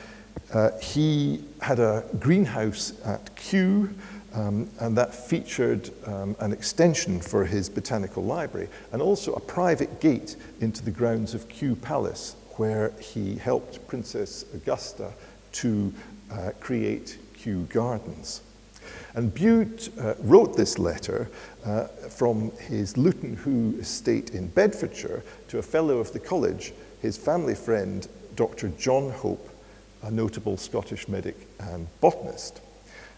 uh, 0.52 0.70
he 0.78 1.44
had 1.60 1.78
a 1.78 2.04
greenhouse 2.18 2.92
at 3.04 3.34
Kew, 3.36 3.90
um, 4.34 4.68
and 4.80 4.96
that 4.96 5.14
featured 5.14 5.90
um, 6.06 6.36
an 6.40 6.52
extension 6.52 7.20
for 7.20 7.44
his 7.44 7.68
botanical 7.68 8.22
library 8.22 8.68
and 8.92 9.00
also 9.00 9.32
a 9.34 9.40
private 9.40 10.00
gate 10.00 10.36
into 10.60 10.84
the 10.84 10.90
grounds 10.90 11.34
of 11.34 11.48
Kew 11.48 11.74
Palace, 11.74 12.36
where 12.56 12.92
he 13.00 13.36
helped 13.36 13.86
Princess 13.86 14.44
Augusta 14.54 15.12
to 15.52 15.92
uh, 16.30 16.50
create 16.60 17.18
Kew 17.34 17.62
Gardens. 17.70 18.42
And 19.14 19.32
Bute 19.32 19.90
uh, 19.98 20.14
wrote 20.20 20.56
this 20.56 20.78
letter 20.78 21.28
uh, 21.64 21.84
from 21.84 22.52
his 22.58 22.96
Luton 22.96 23.36
Hoo 23.36 23.78
estate 23.80 24.30
in 24.30 24.48
Bedfordshire 24.48 25.22
to 25.48 25.58
a 25.58 25.62
fellow 25.62 25.98
of 25.98 26.12
the 26.12 26.20
college, 26.20 26.72
his 27.00 27.16
family 27.16 27.54
friend, 27.54 28.06
Dr. 28.36 28.68
John 28.78 29.10
Hope, 29.10 29.47
a 30.02 30.10
notable 30.10 30.56
Scottish 30.56 31.08
medic 31.08 31.36
and 31.58 31.86
botanist. 32.00 32.60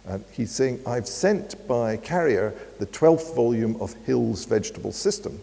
And 0.07 0.25
he's 0.33 0.51
saying, 0.51 0.81
I've 0.87 1.07
sent 1.07 1.69
by 1.69 1.97
carrier 1.99 2.55
the 2.79 2.87
12th 2.87 3.35
volume 3.35 3.77
of 3.81 3.95
Hill's 4.07 4.45
Vegetable 4.45 4.93
System, 4.93 5.39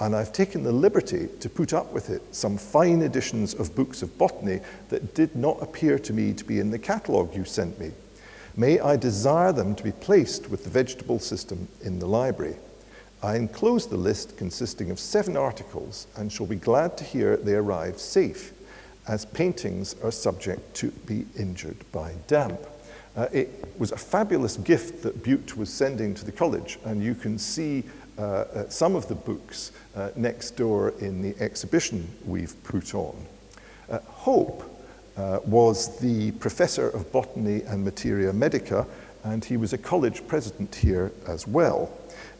and 0.00 0.16
I've 0.16 0.32
taken 0.32 0.64
the 0.64 0.72
liberty 0.72 1.28
to 1.40 1.48
put 1.48 1.72
up 1.72 1.92
with 1.92 2.10
it 2.10 2.22
some 2.34 2.58
fine 2.58 3.02
editions 3.02 3.54
of 3.54 3.76
books 3.76 4.02
of 4.02 4.16
botany 4.18 4.60
that 4.88 5.14
did 5.14 5.36
not 5.36 5.62
appear 5.62 5.98
to 6.00 6.12
me 6.12 6.32
to 6.32 6.44
be 6.44 6.58
in 6.58 6.70
the 6.70 6.78
catalogue 6.78 7.34
you 7.34 7.44
sent 7.44 7.78
me. 7.78 7.92
May 8.56 8.80
I 8.80 8.96
desire 8.96 9.52
them 9.52 9.74
to 9.76 9.84
be 9.84 9.92
placed 9.92 10.50
with 10.50 10.64
the 10.64 10.70
vegetable 10.70 11.20
system 11.20 11.68
in 11.82 11.98
the 11.98 12.06
library. 12.06 12.56
I 13.22 13.36
enclose 13.36 13.86
the 13.86 13.96
list 13.96 14.36
consisting 14.36 14.90
of 14.90 14.98
seven 14.98 15.36
articles 15.36 16.06
and 16.16 16.30
shall 16.30 16.46
be 16.46 16.56
glad 16.56 16.96
to 16.98 17.04
hear 17.04 17.36
they 17.36 17.54
arrive 17.54 17.98
safe 17.98 18.52
as 19.06 19.24
paintings 19.26 19.96
are 20.02 20.10
subject 20.10 20.74
to 20.74 20.90
be 20.90 21.26
injured 21.38 21.76
by 21.92 22.14
damp. 22.26 22.60
Uh, 23.16 23.28
it 23.32 23.64
was 23.78 23.92
a 23.92 23.96
fabulous 23.96 24.56
gift 24.56 25.02
that 25.02 25.22
Bute 25.22 25.56
was 25.56 25.72
sending 25.72 26.14
to 26.14 26.24
the 26.24 26.32
college, 26.32 26.78
and 26.84 27.02
you 27.02 27.14
can 27.14 27.38
see 27.38 27.84
uh, 28.18 28.22
uh, 28.22 28.68
some 28.68 28.96
of 28.96 29.08
the 29.08 29.14
books 29.14 29.72
uh, 29.96 30.10
next 30.16 30.52
door 30.52 30.94
in 31.00 31.22
the 31.22 31.34
exhibition 31.42 32.08
we've 32.24 32.60
put 32.64 32.94
on. 32.94 33.14
Uh, 33.88 33.98
Hope 34.06 34.62
uh, 35.16 35.40
was 35.44 35.98
the 35.98 36.32
professor 36.32 36.88
of 36.90 37.10
botany 37.12 37.62
and 37.62 37.84
materia 37.84 38.32
medica, 38.32 38.86
and 39.22 39.44
he 39.44 39.56
was 39.56 39.72
a 39.72 39.78
college 39.78 40.26
president 40.26 40.74
here 40.74 41.12
as 41.26 41.46
well. 41.46 41.90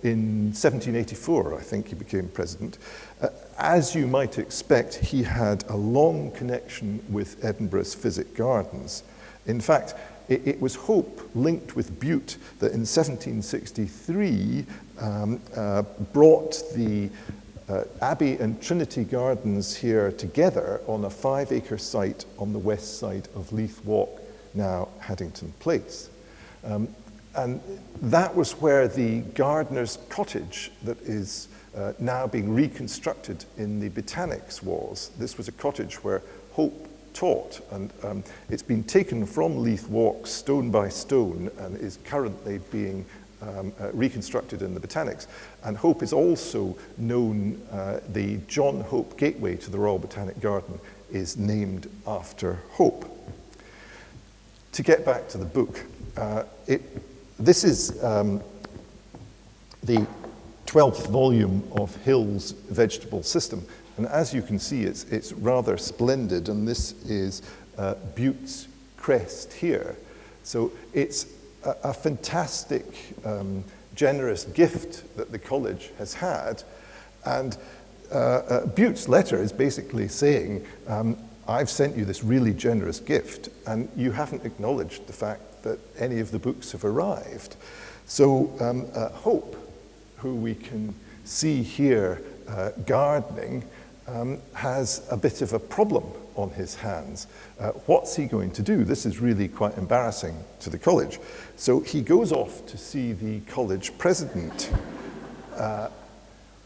In 0.03 0.53
1784, 0.53 1.59
I 1.59 1.63
think 1.63 1.89
he 1.89 1.95
became 1.95 2.29
president. 2.29 2.79
As 3.59 3.95
you 3.95 4.07
might 4.09 4.39
expect, 4.39 4.97
he 4.97 5.23
had 5.23 5.65
a 5.69 5.77
long 5.77 6.33
connection 6.33 7.05
with 7.09 7.45
Edinburgh's 7.45 7.95
Physic 7.95 8.35
Gardens. 8.35 9.05
In 9.47 9.61
fact, 9.61 9.95
it, 10.29 10.47
it 10.47 10.61
was 10.61 10.75
Hope 10.75 11.31
linked 11.35 11.77
with 11.77 12.01
Bute 12.01 12.37
that 12.59 12.73
in 12.73 12.81
1763 12.81 14.67
um, 14.99 15.41
uh, 15.57 15.83
brought 16.13 16.63
the 16.75 17.11
uh, 17.69 17.85
Abbey 18.03 18.37
and 18.37 18.61
Trinity 18.61 19.05
Gardens 19.05 19.77
here 19.77 20.11
together 20.13 20.81
on 20.87 21.05
a 21.05 21.11
five 21.11 21.53
acre 21.53 21.79
site 21.79 22.25
on 22.39 22.53
the 22.53 22.59
west 22.59 22.99
side 22.99 23.29
of 23.37 23.53
Leith 23.53 23.85
Walk, 23.85 24.21
now 24.55 24.89
Haddington 24.99 25.53
Place. 25.61 26.11
Um, 26.65 26.89
and 27.37 27.61
that 28.03 28.35
was 28.35 28.53
where 28.53 28.89
the 28.89 29.21
gardener's 29.21 29.99
cottage 30.09 30.71
that 30.83 31.01
is 31.03 31.49
uh, 31.77 31.93
now 31.99 32.27
being 32.27 32.55
reconstructed 32.55 33.45
in 33.57 33.81
the 33.81 33.91
botanics 33.91 34.63
was. 34.63 35.11
This 35.19 35.37
was 35.37 35.49
a 35.49 35.53
cottage 35.53 36.03
where 36.05 36.23
Hope 36.53 36.89
taught, 37.15 37.61
and 37.71 37.93
um, 38.03 38.25
it's 38.51 38.63
been 38.63 38.85
taken 38.85 39.25
from 39.25 39.63
Leith 39.63 39.89
Walk 39.89 40.27
stone 40.27 40.71
by 40.71 40.89
stone 40.89 41.51
and 41.59 41.77
is 41.77 41.99
currently 42.05 42.59
being 42.71 43.05
um, 43.43 43.73
uh, 43.81 43.91
reconstructed 43.93 44.63
in 44.63 44.75
the 44.75 44.81
botanics. 44.81 45.27
And 45.65 45.77
Hope 45.77 46.03
is 46.03 46.13
also 46.13 46.77
known, 46.97 47.61
uh, 47.71 48.01
the 48.09 48.39
John 48.49 48.81
Hope 48.81 49.17
Gateway 49.19 49.57
to 49.57 49.71
the 49.71 49.79
Royal 49.79 49.99
Botanic 49.99 50.41
Garden 50.41 50.79
is 51.11 51.37
named 51.37 51.89
after 52.07 52.61
Hope. 52.71 53.11
To 54.73 54.83
get 54.83 55.05
back 55.05 55.29
to 55.29 55.39
the 55.39 55.45
book, 55.45 55.85
uh, 56.17 56.45
it, 56.67 56.83
this 57.39 57.65
is 57.65 58.03
um, 58.03 58.43
the 59.83 60.07
12th 60.67 61.09
volume 61.09 61.63
of 61.73 61.95
Hill's 62.05 62.53
Vegetable 62.53 63.23
System. 63.23 63.65
And 63.97 64.07
as 64.07 64.35
you 64.35 64.43
can 64.43 64.59
see, 64.59 64.83
it's, 64.83 65.05
it's 65.05 65.33
rather 65.33 65.77
splendid, 65.77 66.49
and 66.49 66.67
this 66.67 66.93
is 67.05 67.43
uh, 67.79 67.95
Bute's 68.15 68.69
crest 68.97 69.53
here. 69.53 69.97
So 70.43 70.73
it's 70.93 71.27
a, 71.65 71.77
a 71.85 71.95
fantastic, 71.95 72.85
um, 73.25 73.65
generous 73.95 74.45
gift 74.45 75.17
that 75.17 75.31
the 75.31 75.39
college 75.39 75.91
has 75.99 76.15
had. 76.15 76.63
And 77.25 77.57
uh, 78.13 78.17
uh, 78.17 78.67
Bute's 78.67 79.09
letter 79.09 79.41
is 79.41 79.53
basically 79.53 80.09
saying, 80.09 80.67
um, 80.89 81.17
I've 81.47 81.71
sent 81.71 81.97
you 81.97 82.05
this 82.05 82.25
really 82.25 82.53
generous 82.53 83.01
gift, 83.01 83.49
and 83.67 83.89
you 83.97 84.13
haven't 84.13 84.45
acknowledged 84.45 85.07
the 85.07 85.13
fact 85.13 85.63
that 85.63 85.79
any 85.99 86.21
of 86.21 86.31
the 86.31 86.39
books 86.39 86.73
have 86.73 86.85
arrived. 86.85 87.57
So 88.07 88.53
um, 88.61 88.87
uh, 88.95 89.11
Hope, 89.11 89.57
who 90.25 90.35
we 90.35 90.55
can 90.55 90.95
see 91.25 91.63
here 91.63 92.23
uh, 92.49 92.71
gardening, 92.87 93.63
um, 94.09 94.39
has 94.55 95.07
a 95.11 95.17
bit 95.19 95.43
of 95.43 95.53
a 95.53 95.59
problem 95.59 96.03
on 96.35 96.49
his 96.49 96.75
hands. 96.75 97.27
Uh, 97.61 97.73
what's 97.85 98.17
he 98.17 98.25
going 98.25 98.51
to 98.51 98.63
do? 98.63 98.85
This 98.85 99.05
is 99.05 99.21
really 99.21 99.49
quite 99.49 99.77
embarrassing 99.77 100.35
to 100.61 100.71
the 100.71 100.79
college. 100.79 101.21
So 101.57 101.81
he 101.81 102.01
goes 102.01 102.33
off 102.33 102.65
to 102.69 102.79
see 102.79 103.13
the 103.13 103.41
college 103.41 103.97
president, 103.99 104.73
uh, 105.57 105.91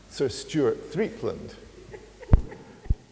Sir 0.09 0.29
Stuart 0.29 0.93
Threipland. 0.93 1.55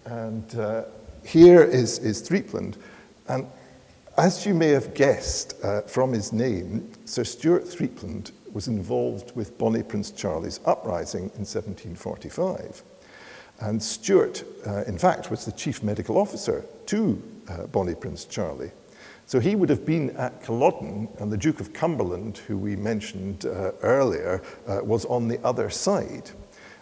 And 0.04 0.54
uh, 0.54 0.84
here 1.24 1.64
is, 1.64 1.98
is 1.98 2.22
Threipland. 2.22 2.76
And 3.26 3.48
as 4.16 4.46
you 4.46 4.54
may 4.54 4.68
have 4.68 4.94
guessed 4.94 5.56
uh, 5.64 5.80
from 5.82 6.12
his 6.12 6.32
name, 6.32 6.88
Sir 7.04 7.24
Stuart 7.24 7.64
Threipland 7.64 8.30
was 8.56 8.68
involved 8.68 9.36
with 9.36 9.58
Bonnie 9.58 9.82
Prince 9.82 10.10
Charlie's 10.10 10.60
uprising 10.64 11.24
in 11.34 11.44
1745. 11.44 12.82
And 13.60 13.82
Stuart, 13.82 14.44
uh, 14.66 14.84
in 14.84 14.96
fact, 14.96 15.30
was 15.30 15.44
the 15.44 15.52
chief 15.52 15.82
medical 15.82 16.16
officer 16.16 16.64
to 16.86 17.22
uh, 17.50 17.66
Bonnie 17.66 17.94
Prince 17.94 18.24
Charlie. 18.24 18.70
So 19.26 19.40
he 19.40 19.54
would 19.56 19.68
have 19.68 19.84
been 19.84 20.08
at 20.16 20.42
Culloden, 20.42 21.06
and 21.18 21.30
the 21.30 21.36
Duke 21.36 21.60
of 21.60 21.74
Cumberland, 21.74 22.38
who 22.38 22.56
we 22.56 22.76
mentioned 22.76 23.44
uh, 23.44 23.72
earlier, 23.82 24.42
uh, 24.66 24.80
was 24.82 25.04
on 25.04 25.28
the 25.28 25.38
other 25.44 25.68
side. 25.68 26.30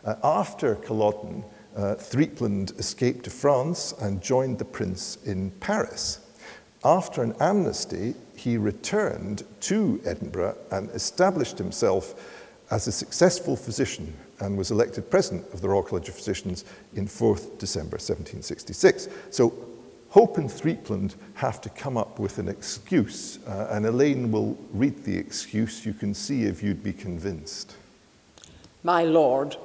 Uh, 0.05 0.15
after 0.23 0.77
Culloden, 0.77 1.43
uh, 1.77 1.97
Threipland 1.97 2.79
escaped 2.79 3.25
to 3.25 3.31
France 3.31 3.95
and 4.01 4.23
joined 4.23 4.61
the 4.61 4.65
prince 4.65 5.19
in 5.25 5.51
Paris. 5.59 6.21
After 6.85 7.25
an 7.25 7.35
amnesty, 7.41 8.15
he 8.37 8.57
returned 8.57 9.45
to 9.61 10.01
Edinburgh 10.05 10.57
and 10.71 10.91
established 10.91 11.59
himself 11.59 12.15
as 12.71 12.87
a 12.87 12.93
successful 12.93 13.57
physician 13.57 14.13
and 14.41 14.57
was 14.57 14.71
elected 14.71 15.11
president 15.11 15.45
of 15.53 15.61
the 15.61 15.69
Royal 15.69 15.83
College 15.83 16.09
of 16.09 16.15
Physicians 16.15 16.65
in 16.95 17.07
4th 17.07 17.59
December 17.59 17.97
1766. 17.97 19.09
So 19.31 19.53
Hope 20.15 20.39
and 20.39 20.49
Threipland 20.49 21.17
have 21.35 21.61
to 21.63 21.69
come 21.71 21.97
up 21.97 22.21
with 22.21 22.39
an 22.39 22.49
excuse, 22.49 23.41
uh, 23.49 23.67
and 23.73 23.85
Elaine 23.85 24.31
will 24.31 24.57
read 24.73 25.03
the 25.03 25.17
excuse. 25.17 25.85
You 25.85 25.93
can 25.93 26.15
see 26.15 26.45
if 26.45 26.63
you'd 26.63 26.85
be 26.85 26.93
convinced. 26.93 27.75
My 28.85 29.03
Lord, 29.03 29.57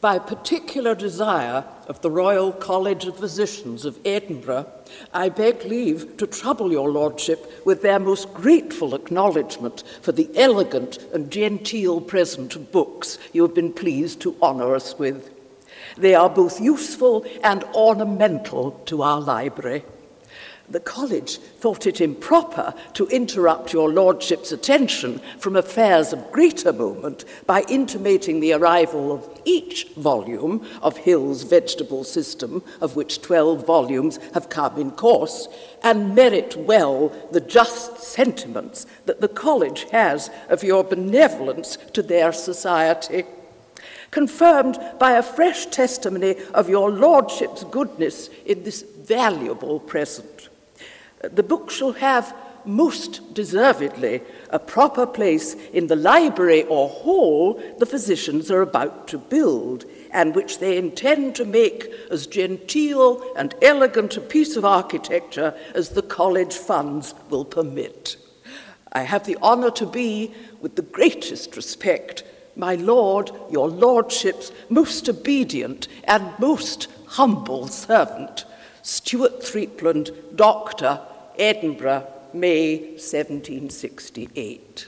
by 0.00 0.18
particular 0.18 0.94
desire 0.94 1.64
of 1.88 2.00
the 2.02 2.10
Royal 2.10 2.52
College 2.52 3.06
of 3.06 3.16
Physicians 3.16 3.84
of 3.84 3.98
Edinburgh, 4.04 4.66
I 5.12 5.28
beg 5.28 5.64
leave 5.64 6.16
to 6.18 6.26
trouble 6.26 6.70
your 6.70 6.90
lordship 6.90 7.66
with 7.66 7.82
their 7.82 7.98
most 7.98 8.32
grateful 8.32 8.94
acknowledgement 8.94 9.82
for 10.00 10.12
the 10.12 10.30
elegant 10.36 10.98
and 11.12 11.30
genteel 11.30 12.00
present 12.00 12.54
of 12.54 12.70
books 12.70 13.18
you 13.32 13.42
have 13.42 13.54
been 13.54 13.72
pleased 13.72 14.20
to 14.20 14.36
honour 14.40 14.74
us 14.74 14.98
with. 14.98 15.30
They 15.96 16.14
are 16.14 16.30
both 16.30 16.60
useful 16.60 17.26
and 17.42 17.64
ornamental 17.74 18.72
to 18.86 19.02
our 19.02 19.20
library 19.20 19.82
the 20.70 20.80
college 20.80 21.38
thought 21.38 21.86
it 21.86 22.00
improper 22.00 22.74
to 22.92 23.06
interrupt 23.08 23.72
your 23.72 23.90
lordship's 23.90 24.52
attention 24.52 25.18
from 25.38 25.56
affairs 25.56 26.12
of 26.12 26.30
greater 26.30 26.72
moment 26.72 27.24
by 27.46 27.64
intimating 27.68 28.40
the 28.40 28.52
arrival 28.52 29.10
of 29.10 29.40
each 29.46 29.88
volume 29.96 30.66
of 30.82 30.98
Hill's 30.98 31.42
vegetable 31.42 32.04
system, 32.04 32.62
of 32.82 32.96
which 32.96 33.22
12 33.22 33.64
volumes 33.64 34.18
have 34.34 34.50
come 34.50 34.78
in 34.78 34.90
course, 34.90 35.48
and 35.82 36.14
merit 36.14 36.54
well 36.56 37.08
the 37.32 37.40
just 37.40 37.98
sentiments 37.98 38.86
that 39.06 39.22
the 39.22 39.28
college 39.28 39.84
has 39.90 40.30
of 40.50 40.62
your 40.62 40.84
benevolence 40.84 41.78
to 41.94 42.02
their 42.02 42.32
society. 42.32 43.24
Confirmed 44.10 44.78
by 44.98 45.12
a 45.12 45.22
fresh 45.22 45.66
testimony 45.66 46.36
of 46.52 46.68
your 46.68 46.90
lordship's 46.90 47.64
goodness 47.64 48.28
in 48.44 48.64
this 48.64 48.82
valuable 48.82 49.80
present 49.80 50.47
the 51.22 51.42
book 51.42 51.70
shall 51.70 51.92
have 51.92 52.34
most 52.64 53.34
deservedly 53.34 54.20
a 54.50 54.58
proper 54.58 55.06
place 55.06 55.54
in 55.72 55.86
the 55.86 55.96
library 55.96 56.64
or 56.64 56.88
hall 56.88 57.60
the 57.78 57.86
physicians 57.86 58.50
are 58.50 58.62
about 58.62 59.08
to 59.08 59.18
build, 59.18 59.84
and 60.10 60.34
which 60.34 60.58
they 60.58 60.76
intend 60.76 61.34
to 61.34 61.44
make 61.44 61.90
as 62.10 62.26
genteel 62.26 63.22
and 63.36 63.54
elegant 63.62 64.16
a 64.16 64.20
piece 64.20 64.56
of 64.56 64.64
architecture 64.64 65.54
as 65.74 65.90
the 65.90 66.02
college 66.02 66.54
funds 66.54 67.14
will 67.30 67.44
permit. 67.44 68.16
I 68.92 69.02
have 69.02 69.24
the 69.24 69.36
honour 69.38 69.70
to 69.72 69.86
be, 69.86 70.34
with 70.60 70.76
the 70.76 70.82
greatest 70.82 71.56
respect, 71.56 72.24
my 72.56 72.74
lord, 72.74 73.30
your 73.50 73.68
lordship's 73.68 74.50
most 74.68 75.08
obedient 75.08 75.88
and 76.04 76.32
most 76.38 76.88
humble 77.06 77.68
servant, 77.68 78.44
Stuart 78.88 79.40
Threipland, 79.42 80.34
Doctor, 80.34 80.98
Edinburgh, 81.38 82.06
May 82.32 82.78
1768. 82.92 84.86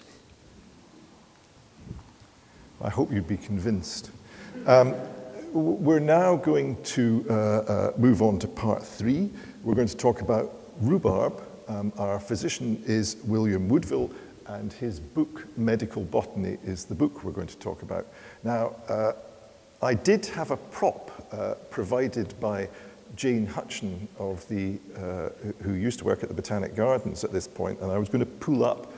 I 2.81 2.89
hope 2.89 3.13
you'd 3.13 3.29
be 3.29 3.37
convinced. 3.37 4.11
Um, 4.67 4.95
we're 5.53 5.99
now 5.99 6.35
going 6.37 6.83
to 6.83 7.27
uh, 7.29 7.35
uh, 7.35 7.93
move 7.99 8.23
on 8.23 8.39
to 8.39 8.49
part 8.49 8.83
three. 8.83 9.29
We're 9.63 9.75
going 9.75 9.87
to 9.87 9.97
talk 9.99 10.23
about 10.23 10.51
rhubarb. 10.81 11.43
Um, 11.69 11.93
our 11.99 12.19
physician 12.19 12.83
is 12.87 13.19
William 13.25 13.69
Woodville, 13.69 14.11
and 14.47 14.73
his 14.73 14.99
book, 14.99 15.47
Medical 15.59 16.05
Botany, 16.05 16.57
is 16.65 16.87
the 16.87 16.95
book 16.95 17.23
we're 17.23 17.33
going 17.33 17.49
to 17.49 17.59
talk 17.59 17.83
about. 17.83 18.07
Now, 18.45 18.77
uh, 18.89 19.13
I 19.83 19.93
did 19.93 20.25
have 20.27 20.53
a 20.53 20.57
prop 20.57 21.11
uh, 21.33 21.55
provided 21.69 22.39
by 22.41 22.69
Jane 23.21 23.47
Hutcheon 23.47 24.09
of 24.19 24.49
the, 24.49 24.79
uh, 24.97 25.29
who 25.63 25.75
used 25.75 25.99
to 25.99 26.07
work 26.07 26.23
at 26.23 26.31
the 26.31 26.35
Botanic 26.35 26.75
Gardens 26.75 27.23
at 27.23 27.31
this 27.31 27.47
point, 27.47 27.79
and 27.81 27.93
I 27.93 27.99
was 27.99 28.09
going 28.09 28.21
to 28.21 28.31
pull 28.41 28.65
up 28.65 28.95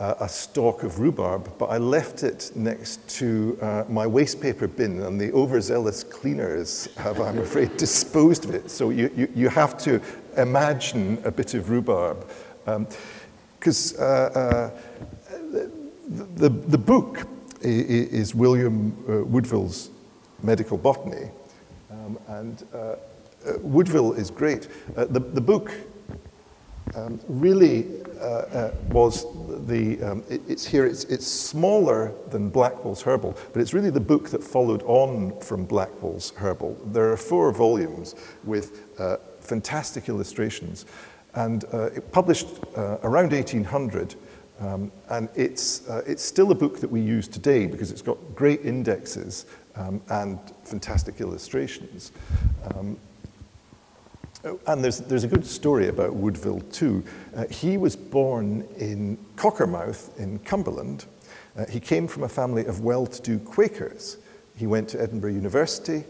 uh, 0.00 0.16
a 0.18 0.28
stalk 0.28 0.82
of 0.82 0.98
rhubarb, 0.98 1.48
but 1.60 1.66
I 1.66 1.78
left 1.78 2.24
it 2.24 2.50
next 2.56 3.08
to 3.20 3.56
uh, 3.62 3.84
my 3.88 4.04
waste 4.04 4.40
paper 4.40 4.66
bin, 4.66 5.00
and 5.02 5.20
the 5.20 5.30
overzealous 5.30 6.02
cleaners 6.02 6.88
have, 6.96 7.20
I'm 7.20 7.38
afraid, 7.38 7.76
disposed 7.76 8.46
of 8.46 8.52
it. 8.52 8.68
So 8.68 8.90
you, 8.90 9.12
you, 9.14 9.28
you 9.32 9.48
have 9.48 9.78
to 9.84 10.00
imagine 10.36 11.22
a 11.24 11.30
bit 11.30 11.54
of 11.54 11.70
rhubarb. 11.70 12.28
Because 12.64 13.96
um, 14.00 14.02
uh, 14.02 14.04
uh, 14.04 14.70
the, 15.52 15.70
the, 16.34 16.48
the, 16.48 16.78
book 16.78 17.28
is 17.60 18.34
William 18.34 18.90
uh, 19.08 19.24
Woodville's 19.24 19.90
Medical 20.42 20.78
Botany, 20.78 21.30
um, 21.92 22.18
and 22.26 22.64
uh, 23.46 23.58
Woodville 23.58 24.12
is 24.12 24.30
great. 24.30 24.68
Uh, 24.96 25.04
the, 25.06 25.20
the 25.20 25.40
book 25.40 25.72
um, 26.94 27.20
really 27.28 28.02
uh, 28.20 28.24
uh, 28.24 28.74
was 28.90 29.26
the, 29.66 30.00
um, 30.02 30.22
it, 30.28 30.40
it's 30.48 30.64
here, 30.64 30.86
it's, 30.86 31.04
it's 31.04 31.26
smaller 31.26 32.12
than 32.28 32.50
Blackwell's 32.50 33.02
Herbal, 33.02 33.36
but 33.52 33.60
it's 33.60 33.74
really 33.74 33.90
the 33.90 34.00
book 34.00 34.28
that 34.30 34.44
followed 34.44 34.82
on 34.84 35.38
from 35.40 35.64
Blackwell's 35.64 36.30
Herbal. 36.36 36.76
There 36.86 37.10
are 37.10 37.16
four 37.16 37.52
volumes 37.52 38.14
with 38.44 39.00
uh, 39.00 39.16
fantastic 39.40 40.08
illustrations, 40.08 40.86
and 41.34 41.64
uh, 41.72 41.86
it 41.86 42.12
published 42.12 42.48
around 42.76 43.32
1800. 43.32 44.14
Um, 44.60 44.92
and 45.08 45.28
it's, 45.34 45.88
it's 46.06 46.22
still 46.22 46.52
a 46.52 46.54
book 46.54 46.78
that 46.78 46.90
we 46.90 47.00
use 47.00 47.26
today 47.26 47.66
because 47.66 47.90
it's 47.90 48.02
got 48.02 48.18
great 48.36 48.64
indexes 48.64 49.46
um, 49.74 50.00
and 50.10 50.38
fantastic 50.64 51.20
illustrations. 51.20 52.12
Um, 52.74 52.96
and 54.66 54.82
there's, 54.82 54.98
there's 55.00 55.24
a 55.24 55.28
good 55.28 55.46
story 55.46 55.88
about 55.88 56.14
Woodville 56.14 56.60
too. 56.72 57.04
Uh, 57.34 57.46
he 57.48 57.76
was 57.76 57.94
born 57.96 58.66
in 58.76 59.16
Cockermouth 59.36 60.18
in 60.18 60.38
Cumberland. 60.40 61.06
Uh, 61.56 61.66
he 61.66 61.78
came 61.80 62.06
from 62.08 62.24
a 62.24 62.28
family 62.28 62.64
of 62.66 62.80
well-to-do 62.80 63.38
Quakers. 63.40 64.18
He 64.56 64.66
went 64.66 64.88
to 64.90 65.00
Edinburgh 65.00 65.32
University, 65.32 66.04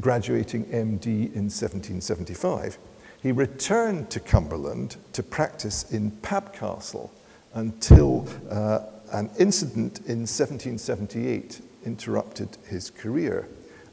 graduating 0.00 0.64
MD 0.66 1.32
in 1.34 1.48
1775. 1.48 2.78
He 3.22 3.32
returned 3.32 4.10
to 4.10 4.20
Cumberland 4.20 4.96
to 5.12 5.22
practice 5.22 5.92
in 5.92 6.10
Papcastle 6.10 7.10
until 7.54 8.26
uh, 8.50 8.80
an 9.12 9.30
incident 9.38 9.98
in 10.00 10.20
1778 10.20 11.60
interrupted 11.84 12.56
his 12.66 12.90
career. 12.90 13.48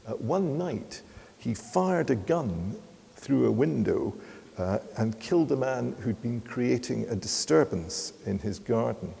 Uh, 0.06 0.12
one 0.12 0.56
night, 0.56 1.02
he 1.38 1.54
fired 1.54 2.10
a 2.10 2.14
gun 2.14 2.76
through 3.18 3.46
a 3.46 3.50
window 3.50 4.14
uh, 4.56 4.78
and 4.96 5.18
killed 5.20 5.52
a 5.52 5.56
man 5.56 5.94
who'd 6.00 6.20
been 6.22 6.40
creating 6.40 7.08
a 7.08 7.16
disturbance 7.16 8.12
in 8.26 8.38
his 8.38 8.58
garden. 8.58 9.12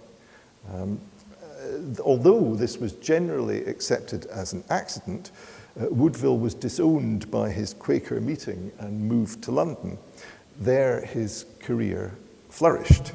Um, 0.72 1.00
uh, 1.42 2.02
although 2.02 2.54
this 2.54 2.78
was 2.78 2.92
generally 2.92 3.64
accepted 3.64 4.26
as 4.26 4.52
an 4.52 4.64
accident, 4.70 5.30
uh, 5.80 5.86
Woodville 5.90 6.38
was 6.38 6.54
disowned 6.54 7.30
by 7.30 7.50
his 7.50 7.74
Quaker 7.74 8.20
meeting 8.20 8.72
and 8.78 9.00
moved 9.00 9.42
to 9.44 9.52
London. 9.52 9.98
There, 10.60 11.04
his 11.04 11.46
career 11.60 12.16
flourished. 12.48 13.12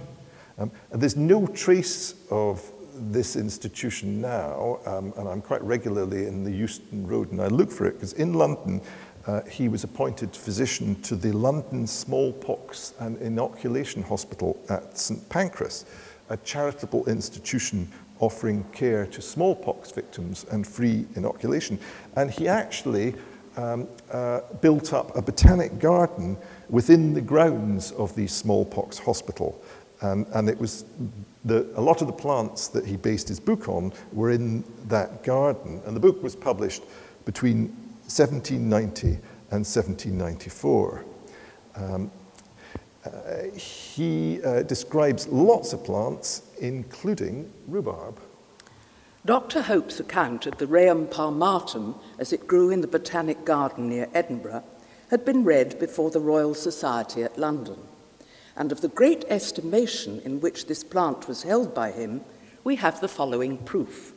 Um, 0.58 0.72
and 0.92 1.02
there's 1.02 1.18
no 1.18 1.48
trace 1.48 2.16
of 2.30 2.64
this 2.96 3.36
institution 3.36 4.22
now, 4.22 4.80
um, 4.86 5.14
and 5.18 5.28
I'm 5.28 5.42
quite 5.42 5.64
regularly 5.64 6.28
in 6.28 6.44
the 6.44 6.52
Euston 6.52 7.08
Road, 7.08 7.32
and 7.32 7.42
I 7.42 7.48
look 7.48 7.72
for 7.72 7.86
it 7.86 7.94
because 7.94 8.14
in 8.14 8.34
London, 8.34 8.82
uh, 9.26 9.42
he 9.44 9.70
was 9.70 9.84
appointed 9.84 10.36
physician 10.36 11.02
to 11.02 11.16
the 11.16 11.32
London 11.32 11.88
Smallpox 11.88 12.94
and 13.00 13.18
Inoculation 13.22 14.04
Hospital 14.04 14.60
at 14.70 14.98
St 14.98 15.28
Pancras, 15.30 15.86
a 16.30 16.38
charitable 16.38 17.08
institution 17.08 17.90
offering 18.20 18.64
care 18.72 19.06
to 19.08 19.22
smallpox 19.22 19.92
victims 19.92 20.46
and 20.52 20.66
free 20.66 21.06
inoculation. 21.16 21.80
And 22.16 22.32
he 22.32 22.48
actually 22.48 23.16
um, 23.58 23.88
uh, 24.12 24.42
built 24.62 24.94
up 24.94 25.16
a 25.16 25.22
botanic 25.22 25.80
garden 25.80 26.38
within 26.70 27.14
the 27.14 27.22
grounds 27.22 27.92
of 27.92 28.16
the 28.16 28.28
smallpox 28.28 28.98
hospital. 28.98 29.62
And, 30.02 30.26
and 30.34 30.50
it 30.50 30.60
was 30.60 30.86
the, 31.46 31.68
a 31.76 31.82
lot 31.82 32.02
of 32.02 32.08
the 32.08 32.14
plants 32.14 32.68
that 32.70 32.86
he 32.86 32.98
based 32.98 33.28
his 33.28 33.40
book 33.40 33.70
on 33.70 33.94
were 34.12 34.32
in 34.32 34.64
that 34.88 35.24
garden. 35.24 35.82
And 35.86 35.96
the 35.96 36.00
book 36.00 36.22
was 36.24 36.36
published 36.36 36.84
between 37.26 37.76
1790 38.08 39.08
and 39.52 39.66
1794. 39.66 41.06
Um, 41.76 42.12
uh, 43.06 43.44
he 43.56 44.42
uh, 44.44 44.64
describes 44.64 45.28
lots 45.28 45.74
of 45.74 45.84
plants, 45.84 46.44
including 46.60 47.52
rhubarb. 47.68 48.20
Dr. 49.26 49.62
Hope's 49.62 50.00
account 50.00 50.46
of 50.46 50.58
the 50.58 50.68
Rheum 50.68 51.08
palmatum 51.08 51.98
as 52.20 52.34
it 52.34 52.48
grew 52.48 52.70
in 52.70 52.82
the 52.82 52.88
Botanic 52.88 53.46
Garden 53.46 53.90
near 53.90 54.10
Edinburgh 54.14 54.64
had 55.10 55.24
been 55.24 55.44
read 55.44 55.80
before 55.80 56.12
the 56.12 56.20
Royal 56.20 56.54
Society 56.54 57.24
at 57.24 57.38
London. 57.38 57.78
And 58.56 58.72
of 58.72 58.82
the 58.82 58.88
great 58.90 59.26
estimation 59.30 60.22
in 60.26 60.42
which 60.42 60.68
this 60.68 60.84
plant 60.84 61.28
was 61.28 61.44
held 61.44 61.74
by 61.74 61.92
him, 61.92 62.22
we 62.64 62.76
have 62.78 63.00
the 63.00 63.08
following 63.08 63.58
proof. 63.58 64.14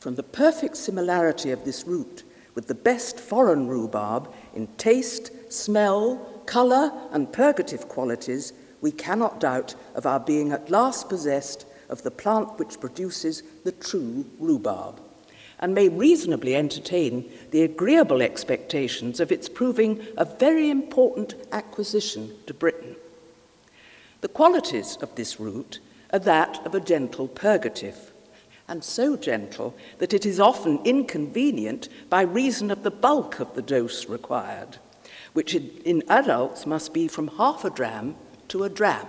From 0.00 0.14
the 0.14 0.22
perfect 0.22 0.76
similarity 0.76 1.50
of 1.50 1.64
this 1.64 1.86
root 1.86 2.22
with 2.56 2.66
the 2.66 2.74
best 2.74 3.20
foreign 3.20 3.68
rhubarb 3.68 4.32
in 4.54 4.66
taste, 4.78 5.30
smell, 5.52 6.16
colour, 6.46 6.90
and 7.12 7.32
purgative 7.32 7.86
qualities, 7.86 8.52
we 8.80 8.90
cannot 8.90 9.38
doubt 9.38 9.76
of 9.94 10.06
our 10.06 10.18
being 10.18 10.50
at 10.50 10.70
last 10.70 11.08
possessed 11.08 11.66
of 11.88 12.02
the 12.02 12.10
plant 12.10 12.58
which 12.58 12.80
produces 12.80 13.42
the 13.64 13.72
true 13.72 14.24
rhubarb, 14.40 15.00
and 15.60 15.74
may 15.74 15.88
reasonably 15.88 16.56
entertain 16.56 17.30
the 17.50 17.62
agreeable 17.62 18.22
expectations 18.22 19.20
of 19.20 19.30
its 19.30 19.48
proving 19.48 20.04
a 20.16 20.24
very 20.24 20.70
important 20.70 21.34
acquisition 21.52 22.34
to 22.46 22.54
Britain. 22.54 22.96
The 24.22 24.28
qualities 24.28 24.96
of 25.02 25.14
this 25.14 25.38
root 25.38 25.78
are 26.12 26.18
that 26.20 26.64
of 26.66 26.74
a 26.74 26.80
gentle 26.80 27.28
purgative, 27.28 28.12
and 28.68 28.82
so 28.82 29.16
gentle 29.16 29.74
that 29.98 30.12
it 30.12 30.26
is 30.26 30.40
often 30.40 30.80
inconvenient 30.84 31.88
by 32.10 32.22
reason 32.22 32.70
of 32.70 32.82
the 32.82 32.90
bulk 32.90 33.40
of 33.40 33.54
the 33.54 33.62
dose 33.62 34.08
required, 34.08 34.78
which 35.32 35.54
in 35.54 36.02
adults 36.08 36.66
must 36.66 36.92
be 36.92 37.08
from 37.08 37.28
half 37.28 37.64
a 37.64 37.70
dram 37.70 38.16
to 38.48 38.64
a 38.64 38.68
dram. 38.68 39.06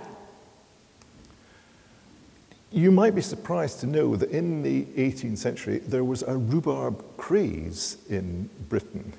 You 2.70 2.90
might 2.90 3.14
be 3.14 3.22
surprised 3.22 3.80
to 3.80 3.86
know 3.86 4.14
that 4.16 4.30
in 4.30 4.62
the 4.62 4.84
18th 4.84 5.38
century 5.38 5.78
there 5.78 6.04
was 6.04 6.22
a 6.22 6.36
rhubarb 6.36 7.02
craze 7.16 7.96
in 8.10 8.50
Britain. 8.68 9.12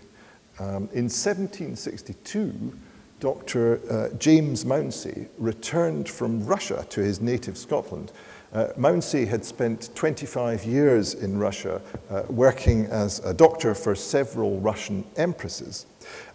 Um, 0.59 0.89
in 0.93 1.05
1762, 1.05 2.77
Dr. 3.19 3.81
Uh, 3.89 4.15
James 4.17 4.65
Mounsey 4.65 5.27
returned 5.39 6.07
from 6.07 6.45
Russia 6.45 6.85
to 6.89 7.01
his 7.01 7.21
native 7.21 7.57
Scotland. 7.57 8.11
Uh, 8.51 8.67
Mounsey 8.77 9.27
had 9.27 9.45
spent 9.45 9.93
25 9.95 10.65
years 10.65 11.13
in 11.13 11.37
Russia 11.37 11.81
uh, 12.09 12.23
working 12.29 12.85
as 12.87 13.19
a 13.19 13.33
doctor 13.33 13.75
for 13.75 13.93
several 13.93 14.59
Russian 14.59 15.05
empresses 15.17 15.85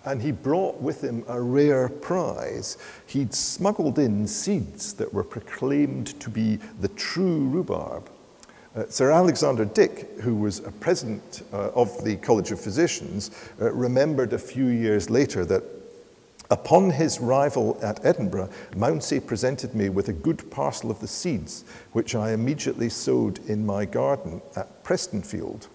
and 0.05 0.21
he 0.21 0.33
brought 0.33 0.81
with 0.81 1.03
him 1.03 1.25
a 1.29 1.41
rare 1.41 1.89
prize. 1.89 2.77
He'd 3.07 3.35
smuggled 3.35 3.99
in 3.99 4.27
seeds 4.27 4.95
that 4.95 5.13
were 5.13 5.25
proclaimed 5.25 6.19
to 6.21 6.31
be 6.31 6.57
the 6.81 6.89
true 6.89 7.47
rhubarb. 7.49 8.11
Uh, 8.77 8.85
Sir 8.89 9.13
Alexander 9.13 9.65
Dick, 9.65 10.19
who 10.21 10.35
was 10.35 10.59
a 10.59 10.73
president 10.73 11.43
uh, 11.53 11.71
of 11.71 12.03
the 12.05 12.17
College 12.17 12.51
of 12.51 12.61
Physicians, 12.61 13.31
uh, 13.61 13.73
remembered 13.73 14.33
a 14.33 14.39
few 14.39 14.67
years 14.67 15.09
later 15.11 15.45
that 15.45 15.63
upon 16.51 16.91
his 16.91 17.19
arrival 17.19 17.79
at 17.83 18.05
Edinburgh, 18.05 18.51
Mounsey 18.73 19.25
presented 19.25 19.75
me 19.75 19.89
with 19.89 20.09
a 20.09 20.13
good 20.13 20.51
parcel 20.51 20.91
of 20.91 21.01
the 21.01 21.09
seeds, 21.09 21.65
which 21.93 22.15
I 22.15 22.33
immediately 22.33 22.89
sowed 22.89 23.39
in 23.49 23.65
my 23.65 23.85
garden 23.85 24.43
at 24.57 24.85
Prestonfield. 24.85 25.69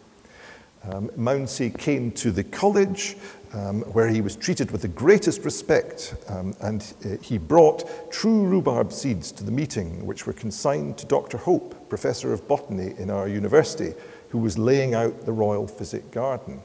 Um, 0.83 1.09
Mounsey 1.09 1.77
came 1.77 2.11
to 2.13 2.31
the 2.31 2.43
college 2.43 3.17
um, 3.53 3.81
where 3.81 4.07
he 4.07 4.21
was 4.21 4.35
treated 4.35 4.71
with 4.71 4.81
the 4.81 4.87
greatest 4.87 5.43
respect, 5.43 6.15
um, 6.27 6.55
and 6.61 6.93
uh, 7.03 7.21
he 7.21 7.37
brought 7.37 8.11
true 8.11 8.45
rhubarb 8.45 8.93
seeds 8.93 9.31
to 9.33 9.43
the 9.43 9.51
meeting, 9.51 10.05
which 10.05 10.25
were 10.25 10.33
consigned 10.33 10.97
to 10.99 11.05
Dr. 11.05 11.37
Hope, 11.37 11.89
professor 11.89 12.31
of 12.31 12.47
botany 12.47 12.93
in 12.97 13.09
our 13.09 13.27
university, 13.27 13.93
who 14.29 14.37
was 14.37 14.57
laying 14.57 14.93
out 14.93 15.25
the 15.25 15.31
Royal 15.31 15.67
Physic 15.67 16.11
Garden. 16.11 16.61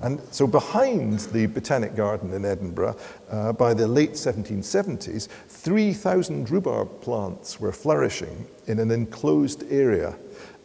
And 0.00 0.20
so, 0.30 0.46
behind 0.46 1.20
the 1.20 1.46
Botanic 1.46 1.94
Garden 1.94 2.32
in 2.32 2.44
Edinburgh, 2.44 2.96
uh, 3.30 3.52
by 3.52 3.74
the 3.74 3.86
late 3.86 4.12
1770s, 4.12 5.28
3,000 5.48 6.50
rhubarb 6.50 7.00
plants 7.02 7.60
were 7.60 7.72
flourishing 7.72 8.46
in 8.66 8.78
an 8.78 8.90
enclosed 8.90 9.64
area 9.70 10.16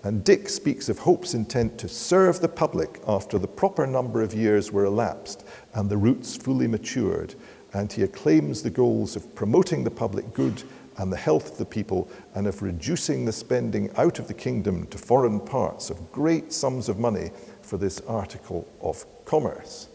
and 0.08 0.24
Dick 0.24 0.48
speaks 0.48 0.88
of 0.88 1.00
Hope's 1.00 1.34
intent 1.34 1.78
to 1.80 1.90
serve 1.90 2.40
the 2.40 2.48
public 2.48 3.02
after 3.08 3.38
the 3.38 3.48
proper 3.48 3.86
number 3.86 4.22
of 4.22 4.34
years 4.34 4.72
were 4.72 4.86
elapsed 4.86 5.44
and 5.74 5.90
the 5.90 5.98
roots 5.98 6.38
fully 6.38 6.66
matured. 6.66 7.36
And 7.74 7.92
he 7.92 8.04
acclaims 8.04 8.62
the 8.62 8.70
goals 8.70 9.18
of 9.18 9.36
promoting 9.36 9.84
the 9.84 9.92
public 9.92 10.34
good 10.34 10.64
and 10.98 11.12
the 11.12 11.18
health 11.18 11.52
of 11.52 11.58
the 11.58 11.66
people 11.66 12.10
and 12.36 12.48
of 12.48 12.62
reducing 12.62 13.26
the 13.26 13.34
spending 13.34 13.90
out 13.98 14.20
of 14.20 14.30
the 14.30 14.34
kingdom 14.34 14.88
to 14.88 14.98
foreign 14.98 15.40
parts 15.40 15.90
of 15.90 16.12
great 16.12 16.54
sums 16.54 16.88
of 16.88 17.00
money 17.00 17.32
for 17.62 17.78
this 17.78 18.00
article 18.08 18.68
of 18.80 19.06
commerce. 19.28 19.90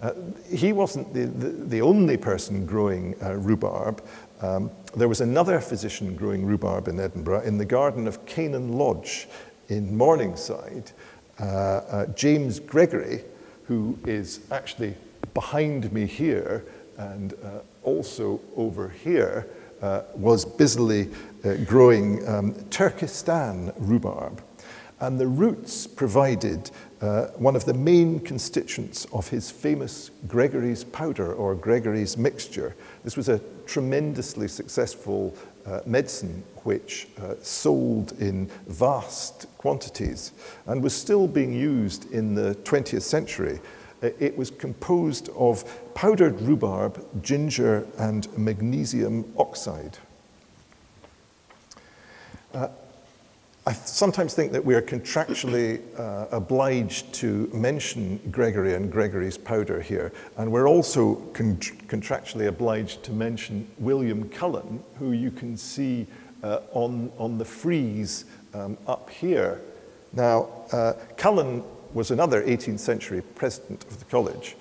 Uh, 0.00 0.12
he 0.50 0.72
wasn't 0.72 1.12
the, 1.12 1.24
the, 1.24 1.48
the, 1.48 1.80
only 1.80 2.16
person 2.16 2.64
growing 2.64 3.14
uh, 3.22 3.34
rhubarb. 3.34 4.02
Um, 4.40 4.70
there 4.94 5.08
was 5.08 5.20
another 5.20 5.58
physician 5.58 6.14
growing 6.14 6.44
rhubarb 6.44 6.86
in 6.86 7.00
Edinburgh 7.00 7.42
in 7.42 7.58
the 7.58 7.64
garden 7.64 8.06
of 8.06 8.24
Canaan 8.26 8.74
Lodge 8.74 9.26
in 9.68 9.96
Morningside. 9.96 10.92
Uh, 11.40 11.44
uh, 11.44 12.06
James 12.08 12.60
Gregory, 12.60 13.24
who 13.64 13.98
is 14.06 14.40
actually 14.50 14.94
behind 15.34 15.92
me 15.92 16.06
here 16.06 16.64
and 16.98 17.32
uh, 17.42 17.60
also 17.82 18.40
over 18.54 18.88
here, 18.88 19.46
uh, 19.82 20.02
was 20.14 20.44
busily 20.44 21.10
growing 21.66 22.26
um, 22.26 22.54
Turkestan 22.70 23.72
rhubarb. 23.76 24.42
And 25.00 25.20
the 25.20 25.26
roots 25.26 25.86
provided 25.86 26.70
uh, 27.00 27.26
one 27.36 27.54
of 27.56 27.64
the 27.64 27.74
main 27.74 28.20
constituents 28.20 29.06
of 29.12 29.28
his 29.28 29.50
famous 29.50 30.10
Gregory's 30.26 30.84
powder 30.84 31.34
or 31.34 31.54
Gregory's 31.54 32.16
mixture. 32.16 32.74
This 33.04 33.16
was 33.16 33.28
a 33.28 33.40
tremendously 33.66 34.48
successful 34.48 35.36
uh, 35.66 35.80
medicine 35.84 36.42
which 36.64 37.08
uh, 37.20 37.34
sold 37.42 38.12
in 38.20 38.50
vast 38.68 39.46
quantities 39.58 40.32
and 40.66 40.82
was 40.82 40.94
still 40.94 41.26
being 41.26 41.52
used 41.52 42.10
in 42.12 42.34
the 42.34 42.54
20th 42.64 43.02
century. 43.02 43.60
Uh, 44.02 44.10
it 44.18 44.36
was 44.36 44.50
composed 44.50 45.28
of 45.30 45.64
powdered 45.94 46.40
rhubarb, 46.40 47.04
ginger, 47.22 47.86
and 47.98 48.26
magnesium 48.38 49.30
oxide. 49.36 49.98
I 53.68 53.72
sometimes 53.72 54.32
think 54.32 54.52
that 54.52 54.64
we 54.64 54.76
are 54.76 54.82
contractually 54.82 55.80
uh, 55.98 56.28
obliged 56.30 57.12
to 57.14 57.50
mention 57.52 58.20
Gregory 58.30 58.74
and 58.74 58.92
Gregory's 58.92 59.36
powder 59.36 59.80
here, 59.80 60.12
and 60.36 60.52
we're 60.52 60.68
also 60.68 61.16
con- 61.32 61.56
contractually 61.56 62.46
obliged 62.46 63.02
to 63.02 63.12
mention 63.12 63.68
William 63.78 64.28
Cullen, 64.28 64.80
who 65.00 65.10
you 65.10 65.32
can 65.32 65.56
see 65.56 66.06
uh, 66.44 66.60
on, 66.74 67.10
on 67.18 67.38
the 67.38 67.44
frieze 67.44 68.26
um, 68.54 68.78
up 68.86 69.10
here. 69.10 69.60
Now, 70.12 70.48
uh, 70.70 70.92
Cullen 71.16 71.64
was 71.92 72.12
another 72.12 72.44
18th 72.44 72.78
century 72.78 73.20
president 73.34 73.84
of 73.86 73.98
the 73.98 74.04
college. 74.04 74.54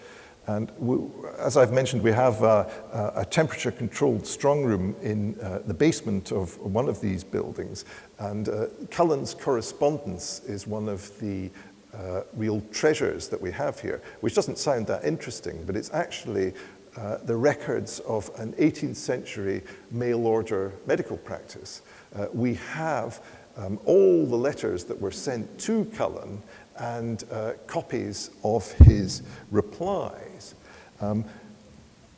And 0.48 0.72
we, 0.78 0.98
as 1.40 1.58
I've 1.58 1.72
mentioned, 1.72 2.04
we 2.04 2.12
have 2.12 2.44
a, 2.44 3.26
temperature 3.32 3.72
controlled 3.72 4.26
strong 4.28 4.64
room 4.64 4.96
in 5.02 5.40
uh, 5.40 5.60
the 5.66 5.74
basement 5.74 6.32
of 6.32 6.58
one 6.60 6.88
of 6.88 7.02
these 7.02 7.24
buildings. 7.24 7.86
And 8.20 8.48
uh, 8.50 8.68
Cullen's 8.92 9.34
correspondence 9.34 10.42
is 10.46 10.68
one 10.68 10.88
of 10.88 11.18
the 11.20 11.50
uh, 11.94 12.22
real 12.34 12.62
treasures 12.72 13.28
that 13.30 13.42
we 13.42 13.52
have 13.52 13.80
here, 13.80 14.02
which 14.22 14.36
doesn't 14.36 14.58
sound 14.58 14.88
that 14.88 15.04
interesting, 15.04 15.64
but 15.66 15.76
it's 15.76 15.92
actually 15.94 16.54
uh, 16.98 17.18
the 17.24 17.36
records 17.36 18.00
of 18.02 18.30
an 18.38 18.54
18th 18.54 18.96
century 18.96 19.62
mail 19.92 20.26
order 20.28 20.74
medical 20.86 21.18
practice. 21.18 21.82
Uh, 22.16 22.28
we 22.34 22.54
have 22.56 23.22
um, 23.58 23.80
all 23.86 24.26
the 24.26 24.36
letters 24.36 24.84
that 24.86 25.00
were 25.00 25.12
sent 25.12 25.60
to 25.60 25.86
Cullen 25.96 26.42
and 26.78 27.24
uh, 27.32 27.54
copies 27.68 28.32
of 28.44 28.72
his 28.74 29.22
replies. 29.52 30.56
Um, 31.02 31.26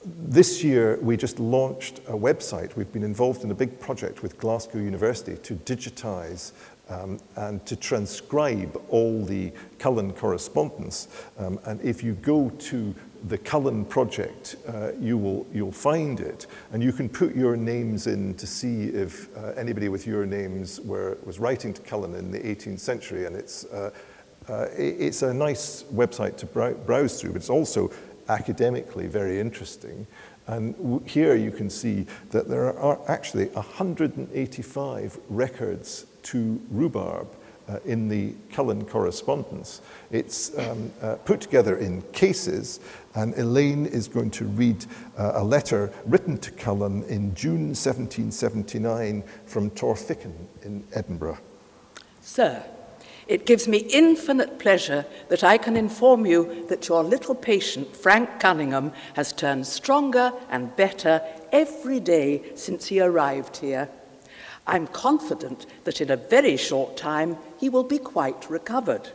this 0.06 0.64
year, 0.64 0.98
we 1.02 1.18
just 1.18 1.40
launched 1.40 2.00
a 2.08 2.14
website. 2.14 2.76
We've 2.76 2.92
been 2.92 3.04
involved 3.04 3.44
in 3.44 3.52
a 3.52 3.56
big 3.56 3.80
project 3.80 4.24
with 4.24 4.38
Glasgow 4.38 4.80
University 4.80 5.36
to 5.38 5.56
digitize 5.56 6.54
um, 6.90 7.20
and 7.36 7.66
to 7.66 7.76
transcribe 7.76 8.82
all 8.90 9.24
the 9.26 9.52
Cullen 9.80 10.14
correspondence. 10.14 11.08
Um, 11.38 11.60
and 11.66 11.82
if 11.82 12.04
you 12.04 12.14
go 12.14 12.50
to 12.50 12.96
the 13.28 13.38
Cullen 13.38 13.84
project, 13.84 14.56
uh, 14.68 14.92
you 15.00 15.18
will, 15.18 15.46
you'll 15.52 15.72
find 15.72 16.20
it, 16.20 16.46
and 16.72 16.82
you 16.82 16.94
can 16.94 17.10
put 17.10 17.36
your 17.36 17.58
names 17.58 18.08
in 18.08 18.36
to 18.36 18.48
see 18.48 18.86
if 18.86 19.36
uh, 19.36 19.48
anybody 19.58 19.90
with 19.90 20.06
your 20.08 20.26
names 20.26 20.80
were, 20.82 21.18
was 21.26 21.40
writing 21.40 21.74
to 21.74 21.82
Cullen 21.82 22.14
in 22.16 22.32
the 22.32 22.40
18th 22.40 22.80
century, 22.80 23.26
and 23.26 23.36
it's, 23.36 23.66
uh, 23.66 23.90
uh 24.50 24.68
it's 24.78 25.22
a 25.22 25.34
nice 25.34 25.84
website 25.94 26.38
to 26.38 26.46
browse 26.46 27.20
through, 27.20 27.32
but 27.32 27.38
it's 27.38 27.50
also 27.50 27.92
academically 28.30 29.08
very 29.08 29.40
interesting. 29.40 30.08
And 30.48 31.02
here 31.06 31.36
you 31.36 31.52
can 31.52 31.70
see 31.70 32.06
that 32.32 32.48
there 32.48 32.78
are 32.78 33.00
actually 33.10 33.48
185 33.48 35.20
records 35.30 36.06
to 36.24 36.62
rhubarb 36.72 37.28
uh, 37.68 37.80
in 37.86 38.08
the 38.08 38.34
Cullen 38.54 38.86
correspondence. 38.86 39.82
It's 40.10 40.58
um, 40.58 40.92
uh, 41.02 41.16
put 41.16 41.42
together 41.42 41.78
in 41.78 42.02
cases, 42.14 42.80
and 43.16 43.38
Elaine 43.38 43.86
is 43.86 44.08
going 44.08 44.32
to 44.32 44.46
read 44.46 44.86
uh, 45.18 45.34
a 45.36 45.44
letter 45.44 45.92
written 46.06 46.38
to 46.38 46.52
Cullen 46.52 47.04
in 47.04 47.36
June 47.36 47.74
1779 47.76 49.24
from 49.46 49.70
Torphichen 49.72 50.34
in 50.64 50.82
Edinburgh. 50.94 51.40
Sir, 52.22 52.64
it 53.28 53.46
gives 53.46 53.68
me 53.68 53.78
infinite 53.78 54.60
pleasure 54.60 55.06
that 55.30 55.44
I 55.44 55.58
can 55.58 55.76
inform 55.76 56.26
you 56.26 56.66
that 56.70 56.88
your 56.88 57.04
little 57.04 57.36
patient, 57.36 57.96
Frank 57.96 58.40
Cunningham, 58.40 58.94
has 59.16 59.34
turned 59.34 59.68
stronger 59.68 60.34
and 60.50 60.76
better 60.76 61.22
every 61.52 62.00
day 62.00 62.44
since 62.56 62.88
he 62.88 63.00
arrived 63.00 63.58
here. 63.58 63.90
I'm 64.66 64.88
confident 64.88 65.66
that 65.84 66.02
in 66.02 66.12
a 66.12 66.18
very 66.18 66.58
short 66.58 66.98
time 66.98 67.38
he 67.58 67.70
will 67.70 67.84
be 67.84 68.00
quite 68.00 68.50
recovered. 68.50 69.10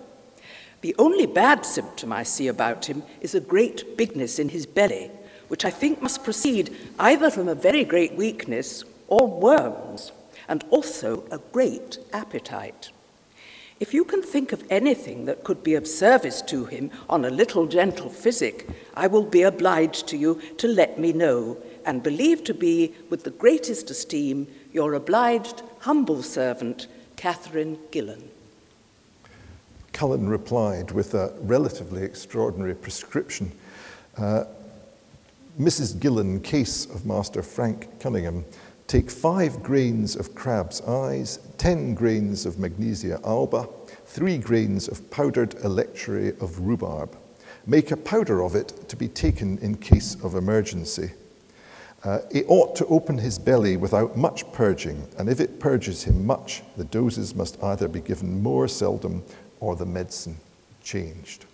The 0.80 0.94
only 0.98 1.26
bad 1.26 1.64
symptom 1.64 2.12
I 2.12 2.22
see 2.24 2.48
about 2.48 2.86
him 2.86 3.02
is 3.20 3.34
a 3.34 3.40
great 3.40 3.96
bigness 3.96 4.38
in 4.38 4.48
his 4.48 4.66
belly, 4.66 5.10
which 5.48 5.64
I 5.64 5.70
think 5.70 6.02
must 6.02 6.24
proceed 6.24 6.74
either 6.98 7.30
from 7.30 7.48
a 7.48 7.54
very 7.54 7.84
great 7.84 8.14
weakness 8.14 8.84
or 9.06 9.28
worms, 9.28 10.10
and 10.48 10.64
also 10.70 11.24
a 11.30 11.38
great 11.52 11.98
appetite. 12.12 12.90
If 13.83 13.93
you 13.93 14.05
can 14.05 14.22
think 14.22 14.53
of 14.53 14.62
anything 14.70 15.24
that 15.24 15.43
could 15.43 15.64
be 15.64 15.74
of 15.74 15.89
service 15.89 16.41
to 16.43 16.66
him 16.66 16.93
on 17.11 17.24
a 17.24 17.30
little 17.30 17.66
gentle 17.66 18.09
physic, 18.09 18.68
I 18.95 19.09
will 19.09 19.24
be 19.24 19.43
obliged 19.43 20.07
to 20.07 20.16
you 20.16 20.41
to 20.59 20.68
let 20.68 21.01
me 21.01 21.12
know, 21.12 21.57
and 21.85 22.01
believe 22.01 22.45
to 22.45 22.55
be, 22.55 22.95
with 23.11 23.24
the 23.24 23.33
greatest 23.33 23.91
esteem, 23.91 24.47
your 24.72 24.95
obliged, 24.95 25.64
humble 25.80 26.22
servant, 26.22 26.87
Catherine 27.16 27.76
Gillen. 27.91 28.30
Cullen 29.93 30.28
replied 30.28 30.93
with 30.93 31.14
a 31.14 31.35
relatively 31.41 32.05
extraordinary 32.05 32.76
prescription. 32.76 33.51
Uh, 34.16 34.45
Mrs. 35.59 35.99
Gillen, 35.99 36.41
case 36.41 36.87
of 36.87 37.05
Master 37.05 37.43
Frank 37.43 37.99
Cunningham, 37.99 38.45
Take 38.87 39.11
five 39.11 39.62
grains 39.62 40.16
of 40.16 40.35
crab's 40.35 40.80
eyes, 40.83 41.39
10 41.59 41.95
grains 41.95 42.45
of 42.45 42.59
magnesia 42.59 43.20
alba, 43.24 43.68
three 44.07 44.39
grains 44.39 44.89
of 44.89 45.11
powdered 45.11 45.55
electuary 45.64 46.30
of 46.41 46.59
rhubarb. 46.61 47.16
Make 47.66 47.91
a 47.91 47.97
powder 47.97 48.43
of 48.43 48.55
it 48.55 48.89
to 48.89 48.97
be 48.97 49.09
taken 49.09 49.59
in 49.59 49.76
case 49.76 50.16
of 50.22 50.35
emergency. 50.35 51.12
Uh, 52.05 52.18
it 52.33 52.45
ought 52.49 52.74
to 52.74 52.87
open 52.87 53.16
his 53.16 53.39
belly 53.39 53.76
without 53.76 54.16
much 54.16 54.51
purging, 54.53 55.07
and 55.18 55.28
if 55.28 55.39
it 55.39 55.61
purges 55.61 56.03
him 56.03 56.26
much, 56.26 56.62
the 56.76 56.85
doses 56.85 57.35
must 57.35 57.62
either 57.62 57.87
be 57.87 58.01
given 58.01 58.43
more 58.43 58.66
seldom 58.66 59.22
or 59.61 59.76
the 59.76 59.87
medicine 59.87 60.37
changed. 60.83 61.45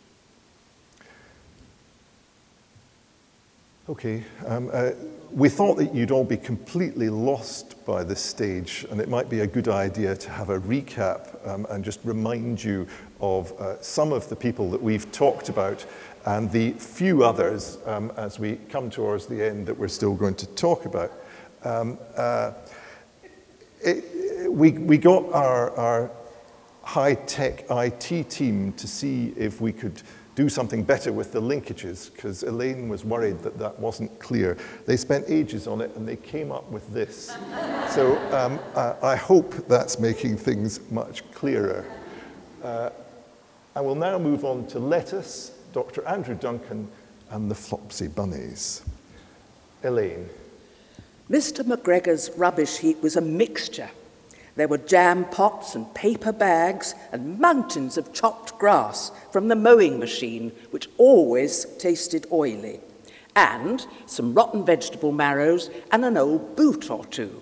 Okay, 3.91 4.24
um, 4.47 4.70
uh, 4.72 4.93
we 5.31 5.49
thought 5.49 5.76
that 5.76 5.95
you'd 5.95 6.11
all 6.11 6.24
be 6.24 6.37
completely 6.37 7.11
lost 7.11 7.85
by 7.85 8.03
this 8.03 8.20
stage, 8.20 8.87
and 8.91 9.01
it 9.01 9.09
might 9.09 9.29
be 9.29 9.41
a 9.41 9.47
good 9.47 9.68
idea 9.68 10.16
to 10.16 10.31
have 10.31 10.51
a 10.51 10.59
recap 10.61 11.47
um, 11.47 11.66
and 11.70 11.85
just 11.85 12.01
remind 12.05 12.62
you 12.62 12.87
of 13.20 13.53
uh, 13.61 13.81
some 13.83 14.12
of 14.12 14.29
the 14.29 14.37
people 14.37 14.70
that 14.70 14.83
we've 14.83 15.11
talked 15.12 15.49
about 15.49 15.85
and 16.24 16.51
the 16.51 16.72
few 16.72 17.24
others 17.24 17.79
um, 17.87 18.12
as 18.16 18.39
we 18.39 18.57
come 18.68 18.91
towards 18.91 19.26
the 19.26 19.45
end 19.45 19.66
that 19.66 19.76
we're 19.76 19.89
still 19.89 20.14
going 20.14 20.35
to 20.35 20.47
talk 20.49 20.85
about. 20.85 21.12
Um, 21.64 21.99
uh, 22.16 22.53
it, 23.81 24.51
we, 24.51 24.72
we 24.72 24.99
got 24.99 25.31
our, 25.33 25.70
our 25.76 26.11
high 26.83 27.14
tech 27.14 27.64
IT 27.70 28.31
team 28.31 28.72
to 28.72 28.89
see 28.89 29.35
if 29.37 29.61
we 29.61 29.72
could 29.72 30.03
do 30.39 30.49
something 30.49 30.84
better 30.84 31.12
with 31.12 31.32
the 31.32 31.43
linkages 31.43 32.14
because 32.14 32.45
Elaine 32.45 32.89
was 32.89 33.05
worried 33.05 33.41
that 33.41 33.59
that 33.59 33.76
wasn't 33.80 34.16
clear. 34.20 34.57
They 34.86 34.97
spent 34.97 35.24
ages 35.26 35.66
on 35.66 35.80
it 35.80 35.91
and 35.97 36.07
they 36.07 36.14
came 36.14 36.53
up 36.53 36.70
with 36.70 36.89
this. 36.95 37.36
so 37.91 38.16
um, 38.30 38.61
uh, 38.76 38.95
I 39.03 39.16
hope 39.16 39.53
that's 39.66 39.99
making 39.99 40.36
things 40.36 40.78
much 40.93 41.28
clearer. 41.32 41.84
Uh, 42.62 42.91
I 43.74 43.80
will 43.80 43.97
now 43.97 44.16
move 44.16 44.45
on 44.45 44.64
to 44.68 44.78
lettuce, 44.78 45.59
Dr. 45.72 46.07
Andrew 46.07 46.36
Duncan, 46.36 46.89
and 47.30 47.51
the 47.51 47.57
Flopsy 47.57 48.07
Bunnies. 48.07 48.82
Elaine. 49.82 50.28
Mr. 51.28 51.64
McGregor's 51.64 52.30
rubbish 52.36 52.78
heap 52.78 53.03
was 53.03 53.16
a 53.16 53.20
mixture 53.20 53.91
there 54.59 54.66
were 54.66 54.78
jam 54.78 55.24
pots 55.26 55.76
and 55.76 55.94
paper 55.94 56.32
bags 56.32 56.96
and 57.12 57.38
mountains 57.38 57.96
of 57.96 58.12
chopped 58.12 58.59
grass 58.59 59.12
from 59.30 59.46
the 59.46 59.54
mowing 59.54 60.00
machine, 60.00 60.50
which 60.72 60.88
always 60.98 61.64
tasted 61.78 62.26
oily, 62.32 62.80
and 63.36 63.86
some 64.06 64.34
rotten 64.34 64.66
vegetable 64.66 65.12
marrows 65.12 65.70
and 65.92 66.04
an 66.04 66.16
old 66.16 66.56
boot 66.56 66.90
or 66.90 67.04
two. 67.06 67.40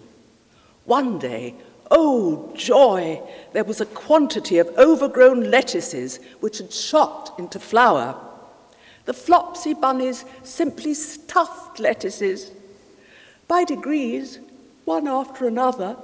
One 0.85 1.19
day, 1.19 1.55
oh 1.91 2.53
joy, 2.55 3.23
there 3.55 3.65
was 3.65 3.81
a 3.81 3.87
quantity 3.87 4.59
of 4.59 4.69
overgrown 4.77 5.51
lettuces 5.51 6.21
which 6.41 6.59
had 6.59 6.71
shot 6.71 7.35
into 7.39 7.59
flower. 7.59 8.15
The 9.07 9.15
Flopsy 9.15 9.73
bunnies 9.73 10.27
simply 10.43 10.93
stuffed 10.93 11.81
lettuces. 11.81 12.51
By 13.49 13.65
degrees, 13.65 14.39
one 14.85 15.09
after 15.09 15.47
another, 15.47 15.97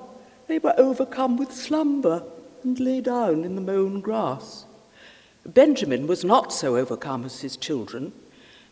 they 0.46 0.58
were 0.58 0.74
overcome 0.76 1.36
with 1.36 1.52
slumber 1.52 2.24
and 2.62 2.78
lay 2.78 3.00
down 3.00 3.44
in 3.44 3.54
the 3.54 3.60
mown 3.60 4.00
grass. 4.00 4.64
Benjamin 5.44 6.06
was 6.06 6.24
not 6.24 6.52
so 6.52 6.76
overcome 6.76 7.24
as 7.24 7.40
his 7.40 7.56
children. 7.56 8.12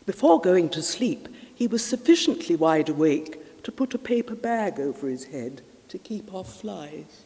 Before 0.05 0.39
going 0.39 0.69
to 0.69 0.81
sleep, 0.81 1.27
he 1.53 1.67
was 1.67 1.85
sufficiently 1.85 2.55
wide 2.55 2.89
awake 2.89 3.63
to 3.63 3.71
put 3.71 3.93
a 3.93 3.99
paper 3.99 4.35
bag 4.35 4.79
over 4.79 5.07
his 5.07 5.25
head 5.25 5.61
to 5.89 5.97
keep 5.97 6.33
off 6.33 6.61
flies. 6.61 7.23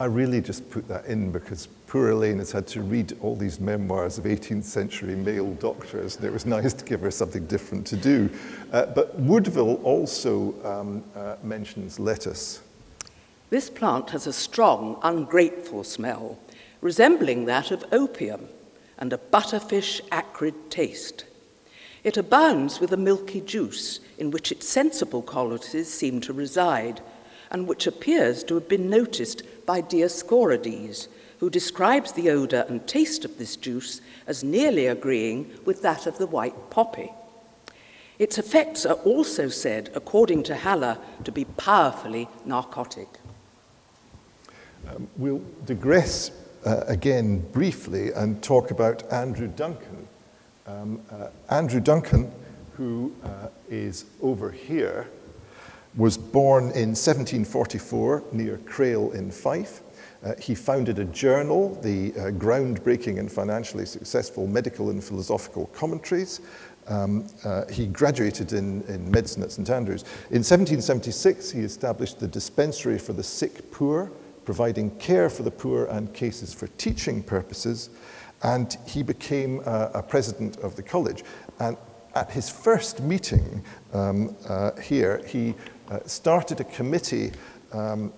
I 0.00 0.06
really 0.06 0.40
just 0.40 0.68
put 0.70 0.88
that 0.88 1.06
in 1.06 1.30
because 1.30 1.68
poor 1.86 2.10
Elaine 2.10 2.38
has 2.38 2.50
had 2.50 2.66
to 2.68 2.82
read 2.82 3.16
all 3.20 3.36
these 3.36 3.60
memoirs 3.60 4.18
of 4.18 4.24
18th 4.24 4.64
century 4.64 5.14
male 5.14 5.54
doctors, 5.54 6.16
and 6.16 6.24
it 6.24 6.32
was 6.32 6.46
nice 6.58 6.72
to 6.72 6.84
give 6.84 7.00
her 7.00 7.12
something 7.12 7.46
different 7.46 7.86
to 7.88 7.96
do. 7.96 8.28
Uh, 8.72 8.86
but 8.86 9.18
Woodville 9.20 9.80
also 9.84 10.54
um, 10.64 11.04
uh, 11.14 11.36
mentions 11.44 12.00
lettuce. 12.00 12.60
This 13.50 13.70
plant 13.70 14.10
has 14.10 14.26
a 14.26 14.32
strong, 14.32 14.98
ungrateful 15.02 15.84
smell, 15.84 16.38
resembling 16.80 17.44
that 17.44 17.70
of 17.70 17.84
opium, 17.92 18.48
and 18.98 19.12
a 19.12 19.18
butterfish 19.18 20.00
acrid 20.10 20.70
taste. 20.70 21.24
It 22.02 22.16
abounds 22.16 22.80
with 22.80 22.92
a 22.92 22.96
milky 22.96 23.40
juice 23.40 24.00
in 24.18 24.32
which 24.32 24.50
its 24.50 24.68
sensible 24.68 25.22
qualities 25.22 25.88
seem 25.88 26.20
to 26.22 26.32
reside, 26.32 27.00
and 27.54 27.68
which 27.68 27.86
appears 27.86 28.42
to 28.42 28.54
have 28.54 28.68
been 28.68 28.90
noticed 28.90 29.44
by 29.64 29.80
Dioscorides, 29.80 31.06
who 31.38 31.48
describes 31.48 32.10
the 32.10 32.28
odour 32.28 32.64
and 32.68 32.84
taste 32.88 33.24
of 33.24 33.38
this 33.38 33.54
juice 33.54 34.00
as 34.26 34.42
nearly 34.42 34.88
agreeing 34.88 35.48
with 35.64 35.80
that 35.80 36.08
of 36.08 36.18
the 36.18 36.26
white 36.26 36.68
poppy. 36.70 37.12
Its 38.18 38.38
effects 38.38 38.84
are 38.84 38.96
also 39.04 39.46
said, 39.48 39.88
according 39.94 40.42
to 40.42 40.56
Haller, 40.56 40.98
to 41.22 41.30
be 41.30 41.44
powerfully 41.44 42.28
narcotic. 42.44 43.06
Um, 44.88 45.06
we'll 45.16 45.42
digress 45.64 46.32
uh, 46.66 46.82
again 46.88 47.38
briefly 47.52 48.10
and 48.10 48.42
talk 48.42 48.72
about 48.72 49.04
Andrew 49.12 49.46
Duncan. 49.46 50.08
Um, 50.66 51.00
uh, 51.08 51.28
Andrew 51.50 51.78
Duncan, 51.78 52.32
who 52.72 53.14
uh, 53.22 53.46
is 53.70 54.06
over 54.20 54.50
here, 54.50 55.06
was 55.96 56.18
born 56.18 56.64
in 56.64 56.90
1744 56.94 58.24
near 58.32 58.58
Crail 58.58 59.12
in 59.12 59.30
Fife. 59.30 59.82
Uh, 60.24 60.34
he 60.40 60.54
founded 60.54 60.98
a 60.98 61.04
journal, 61.04 61.78
the 61.82 62.12
uh, 62.12 62.30
groundbreaking 62.30 63.18
and 63.18 63.30
financially 63.30 63.84
successful 63.84 64.46
Medical 64.46 64.90
and 64.90 65.04
Philosophical 65.04 65.66
Commentaries. 65.66 66.40
Um, 66.86 67.26
uh, 67.44 67.66
he 67.66 67.86
graduated 67.86 68.52
in, 68.52 68.82
in 68.82 69.10
medicine 69.10 69.42
at 69.42 69.52
St 69.52 69.68
Andrews. 69.70 70.02
In 70.30 70.42
1776, 70.42 71.50
he 71.50 71.60
established 71.60 72.20
the 72.20 72.28
Dispensary 72.28 72.98
for 72.98 73.12
the 73.12 73.22
Sick 73.22 73.70
Poor, 73.70 74.10
providing 74.44 74.90
care 74.96 75.30
for 75.30 75.42
the 75.42 75.50
poor 75.50 75.86
and 75.86 76.12
cases 76.12 76.52
for 76.52 76.66
teaching 76.78 77.22
purposes. 77.22 77.90
And 78.42 78.76
he 78.86 79.02
became 79.02 79.62
uh, 79.64 79.90
a 79.94 80.02
president 80.02 80.58
of 80.58 80.76
the 80.76 80.82
college. 80.82 81.22
And 81.60 81.76
at 82.14 82.30
his 82.30 82.50
first 82.50 83.00
meeting 83.00 83.64
um, 83.92 84.36
uh, 84.48 84.72
here, 84.80 85.22
he 85.26 85.54
uh, 85.90 86.00
started 86.06 86.60
a 86.60 86.64
committee 86.64 87.32
um, 87.72 88.12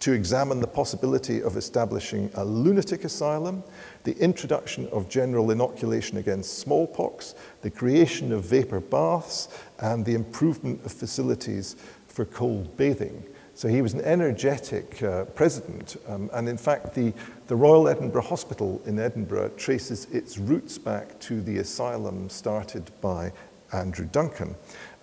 to 0.00 0.12
examine 0.12 0.60
the 0.60 0.66
possibility 0.66 1.42
of 1.42 1.56
establishing 1.56 2.30
a 2.34 2.44
lunatic 2.44 3.04
asylum, 3.04 3.64
the 4.04 4.16
introduction 4.18 4.86
of 4.88 5.08
general 5.08 5.50
inoculation 5.50 6.18
against 6.18 6.58
smallpox, 6.58 7.34
the 7.62 7.70
creation 7.70 8.32
of 8.32 8.44
vapor 8.44 8.80
baths, 8.80 9.48
and 9.80 10.04
the 10.04 10.14
improvement 10.14 10.84
of 10.84 10.92
facilities 10.92 11.76
for 12.06 12.24
cold 12.24 12.76
bathing. 12.76 13.24
So 13.54 13.66
he 13.66 13.82
was 13.82 13.92
an 13.92 14.02
energetic 14.02 15.02
uh, 15.02 15.24
president, 15.24 15.96
um, 16.06 16.30
and 16.32 16.48
in 16.48 16.56
fact, 16.56 16.94
the, 16.94 17.12
the 17.48 17.56
Royal 17.56 17.88
Edinburgh 17.88 18.22
Hospital 18.22 18.80
in 18.86 19.00
Edinburgh 19.00 19.50
traces 19.56 20.04
its 20.12 20.38
roots 20.38 20.78
back 20.78 21.18
to 21.20 21.40
the 21.40 21.58
asylum 21.58 22.30
started 22.30 22.88
by 23.00 23.32
Andrew 23.72 24.06
Duncan. 24.06 24.54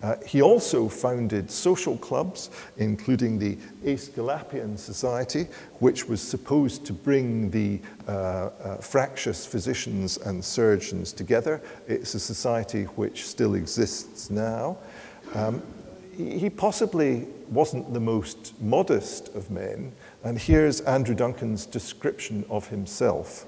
Uh, 0.04 0.16
he 0.26 0.42
also 0.42 0.88
founded 0.88 1.50
social 1.50 1.98
clubs, 1.98 2.52
including 2.78 3.40
the 3.40 3.58
Aesculapian 3.86 4.78
Society, 4.78 5.48
which 5.80 6.08
was 6.08 6.22
supposed 6.22 6.86
to 6.86 6.94
bring 6.94 7.50
the 7.50 7.80
uh, 8.08 8.12
uh, 8.12 8.78
fractious 8.78 9.46
physicians 9.46 10.18
and 10.18 10.44
surgeons 10.44 11.14
together. 11.14 11.62
It's 11.88 12.14
a 12.14 12.20
society 12.20 12.84
which 12.84 13.26
still 13.26 13.56
exists 13.56 14.30
now. 14.30 14.78
Um, 15.34 15.64
he 16.16 16.50
possibly 16.50 17.28
wasn't 17.50 17.94
the 17.94 18.00
most 18.00 18.54
modest 18.62 19.34
of 19.36 19.52
men, 19.52 19.92
and 20.24 20.38
here's 20.40 20.82
Andrew 20.82 21.16
Duncan's 21.16 21.66
description 21.66 22.46
of 22.50 22.68
himself. 22.68 23.46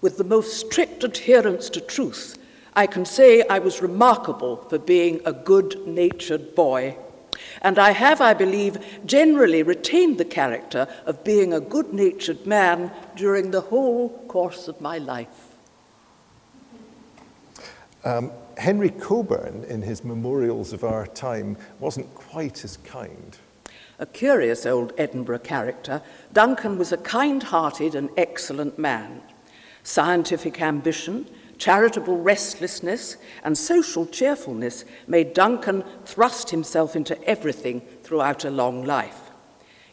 With 0.00 0.18
the 0.18 0.24
most 0.24 0.58
strict 0.60 1.02
adherence 1.02 1.70
to 1.70 1.80
truth, 1.80 2.36
I 2.76 2.86
can 2.86 3.04
say 3.04 3.44
I 3.48 3.60
was 3.60 3.82
remarkable 3.82 4.56
for 4.56 4.78
being 4.78 5.20
a 5.24 5.32
good 5.32 5.86
natured 5.86 6.54
boy. 6.54 6.96
And 7.62 7.78
I 7.78 7.92
have, 7.92 8.20
I 8.20 8.34
believe, 8.34 8.78
generally 9.06 9.62
retained 9.62 10.18
the 10.18 10.24
character 10.24 10.88
of 11.06 11.24
being 11.24 11.52
a 11.52 11.60
good 11.60 11.92
natured 11.92 12.46
man 12.46 12.92
during 13.16 13.50
the 13.50 13.60
whole 13.60 14.10
course 14.28 14.68
of 14.68 14.80
my 14.80 14.98
life. 14.98 15.56
Um, 18.04 18.32
Henry 18.58 18.90
Cockburn, 18.90 19.64
in 19.64 19.82
his 19.82 20.04
Memorials 20.04 20.72
of 20.72 20.84
Our 20.84 21.06
Time, 21.06 21.56
wasn't 21.80 22.12
quite 22.14 22.64
as 22.64 22.76
kind. 22.78 23.38
A 23.98 24.06
curious 24.06 24.66
old 24.66 24.92
Edinburgh 24.98 25.38
character, 25.40 26.02
Duncan 26.32 26.76
was 26.76 26.92
a 26.92 26.98
kind 26.98 27.42
hearted 27.42 27.94
and 27.94 28.10
excellent 28.16 28.78
man. 28.78 29.22
Scientific 29.84 30.60
ambition, 30.60 31.26
charitable 31.54 32.18
restlessness, 32.18 33.16
and 33.42 33.56
social 33.56 34.06
cheerfulness 34.06 34.84
made 35.06 35.34
Duncan 35.34 35.84
thrust 36.04 36.50
himself 36.50 36.94
into 36.94 37.22
everything 37.24 37.80
throughout 38.02 38.44
a 38.44 38.50
long 38.50 38.84
life. 38.84 39.30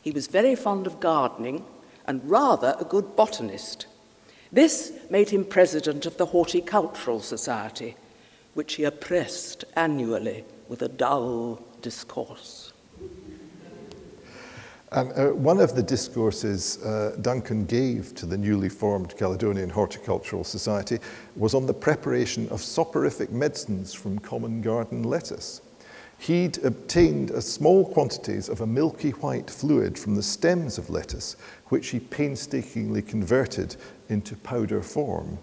He 0.01 0.11
was 0.11 0.27
very 0.27 0.55
fond 0.55 0.87
of 0.87 0.99
gardening 0.99 1.65
and 2.05 2.29
rather 2.29 2.75
a 2.79 2.85
good 2.85 3.15
botanist. 3.15 3.85
This 4.51 4.91
made 5.09 5.29
him 5.29 5.45
president 5.45 6.05
of 6.05 6.17
the 6.17 6.27
Horticultural 6.27 7.21
Society, 7.21 7.95
which 8.53 8.73
he 8.73 8.83
oppressed 8.83 9.63
annually 9.75 10.43
with 10.67 10.81
a 10.81 10.89
dull 10.89 11.61
discourse. 11.81 12.60
And 14.93 15.13
uh, 15.13 15.29
one 15.29 15.61
of 15.61 15.73
the 15.73 15.83
discourses 15.83 16.83
uh, 16.83 17.15
Duncan 17.21 17.65
gave 17.65 18.13
to 18.15 18.25
the 18.25 18.37
newly 18.37 18.67
formed 18.67 19.15
Caledonian 19.15 19.69
Horticultural 19.69 20.43
Society 20.43 20.99
was 21.37 21.53
on 21.53 21.65
the 21.65 21.73
preparation 21.73 22.49
of 22.49 22.61
soporific 22.61 23.31
medicines 23.31 23.93
from 23.93 24.19
common 24.19 24.61
garden 24.61 25.03
lettuce. 25.03 25.61
He'd 26.17 26.63
obtained 26.65 27.31
small 27.41 27.85
quantities 27.85 28.49
of 28.49 28.59
a 28.59 28.67
milky 28.67 29.11
white 29.11 29.49
fluid 29.49 29.97
from 29.97 30.15
the 30.15 30.21
stems 30.21 30.77
of 30.77 30.89
lettuce, 30.89 31.37
which 31.67 31.87
he 31.87 31.99
painstakingly 32.01 33.01
converted 33.01 33.77
into 34.09 34.35
powder 34.35 34.81
form. 34.81 35.39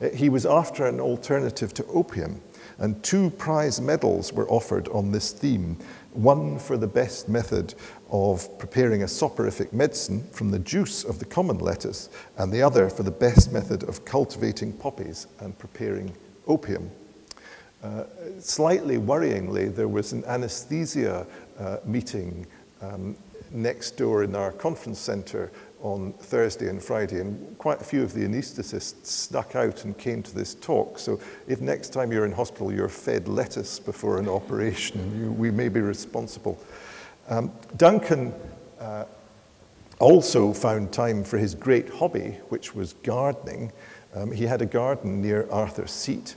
Uh, 0.00 0.10
he 0.10 0.28
was 0.28 0.46
after 0.46 0.86
an 0.86 1.00
alternative 1.00 1.74
to 1.74 1.84
opium, 1.86 2.40
and 2.78 3.02
two 3.02 3.30
prize 3.30 3.80
medals 3.80 4.32
were 4.32 4.48
offered 4.48 4.88
on 4.88 5.10
this 5.10 5.32
theme 5.32 5.76
one 6.12 6.58
for 6.58 6.76
the 6.76 6.86
best 6.86 7.28
method 7.28 7.74
of 8.12 8.58
preparing 8.58 9.02
a 9.02 9.08
soporific 9.08 9.72
medicine 9.72 10.22
from 10.32 10.50
the 10.50 10.58
juice 10.58 11.02
of 11.02 11.18
the 11.18 11.24
common 11.24 11.58
lettuce, 11.58 12.10
and 12.36 12.52
the 12.52 12.62
other 12.62 12.90
for 12.90 13.02
the 13.02 13.10
best 13.10 13.50
method 13.52 13.82
of 13.84 14.04
cultivating 14.04 14.72
poppies 14.74 15.26
and 15.40 15.58
preparing 15.58 16.12
opium. 16.46 16.90
Uh, 17.82 18.04
slightly 18.38 18.98
worryingly, 18.98 19.74
there 19.74 19.88
was 19.88 20.12
an 20.12 20.22
anesthesia 20.26 21.26
uh, 21.58 21.78
meeting 21.84 22.46
um, 22.82 23.16
next 23.50 23.96
door 23.96 24.22
in 24.22 24.36
our 24.36 24.52
conference 24.52 24.98
center 24.98 25.50
on 25.80 26.12
Thursday 26.12 26.68
and 26.68 26.82
Friday, 26.82 27.20
and 27.20 27.58
quite 27.58 27.80
a 27.80 27.84
few 27.84 28.02
of 28.02 28.12
the 28.12 28.20
anaesthetists 28.20 29.06
stuck 29.06 29.56
out 29.56 29.84
and 29.84 29.98
came 29.98 30.22
to 30.22 30.34
this 30.34 30.54
talk. 30.54 30.98
So 30.98 31.18
if 31.48 31.60
next 31.60 31.92
time 31.92 32.12
you're 32.12 32.26
in 32.26 32.32
hospital, 32.32 32.72
you're 32.72 32.88
fed 32.88 33.26
lettuce 33.26 33.80
before 33.80 34.18
an 34.18 34.28
operation, 34.28 35.18
you, 35.18 35.32
we 35.32 35.50
may 35.50 35.68
be 35.68 35.80
responsible. 35.80 36.62
Um, 37.28 37.52
Duncan 37.76 38.34
uh, 38.80 39.04
also 39.98 40.52
found 40.52 40.92
time 40.92 41.22
for 41.24 41.38
his 41.38 41.54
great 41.54 41.88
hobby, 41.88 42.38
which 42.48 42.74
was 42.74 42.94
gardening. 43.04 43.72
Um, 44.14 44.32
he 44.32 44.44
had 44.44 44.60
a 44.60 44.66
garden 44.66 45.22
near 45.22 45.48
Arthur's 45.50 45.92
Seat 45.92 46.34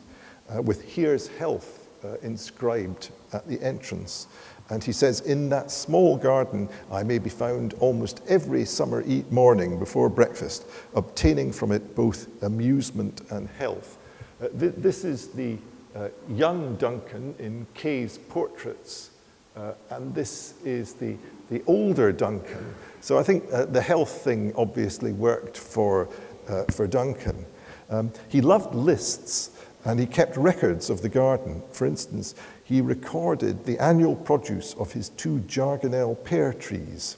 uh, 0.50 0.62
with 0.62 0.84
Here's 0.84 1.28
Health 1.28 1.88
uh, 2.04 2.18
inscribed 2.22 3.10
at 3.34 3.48
the 3.48 3.62
entrance. 3.62 4.28
And 4.70 4.84
he 4.84 4.92
says, 4.92 5.22
In 5.22 5.50
that 5.50 5.70
small 5.70 6.18
garden, 6.18 6.70
I 6.92 7.04
may 7.04 7.20
be 7.20 7.30
found 7.30 7.74
almost 7.76 8.22
every 8.28 8.66
summer 8.66 9.04
morning 9.30 9.78
before 9.78 10.10
breakfast, 10.10 10.66
obtaining 10.96 11.52
from 11.52 11.72
it 11.72 11.96
both 11.96 12.28
amusement 12.44 13.22
and 13.30 13.48
health. 13.50 13.98
Uh, 14.42 14.48
th- 14.60 14.74
this 14.78 15.04
is 15.06 15.30
the 15.30 15.58
uh, 15.96 16.10
young 16.30 16.76
Duncan 16.76 17.36
in 17.40 17.68
Kay's 17.74 18.18
portraits, 18.18 19.12
uh, 19.56 19.74
and 19.92 20.14
this 20.14 20.56
is 20.64 20.94
the, 20.94 21.16
the 21.50 21.64
older 21.68 22.12
Duncan. 22.12 22.74
So 23.02 23.18
I 23.18 23.24
think 23.24 23.44
uh, 23.52 23.66
the 23.66 23.82
health 23.82 24.12
thing 24.24 24.54
obviously 24.56 25.14
worked 25.14 25.58
for, 25.58 26.10
uh, 26.48 26.64
for 26.72 26.88
Duncan. 26.88 27.46
Um, 27.90 28.12
he 28.30 28.42
loved 28.42 28.76
lists 28.76 29.52
and 29.86 30.00
he 30.00 30.06
kept 30.08 30.36
records 30.36 30.90
of 30.90 31.02
the 31.02 31.10
garden. 31.10 31.62
For 31.72 31.86
instance, 31.86 32.36
he 32.64 32.82
recorded 32.82 33.66
the 33.66 33.78
annual 33.80 34.16
produce 34.16 34.74
of 34.74 34.92
his 34.92 35.10
two 35.10 35.40
Jargonelle 35.42 36.22
pear 36.24 36.52
trees, 36.52 37.18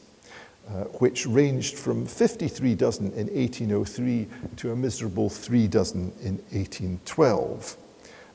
uh, 0.67 0.83
which 0.99 1.25
ranged 1.25 1.77
from 1.77 2.05
53 2.05 2.75
dozen 2.75 3.05
in 3.13 3.27
1803 3.27 4.27
to 4.57 4.71
a 4.73 4.75
miserable 4.75 5.29
three 5.29 5.67
dozen 5.67 6.11
in 6.21 6.35
1812. 6.51 7.77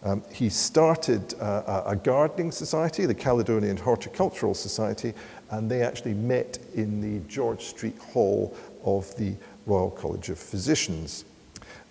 Um, 0.05 0.23
he 0.33 0.49
started 0.49 1.35
uh, 1.41 1.85
a 1.87 1.95
gardening 1.95 2.51
society, 2.51 3.07
the 3.07 3.15
Caledonian 3.15 3.77
Horticultural 3.77 4.55
Society, 4.55 5.15
and 5.51 5.71
they 5.71 5.83
actually 5.83 6.15
met 6.15 6.59
in 6.75 7.01
the 7.01 7.27
George 7.29 7.63
Street 7.63 7.97
Hall 7.99 8.57
of 8.85 9.15
the 9.17 9.35
Royal 9.67 9.91
College 9.91 10.29
of 10.29 10.39
Physicians. 10.39 11.25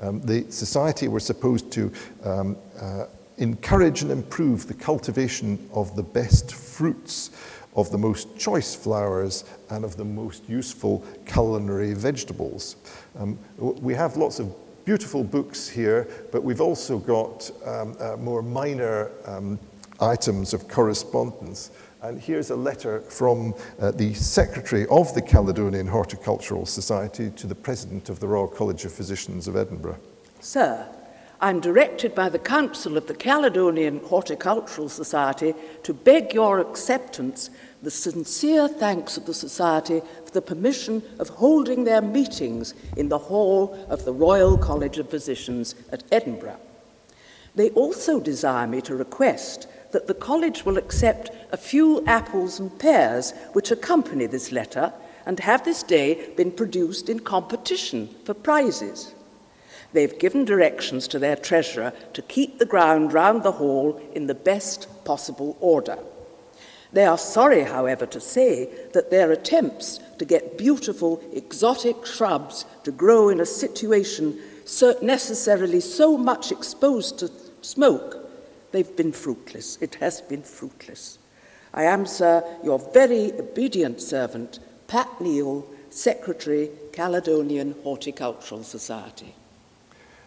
Um, 0.02 0.20
the 0.22 0.50
society 0.52 1.08
were 1.08 1.20
supposed 1.20 1.72
to 1.72 1.92
um, 2.24 2.58
uh, 2.80 3.06
encourage 3.38 4.02
and 4.02 4.12
improve 4.12 4.68
the 4.68 4.74
cultivation 4.74 5.70
of 5.74 5.96
the 5.96 6.04
best 6.04 6.54
fruits, 6.54 7.32
of 7.76 7.92
the 7.92 7.98
most 7.98 8.38
choice 8.38 8.76
flowers, 8.76 9.46
and 9.70 9.86
of 9.86 9.96
the 9.96 10.04
most 10.04 10.48
useful 10.50 11.06
culinary 11.26 11.94
vegetables. 11.94 12.76
Um, 13.18 13.40
we 13.58 13.94
have 13.94 14.18
lots 14.18 14.40
of 14.40 14.54
beautiful 14.86 15.24
books 15.24 15.68
here, 15.68 16.08
but 16.32 16.44
we've 16.44 16.62
also 16.62 16.98
got 16.98 17.50
um, 17.66 17.96
uh, 18.00 18.18
more 18.18 18.42
minor 18.42 19.12
um, 19.26 19.60
items 20.00 20.54
of 20.54 20.68
correspondence. 20.68 21.72
And 22.02 22.20
here's 22.20 22.50
a 22.50 22.56
letter 22.56 23.02
from 23.02 23.54
uh, 23.80 23.92
the 23.92 24.14
Secretary 24.16 24.88
of 24.88 25.14
the 25.14 25.22
Caledonian 25.22 25.86
Horticultural 25.86 26.66
Society 26.66 27.30
to 27.32 27.46
the 27.46 27.54
President 27.54 28.10
of 28.10 28.20
the 28.20 28.28
Royal 28.28 28.48
College 28.48 28.86
of 28.86 28.92
Physicians 28.92 29.48
of 29.48 29.56
Edinburgh. 29.56 30.00
Sir, 30.40 30.88
I'm 31.44 31.60
directed 31.60 32.14
by 32.14 32.30
the 32.30 32.38
Council 32.38 32.98
of 32.98 33.08
the 33.08 33.16
Caledonian 33.16 34.00
Horticultural 34.06 34.90
Society 34.90 35.56
to 35.82 35.92
beg 35.92 36.36
your 36.36 36.60
acceptance 36.60 37.50
the 37.82 37.90
sincere 37.90 38.68
thanks 38.68 39.18
of 39.18 39.26
the 39.26 39.34
Society 39.34 40.04
for 40.24 40.30
the 40.30 40.42
permission 40.44 41.02
of 41.18 41.30
holding 41.30 41.84
their 41.84 42.02
meetings 42.02 42.76
in 42.96 43.10
the 43.10 43.18
hall 43.18 43.76
of 43.90 44.06
the 44.06 44.14
Royal 44.14 44.56
College 44.56 45.00
of 45.00 45.10
Physicians 45.10 45.74
at 45.92 46.04
Edinburgh. 46.12 46.60
They 47.56 47.72
also 47.72 48.20
desire 48.20 48.68
me 48.68 48.80
to 48.82 48.96
request 48.96 49.68
that 49.94 50.06
the 50.06 50.14
College 50.14 50.64
will 50.64 50.78
accept 50.78 51.32
a 51.52 51.58
few 51.58 52.06
apples 52.06 52.60
and 52.60 52.78
pears 52.78 53.34
which 53.54 53.72
accompany 53.72 54.28
this 54.28 54.52
letter 54.52 54.94
and 55.26 55.40
have 55.40 55.66
this 55.66 55.82
day 55.82 56.30
been 56.38 56.52
produced 56.52 57.10
in 57.10 57.20
competition 57.20 58.14
for 58.26 58.36
prizes. 58.36 59.16
They've 59.94 60.18
given 60.18 60.46
directions 60.46 61.08
to 61.10 61.20
their 61.20 61.36
treasurer 61.36 61.94
to 62.14 62.22
keep 62.22 62.58
the 62.58 62.66
ground 62.66 63.14
round 63.14 63.44
the 63.44 63.52
hall 63.54 64.02
in 64.14 64.28
the 64.28 64.36
best 64.36 64.88
possible 65.04 65.58
order. 65.60 65.98
They 66.94 67.06
are 67.06 67.18
sorry, 67.18 67.64
however, 67.64 68.06
to 68.08 68.20
say 68.20 68.70
that 68.94 69.12
their 69.12 69.32
attempts 69.32 70.00
to 70.18 70.26
get 70.26 70.58
beautiful 70.58 71.22
exotic 71.34 72.06
shrubs 72.06 72.66
to 72.84 72.92
grow 72.92 73.30
in 73.30 73.40
a 73.40 73.46
situation 73.46 74.40
so 74.66 74.96
necessarily 75.02 75.80
so 75.80 76.18
much 76.18 76.52
exposed 76.52 77.20
to 77.20 77.32
smoke, 77.62 78.30
they've 78.72 78.96
been 78.96 79.12
fruitless. 79.12 79.78
It 79.82 79.96
has 79.96 80.22
been 80.22 80.44
fruitless. 80.44 81.18
I 81.74 81.84
am, 81.84 82.06
sir, 82.06 82.44
your 82.64 82.80
very 82.80 83.32
obedient 83.34 84.02
servant, 84.02 84.60
Pat 84.88 85.22
Neal, 85.22 85.66
Secretary, 85.90 86.70
Caledonian 86.92 87.76
Horticultural 87.84 88.64
Society. 88.64 89.36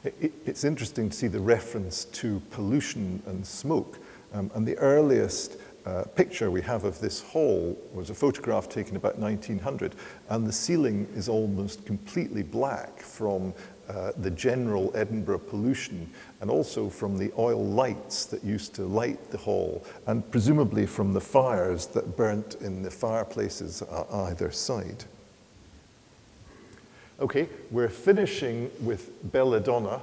It's 0.04 0.64
interesting 0.64 1.08
to 1.08 1.16
see 1.16 1.28
the 1.28 1.40
reference 1.40 2.04
to 2.06 2.40
pollution 2.50 3.22
and 3.26 3.46
smoke. 3.46 3.98
Um, 4.34 4.50
and 4.54 4.66
the 4.66 4.76
earliest 4.76 5.56
uh, 5.86 6.04
picture 6.14 6.50
we 6.50 6.60
have 6.62 6.84
of 6.84 7.00
this 7.00 7.22
hall 7.22 7.78
was 7.92 8.10
a 8.10 8.14
photograph 8.14 8.68
taken 8.68 8.96
about 8.96 9.18
1900, 9.18 9.94
and 10.28 10.46
the 10.46 10.52
ceiling 10.52 11.06
is 11.14 11.28
almost 11.28 11.86
completely 11.86 12.42
black 12.42 13.00
from 13.00 13.54
uh, 13.88 14.12
the 14.18 14.30
general 14.30 14.90
Edinburgh 14.94 15.40
pollution 15.40 16.10
and 16.40 16.50
also 16.50 16.88
from 16.88 17.18
the 17.18 17.30
oil 17.38 17.64
lights 17.64 18.24
that 18.26 18.42
used 18.42 18.74
to 18.74 18.82
light 18.82 19.30
the 19.30 19.38
hall, 19.38 19.84
and 20.06 20.28
presumably 20.30 20.86
from 20.86 21.12
the 21.12 21.20
fires 21.20 21.86
that 21.86 22.16
burnt 22.16 22.56
in 22.56 22.82
the 22.82 22.90
fireplaces 22.90 23.82
on 23.82 24.28
either 24.28 24.50
side. 24.50 25.04
Okay, 27.20 27.48
we're 27.70 27.88
finishing 27.88 28.68
with 28.80 29.12
belladonna. 29.30 30.00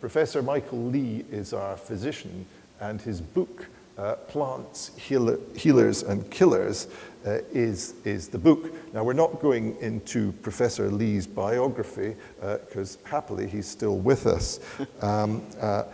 Professor 0.00 0.42
Michael 0.42 0.84
Lee 0.84 1.22
is 1.30 1.52
our 1.52 1.76
physician, 1.76 2.46
and 2.80 2.98
his 2.98 3.20
book, 3.20 3.66
uh, 3.98 4.14
Plants, 4.14 4.90
Healer, 4.96 5.38
Healers, 5.54 6.02
and 6.02 6.30
Killers, 6.30 6.88
uh, 7.26 7.40
is, 7.52 7.92
is 8.06 8.28
the 8.28 8.38
book. 8.38 8.72
Now, 8.94 9.04
we're 9.04 9.12
not 9.12 9.38
going 9.38 9.76
into 9.82 10.32
Professor 10.40 10.90
Lee's 10.90 11.26
biography, 11.26 12.16
because 12.40 12.96
uh, 12.96 13.08
happily 13.08 13.46
he's 13.46 13.66
still 13.66 13.98
with 13.98 14.26
us. 14.26 14.60
Um, 15.02 15.42
uh, 15.60 15.84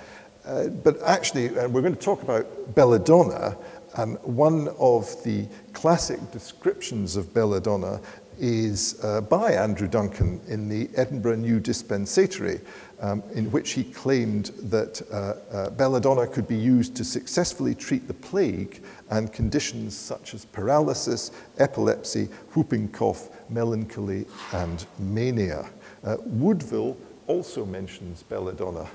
uh, 0.45 0.69
but 0.69 1.03
actually, 1.03 1.57
uh, 1.59 1.69
we're 1.69 1.83
going 1.83 1.95
to 1.95 2.01
talk 2.01 2.23
about 2.23 2.75
belladonna, 2.75 3.57
and 3.97 4.17
one 4.23 4.69
of 4.79 5.23
the 5.25 5.47
classic 5.73 6.19
descriptions 6.31 7.17
of 7.17 7.35
belladonna 7.35 8.01
is 8.39 9.03
uh, 9.05 9.21
by 9.21 9.53
Andrew 9.53 9.89
Duncan 9.89 10.41
in 10.49 10.69
the 10.69 10.89
Edinburgh 10.97 11.37
New 11.37 11.61
Dispensatory, 11.61 12.61
um, 13.01 13.23
in 13.35 13.51
which 13.51 13.73
he 13.73 13.85
claimed 13.85 14.47
that 14.63 15.03
uh, 15.11 15.35
uh, 15.55 15.71
belladonna 15.71 16.27
could 16.27 16.47
be 16.47 16.57
used 16.57 16.95
to 16.97 17.05
successfully 17.05 17.75
treat 17.75 18.07
the 18.09 18.15
plague 18.15 18.83
and 19.11 19.33
conditions 19.33 19.97
such 19.97 20.35
as 20.35 20.45
paralysis, 20.45 21.31
epilepsy, 21.59 22.29
whooping 22.55 22.89
cough, 22.89 23.29
melancholy, 23.51 24.27
and 24.53 24.87
mania. 24.99 25.69
Uh, 26.05 26.17
Woodville 26.25 26.97
also 27.27 27.65
mentions 27.65 28.23
belladonna. 28.23 28.89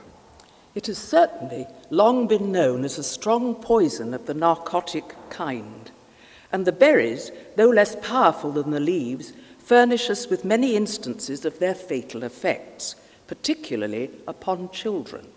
It 0.75 0.87
has 0.87 0.97
certainly 0.97 1.65
long 1.89 2.27
been 2.27 2.51
known 2.51 2.85
as 2.85 2.97
a 2.97 3.03
strong 3.03 3.55
poison 3.55 4.13
of 4.13 4.25
the 4.27 4.33
narcotic 4.33 5.15
kind 5.29 5.89
and 6.51 6.65
the 6.65 6.71
berries, 6.71 7.31
though 7.55 7.69
less 7.69 7.95
powerful 7.97 8.51
than 8.51 8.71
the 8.71 8.79
leaves, 8.79 9.33
furnish 9.59 10.09
us 10.09 10.29
with 10.29 10.45
many 10.45 10.75
instances 10.75 11.43
of 11.43 11.59
their 11.59 11.75
fatal 11.75 12.23
effects, 12.23 12.95
particularly 13.27 14.09
upon 14.27 14.69
children, 14.71 15.27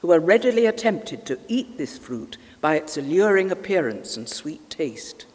who 0.00 0.12
are 0.12 0.20
readily 0.20 0.70
tempted 0.72 1.24
to 1.24 1.38
eat 1.48 1.78
this 1.78 1.96
fruit 1.96 2.36
by 2.60 2.76
its 2.76 2.96
alluring 2.96 3.50
appearance 3.50 4.16
and 4.16 4.28
sweet 4.28 4.68
taste. 4.68 5.26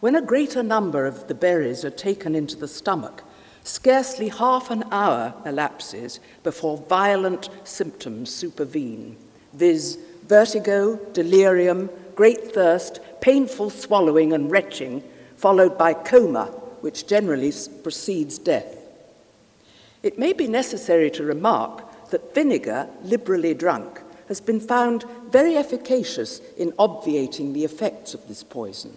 When 0.00 0.14
a 0.14 0.22
greater 0.22 0.62
number 0.62 1.06
of 1.06 1.26
the 1.26 1.34
berries 1.34 1.84
are 1.84 1.90
taken 1.90 2.34
into 2.34 2.56
the 2.56 2.68
stomach, 2.68 3.24
scarcely 3.64 4.28
half 4.28 4.70
an 4.70 4.84
hour 4.92 5.34
elapses 5.44 6.20
before 6.42 6.78
violent 6.88 7.48
symptoms 7.64 8.32
supervene, 8.32 9.16
viz., 9.54 9.98
vertigo, 10.26 10.96
delirium, 11.12 11.88
great 12.18 12.52
thirst, 12.52 12.98
painful 13.20 13.70
swallowing 13.70 14.32
and 14.32 14.50
retching, 14.50 15.00
followed 15.36 15.78
by 15.78 15.94
coma, 15.94 16.46
which 16.80 17.06
generally 17.06 17.52
precedes 17.84 18.38
death. 18.38 18.76
It 20.02 20.18
may 20.18 20.32
be 20.32 20.48
necessary 20.48 21.12
to 21.12 21.22
remark 21.22 22.10
that 22.10 22.34
vinegar, 22.34 22.88
liberally 23.04 23.54
drunk, 23.54 24.00
has 24.26 24.40
been 24.40 24.58
found 24.58 25.04
very 25.30 25.56
efficacious 25.56 26.40
in 26.56 26.72
obviating 26.76 27.52
the 27.52 27.64
effects 27.64 28.14
of 28.14 28.26
this 28.26 28.42
poison. 28.42 28.96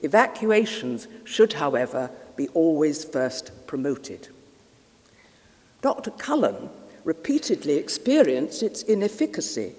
Evacuations 0.00 1.06
should, 1.22 1.52
however, 1.52 2.10
be 2.34 2.48
always 2.54 3.04
first 3.04 3.52
promoted. 3.68 4.26
Dr. 5.80 6.10
Cullen 6.10 6.70
repeatedly 7.04 7.74
experienced 7.74 8.64
its 8.64 8.82
inefficacy, 8.82 9.74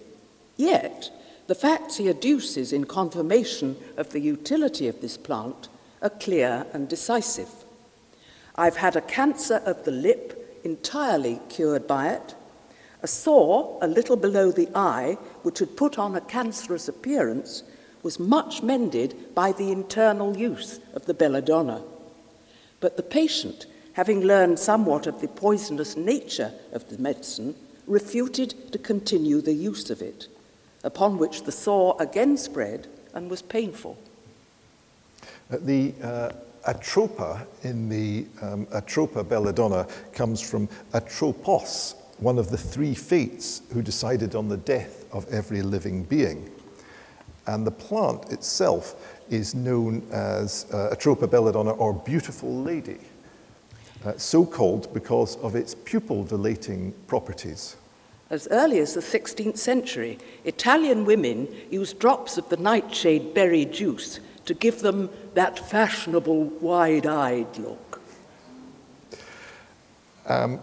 yet 0.55 1.11
the 1.53 1.59
facts 1.59 1.97
he 1.97 2.05
adduces 2.05 2.73
in 2.73 2.83
confirmation 2.83 3.77
of 3.95 4.09
the 4.09 4.19
utility 4.19 4.87
of 4.87 5.01
this 5.01 5.17
plant 5.17 5.69
are 6.01 6.09
clear 6.09 6.65
and 6.73 6.89
decisive. 6.89 7.47
I've 8.55 8.77
had 8.77 8.95
a 8.95 9.01
cancer 9.01 9.57
of 9.63 9.85
the 9.85 9.91
lip 9.91 10.59
entirely 10.63 11.39
cured 11.49 11.85
by 11.85 12.09
it, 12.09 12.33
a 13.03 13.07
sore 13.07 13.77
a 13.83 13.87
little 13.87 14.15
below 14.15 14.51
the 14.51 14.67
eye, 14.73 15.19
which 15.43 15.59
had 15.59 15.77
put 15.77 15.99
on 15.99 16.15
a 16.15 16.21
cancerous 16.21 16.87
appearance, 16.87 17.61
was 18.01 18.19
much 18.19 18.63
mended 18.63 19.35
by 19.35 19.51
the 19.51 19.71
internal 19.71 20.35
use 20.35 20.79
of 20.95 21.05
the 21.05 21.13
belladonna. 21.13 21.83
But 22.79 22.97
the 22.97 23.03
patient, 23.03 23.67
having 23.93 24.21
learned 24.21 24.57
somewhat 24.57 25.05
of 25.05 25.21
the 25.21 25.27
poisonous 25.27 25.95
nature 25.95 26.51
of 26.71 26.89
the 26.89 26.97
medicine, 26.97 27.53
refuted 27.85 28.71
to 28.71 28.79
continue 28.79 29.39
the 29.39 29.53
use 29.53 29.91
of 29.91 30.01
it 30.01 30.29
upon 30.83 31.17
which 31.17 31.43
the 31.43 31.51
sore 31.51 31.95
again 31.99 32.37
spread 32.37 32.87
and 33.13 33.29
was 33.29 33.41
painful. 33.41 33.97
Uh, 35.51 35.57
the 35.61 35.93
uh, 36.01 36.31
atropa 36.67 37.45
in 37.63 37.89
the 37.89 38.25
um, 38.41 38.65
Atropa 38.67 39.27
belladonna 39.27 39.87
comes 40.13 40.41
from 40.41 40.67
Atropos, 40.93 41.95
one 42.19 42.37
of 42.37 42.49
the 42.49 42.57
three 42.57 42.93
fates 42.93 43.61
who 43.71 43.81
decided 43.81 44.35
on 44.35 44.47
the 44.47 44.57
death 44.57 45.05
of 45.13 45.27
every 45.31 45.61
living 45.61 46.03
being. 46.03 46.49
And 47.47 47.67
the 47.67 47.71
plant 47.71 48.31
itself 48.31 49.19
is 49.29 49.53
known 49.53 50.05
as 50.11 50.65
uh, 50.71 50.95
Atropa 50.95 51.29
belladonna 51.29 51.71
or 51.71 51.93
beautiful 51.93 52.61
lady, 52.63 52.99
uh, 54.05 54.13
so 54.17 54.45
called 54.45 54.93
because 54.93 55.35
of 55.37 55.55
its 55.55 55.75
pupil 55.75 56.23
dilating 56.23 56.93
properties. 57.07 57.75
As 58.29 58.47
early 58.49 58.79
as 58.79 58.93
the 58.93 59.01
16th 59.01 59.57
century, 59.57 60.17
Italian 60.45 61.05
women 61.05 61.47
used 61.69 61.99
drops 61.99 62.37
of 62.37 62.49
the 62.49 62.57
nightshade 62.57 63.33
berry 63.33 63.65
juice 63.65 64.19
to 64.45 64.53
give 64.53 64.79
them 64.81 65.09
that 65.33 65.59
fashionable 65.59 66.45
wide 66.45 67.05
eyed 67.05 67.57
look. 67.57 68.01
Um, 70.25 70.59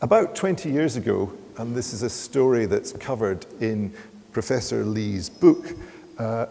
about 0.00 0.36
20 0.36 0.70
years 0.70 0.96
ago, 0.96 1.32
and 1.56 1.74
this 1.74 1.92
is 1.92 2.02
a 2.02 2.10
story 2.10 2.66
that's 2.66 2.92
covered 2.92 3.46
in 3.60 3.92
Professor 4.32 4.84
Lee's 4.84 5.28
book, 5.28 5.74
uh, 6.18 6.46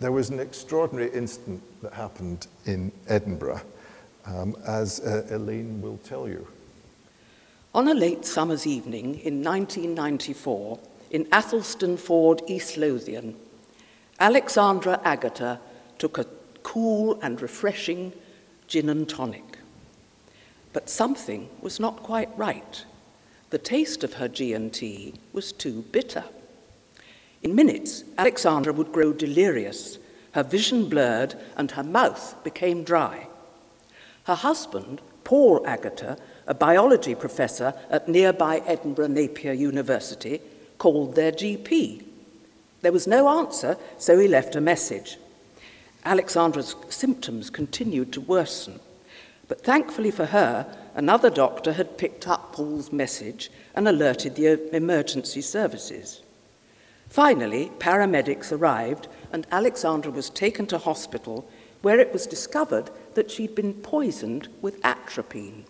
there 0.00 0.12
was 0.12 0.30
an 0.30 0.40
extraordinary 0.40 1.10
incident 1.12 1.62
that 1.82 1.92
happened 1.92 2.46
in 2.64 2.90
Edinburgh, 3.06 3.60
um, 4.26 4.56
as 4.66 5.00
uh, 5.00 5.26
Elaine 5.30 5.80
will 5.82 5.98
tell 5.98 6.26
you. 6.26 6.46
On 7.72 7.86
a 7.86 7.94
late 7.94 8.24
summer's 8.24 8.66
evening 8.66 9.20
in 9.20 9.44
1994, 9.44 10.80
in 11.12 11.24
Athelstaneford, 11.26 12.42
East 12.50 12.76
Lothian, 12.76 13.36
Alexandra 14.18 15.00
Agutter 15.04 15.60
took 15.96 16.18
a 16.18 16.26
cool 16.64 17.20
and 17.22 17.40
refreshing 17.40 18.12
gin 18.66 18.88
and 18.88 19.08
tonic. 19.08 19.58
But 20.72 20.90
something 20.90 21.48
was 21.60 21.78
not 21.78 22.02
quite 22.02 22.36
right. 22.36 22.84
The 23.50 23.58
taste 23.58 24.02
of 24.02 24.14
her 24.14 24.26
G&T 24.26 25.14
was 25.32 25.52
too 25.52 25.82
bitter. 25.92 26.24
In 27.44 27.54
minutes, 27.54 28.02
Alexandra 28.18 28.72
would 28.72 28.90
grow 28.90 29.12
delirious, 29.12 29.98
her 30.32 30.42
vision 30.42 30.88
blurred, 30.88 31.36
and 31.56 31.70
her 31.70 31.84
mouth 31.84 32.34
became 32.42 32.82
dry. 32.82 33.28
Her 34.24 34.34
husband, 34.34 35.00
Paul 35.22 35.60
Agutter, 35.60 36.18
a 36.50 36.54
biology 36.54 37.14
professor 37.14 37.72
at 37.90 38.08
nearby 38.08 38.60
Edinburgh 38.66 39.06
Napier 39.06 39.52
University, 39.52 40.40
called 40.78 41.14
their 41.14 41.30
GP. 41.30 42.02
There 42.82 42.90
was 42.90 43.06
no 43.06 43.28
answer, 43.28 43.76
so 43.98 44.18
he 44.18 44.26
left 44.26 44.56
a 44.56 44.60
message. 44.60 45.16
Alexandra's 46.04 46.74
symptoms 46.88 47.50
continued 47.50 48.12
to 48.12 48.20
worsen, 48.20 48.80
but 49.46 49.62
thankfully 49.62 50.10
for 50.10 50.26
her, 50.26 50.66
another 50.96 51.30
doctor 51.30 51.74
had 51.74 51.96
picked 51.96 52.26
up 52.26 52.52
Paul's 52.52 52.90
message 52.90 53.48
and 53.76 53.86
alerted 53.86 54.34
the 54.34 54.74
emergency 54.74 55.42
services. 55.42 56.20
Finally, 57.08 57.70
paramedics 57.78 58.50
arrived 58.50 59.06
and 59.32 59.46
Alexandra 59.52 60.10
was 60.10 60.30
taken 60.30 60.66
to 60.66 60.78
hospital 60.78 61.48
where 61.82 62.00
it 62.00 62.12
was 62.12 62.26
discovered 62.26 62.90
that 63.14 63.30
she'd 63.30 63.54
been 63.54 63.74
poisoned 63.74 64.48
with 64.60 64.84
atropine. 64.84 65.64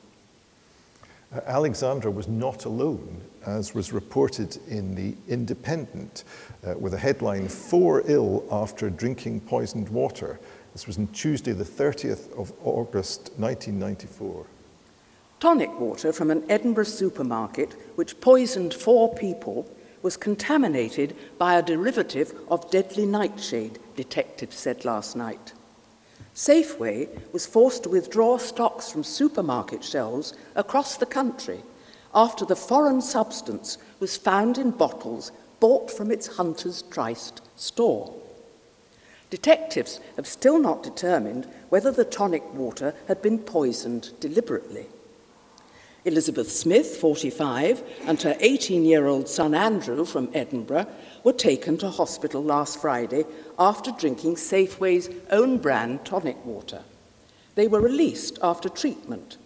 Alexandra 1.46 2.10
was 2.10 2.26
not 2.26 2.64
alone, 2.64 3.20
as 3.46 3.72
was 3.72 3.92
reported 3.92 4.58
in 4.68 4.94
The 4.96 5.14
Independent, 5.28 6.24
uh, 6.66 6.74
with 6.76 6.92
a 6.94 6.98
headline 6.98 7.46
Four 7.48 8.02
ill 8.06 8.44
after 8.50 8.90
drinking 8.90 9.42
poisoned 9.42 9.88
water. 9.90 10.40
This 10.72 10.88
was 10.88 10.98
on 10.98 11.06
Tuesday, 11.08 11.52
the 11.52 11.64
30th 11.64 12.32
of 12.36 12.52
August 12.64 13.30
1994. 13.36 14.44
Tonic 15.38 15.80
water 15.80 16.12
from 16.12 16.30
an 16.32 16.44
Edinburgh 16.50 16.84
supermarket, 16.84 17.72
which 17.94 18.20
poisoned 18.20 18.74
four 18.74 19.14
people, 19.14 19.70
was 20.02 20.16
contaminated 20.16 21.16
by 21.38 21.54
a 21.54 21.62
derivative 21.62 22.34
of 22.48 22.70
deadly 22.70 23.06
nightshade, 23.06 23.78
detectives 23.94 24.56
said 24.56 24.84
last 24.84 25.14
night. 25.14 25.52
Safeway 26.34 27.08
was 27.32 27.46
forced 27.46 27.82
to 27.82 27.88
withdraw 27.88 28.38
stocks 28.38 28.90
from 28.90 29.04
supermarket 29.04 29.82
shelves 29.82 30.32
across 30.54 30.96
the 30.96 31.06
country 31.06 31.60
after 32.14 32.44
the 32.44 32.56
foreign 32.56 33.02
substance 33.02 33.78
was 33.98 34.16
found 34.16 34.58
in 34.58 34.70
bottles 34.70 35.32
bought 35.60 35.90
from 35.90 36.10
its 36.10 36.26
Hunter's 36.26 36.82
Tryst 36.82 37.42
store. 37.56 38.14
Detectives 39.28 40.00
have 40.16 40.26
still 40.26 40.58
not 40.58 40.82
determined 40.82 41.46
whether 41.68 41.92
the 41.92 42.04
tonic 42.04 42.52
water 42.52 42.94
had 43.06 43.22
been 43.22 43.38
poisoned 43.38 44.10
deliberately. 44.18 44.86
Elizabeth 46.04 46.50
Smith, 46.50 46.96
45, 46.96 47.82
and 48.06 48.20
her 48.22 48.36
18 48.40 48.84
year 48.84 49.06
old 49.06 49.28
son 49.28 49.54
Andrew 49.54 50.04
from 50.04 50.30
Edinburgh 50.34 50.86
were 51.24 51.32
taken 51.32 51.76
to 51.78 51.90
hospital 51.90 52.42
last 52.42 52.80
Friday 52.80 53.24
after 53.58 53.90
drinking 53.92 54.36
Safeway's 54.36 55.10
own 55.30 55.58
brand 55.58 56.04
tonic 56.04 56.44
water. 56.44 56.82
They 57.54 57.66
were 57.66 57.80
released 57.80 58.38
after 58.42 58.68
treatment. 58.68 59.36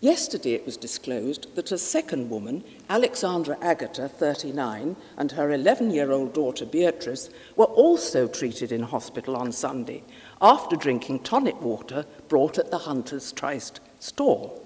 Yesterday 0.00 0.52
it 0.52 0.66
was 0.66 0.76
disclosed 0.76 1.46
that 1.56 1.72
a 1.72 1.78
second 1.78 2.28
woman, 2.28 2.62
Alexandra 2.90 3.56
Agutter, 3.56 4.10
39, 4.10 4.96
and 5.16 5.32
her 5.32 5.50
11 5.50 5.90
year 5.90 6.12
old 6.12 6.34
daughter 6.34 6.66
Beatrice 6.66 7.30
were 7.56 7.64
also 7.64 8.28
treated 8.28 8.70
in 8.70 8.82
hospital 8.82 9.34
on 9.34 9.50
Sunday 9.50 10.02
after 10.42 10.76
drinking 10.76 11.20
tonic 11.20 11.58
water 11.62 12.04
brought 12.28 12.58
at 12.58 12.70
the 12.70 12.80
Hunter's 12.80 13.32
Tryst 13.32 13.80
store. 13.98 14.60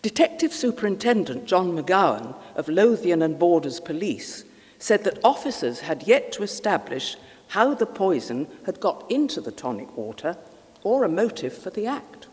Detective 0.00 0.54
Superintendent 0.54 1.44
John 1.44 1.76
McGowan 1.76 2.34
of 2.56 2.70
Lothian 2.70 3.20
and 3.20 3.38
Borders 3.38 3.78
Police 3.78 4.44
said 4.80 5.04
that 5.04 5.20
officers 5.22 5.80
had 5.80 6.02
yet 6.02 6.32
to 6.32 6.42
establish 6.42 7.16
how 7.48 7.74
the 7.74 7.86
poison 7.86 8.48
had 8.66 8.80
got 8.80 9.08
into 9.08 9.40
the 9.40 9.52
tonic 9.52 9.96
water 9.96 10.36
or 10.82 11.04
a 11.04 11.08
motive 11.08 11.56
for 11.56 11.70
the 11.70 11.86
act. 11.86 12.26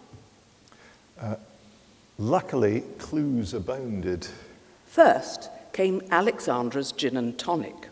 Uh, 1.19 1.35
luckily, 2.17 2.81
clues 2.97 3.53
abounded. 3.53 4.27
First 4.85 5.49
came 5.73 6.01
Alexandra's 6.09 6.91
gin 6.91 7.17
and 7.17 7.37
tonic. 7.37 7.89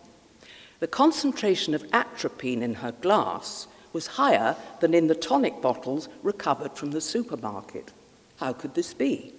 The 0.79 0.87
concentration 0.87 1.75
of 1.75 1.85
atropine 1.93 2.63
in 2.63 2.75
her 2.75 2.91
glass 2.93 3.67
was 3.93 4.07
higher 4.07 4.55
than 4.79 4.93
in 4.93 5.07
the 5.07 5.15
tonic 5.15 5.61
bottles 5.61 6.09
recovered 6.23 6.75
from 6.75 6.91
the 6.91 7.01
supermarket. 7.01 7.91
How 8.37 8.53
could 8.53 8.73
this 8.73 8.93
be? 8.93 9.34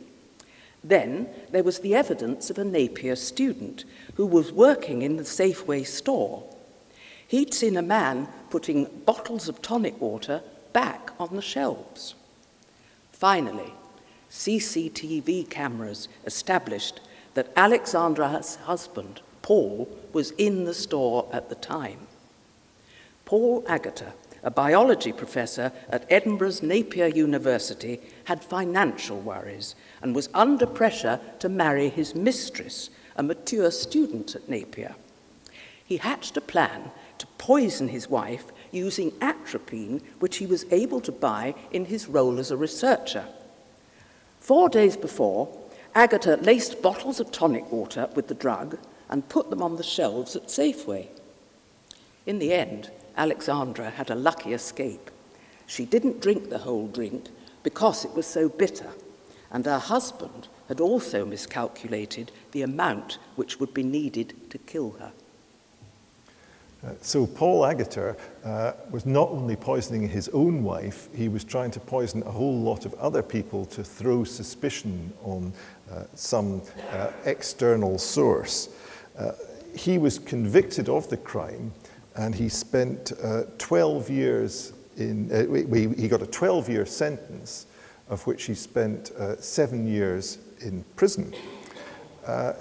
Then 0.85 1.29
there 1.51 1.63
was 1.65 1.81
the 1.81 1.95
evidence 1.95 2.51
of 2.51 2.59
a 2.59 2.65
Napier 2.65 3.17
student 3.17 3.85
who 4.15 4.27
was 4.27 4.53
working 4.53 5.03
in 5.03 5.17
the 5.17 5.25
Safeway 5.25 5.87
store. 5.87 6.45
He'd 7.27 7.53
seen 7.53 7.77
a 7.77 7.83
man 7.83 8.29
putting 8.51 8.85
bottles 9.05 9.49
of 9.49 9.63
tonic 9.63 10.01
water 10.01 10.43
back 10.73 11.11
on 11.19 11.35
the 11.35 11.43
shelves. 11.43 12.15
Finally, 13.13 13.73
CCTV 14.31 15.49
cameras 15.49 16.09
established 16.25 17.01
that 17.35 17.53
Alexandra's 17.57 18.57
husband, 18.57 19.21
Paul, 19.43 19.89
was 20.13 20.33
in 20.33 20.65
the 20.65 20.75
store 20.75 21.29
at 21.33 21.49
the 21.49 21.55
time. 21.55 22.07
Paul 23.25 23.63
Agutter, 23.63 24.13
a 24.43 24.51
biology 24.51 25.13
professor 25.13 25.73
at 25.89 26.07
Edinburgh's 26.11 26.63
Napier 26.63 27.09
University, 27.09 28.01
had 28.25 28.45
financial 28.45 29.19
worries 29.19 29.75
and 30.03 30.15
was 30.15 30.29
under 30.35 30.67
pressure 30.67 31.21
to 31.39 31.49
marry 31.49 31.89
his 31.89 32.15
mistress, 32.15 32.91
a 33.17 33.23
mature 33.23 33.71
student 33.71 34.35
at 34.35 34.49
Napier. 34.49 34.95
He 35.85 35.99
hatched 35.99 36.37
a 36.37 36.41
plan 36.41 36.91
to 37.19 37.27
poison 37.39 37.89
his 37.89 38.11
wife 38.11 38.47
using 38.73 39.13
atropine, 39.21 40.03
which 40.19 40.37
he 40.37 40.47
was 40.47 40.67
able 40.71 41.01
to 41.01 41.13
buy 41.13 41.55
in 41.71 41.87
his 41.87 42.09
role 42.09 42.39
as 42.39 42.51
a 42.51 42.57
researcher. 42.57 43.25
Four 44.41 44.69
days 44.69 44.97
before, 44.97 45.49
Agutter 45.95 46.45
laced 46.45 46.83
bottles 46.83 47.21
of 47.21 47.33
tonic 47.33 47.73
water 47.73 48.09
with 48.15 48.29
the 48.29 48.35
drug 48.35 48.79
and 49.09 49.29
put 49.29 49.49
them 49.49 49.63
on 49.63 49.77
the 49.77 49.83
shelves 49.83 50.37
at 50.37 50.49
Safeway. 50.49 51.09
In 52.27 52.39
the 52.39 52.53
end, 52.53 52.91
Alexandra 53.17 53.91
had 53.91 54.11
a 54.11 54.15
lucky 54.15 54.53
escape. 54.53 55.11
She 55.67 55.85
didn't 55.85 56.21
drink 56.21 56.51
the 56.51 56.59
whole 56.59 56.89
drink 56.89 57.29
because 57.63 58.05
it 58.05 58.15
was 58.15 58.27
so 58.27 58.49
bitter, 58.49 58.91
and 59.51 59.65
her 59.65 59.79
husband 59.79 60.49
had 60.69 60.81
also 60.81 61.25
miscalculated 61.25 62.33
the 62.53 62.63
amount 62.63 63.19
which 63.37 63.61
would 63.61 63.73
be 63.73 63.83
needed 63.83 64.35
to 64.51 64.59
kill 64.59 64.93
her. 64.99 65.13
Uh, 66.85 66.91
so 67.01 67.27
Paul 67.27 67.63
Agutter 67.63 68.17
uh, 68.45 68.73
was 68.91 69.07
not 69.07 69.31
only 69.31 69.57
poisoning 69.57 70.09
his 70.09 70.29
own 70.29 70.63
wife, 70.63 71.09
he 71.15 71.29
was 71.29 71.43
trying 71.43 71.71
to 71.73 71.81
poison 71.81 72.23
a 72.23 72.31
whole 72.31 72.61
lot 72.61 72.85
of 72.85 72.95
other 72.95 73.23
people 73.23 73.65
to 73.67 73.83
throw 73.83 74.25
suspicion 74.25 75.13
on 75.23 75.53
uh, 75.91 76.05
some 76.15 76.63
uh, 76.91 77.11
external 77.25 77.99
source. 77.99 78.69
Uh, 79.19 79.33
he 79.75 79.99
was 79.99 80.19
convicted 80.19 80.89
of 80.89 81.09
the 81.09 81.17
crime 81.17 81.73
and 82.15 82.35
he 82.35 82.49
spent 82.49 83.13
uh, 83.23 83.43
12 83.59 84.11
years 84.11 84.73
in, 84.97 85.29
he 85.99 86.09
got 86.09 86.23
a 86.23 86.27
12 86.27 86.69
year 86.69 86.87
sentence, 86.87 87.67
of 88.09 88.27
which 88.27 88.45
he 88.45 88.55
spent 88.55 89.11
uh, 89.13 89.37
seven 89.41 89.87
years 89.87 90.39
in 90.61 90.85
prison. 90.95 91.35
Uh, 92.27 92.53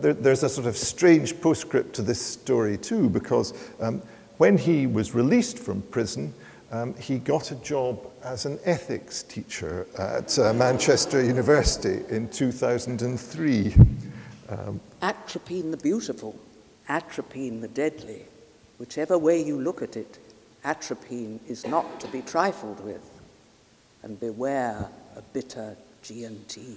there, 0.00 0.14
there's 0.14 0.42
a 0.42 0.48
sort 0.48 0.66
of 0.66 0.76
strange 0.76 1.38
postscript 1.40 1.94
to 1.94 2.02
this 2.02 2.20
story, 2.20 2.78
too, 2.78 3.08
because 3.10 3.52
um, 3.80 4.00
when 4.38 4.56
he 4.56 4.86
was 4.86 5.14
released 5.14 5.58
from 5.58 5.82
prison, 5.82 6.32
um, 6.70 6.94
he 6.94 7.18
got 7.18 7.50
a 7.50 7.54
job 7.56 7.98
as 8.22 8.46
an 8.46 8.58
ethics 8.64 9.22
teacher 9.22 9.86
at 9.98 10.38
uh, 10.38 10.52
Manchester 10.52 11.22
University 11.22 12.02
in 12.14 12.28
2003. 12.28 13.74
Um, 14.48 14.80
atropine 15.02 15.70
the 15.70 15.76
beautiful, 15.76 16.38
atropine 16.88 17.60
the 17.60 17.68
deadly. 17.68 18.24
Whichever 18.78 19.18
way 19.18 19.42
you 19.42 19.60
look 19.60 19.82
at 19.82 19.96
it, 19.96 20.18
atropine 20.64 21.40
is 21.48 21.66
not 21.66 22.00
to 22.00 22.08
be 22.08 22.22
trifled 22.22 22.80
with. 22.84 23.17
And 24.02 24.18
beware 24.18 24.88
a 25.16 25.22
bitter 25.32 25.76
G&T. 26.02 26.76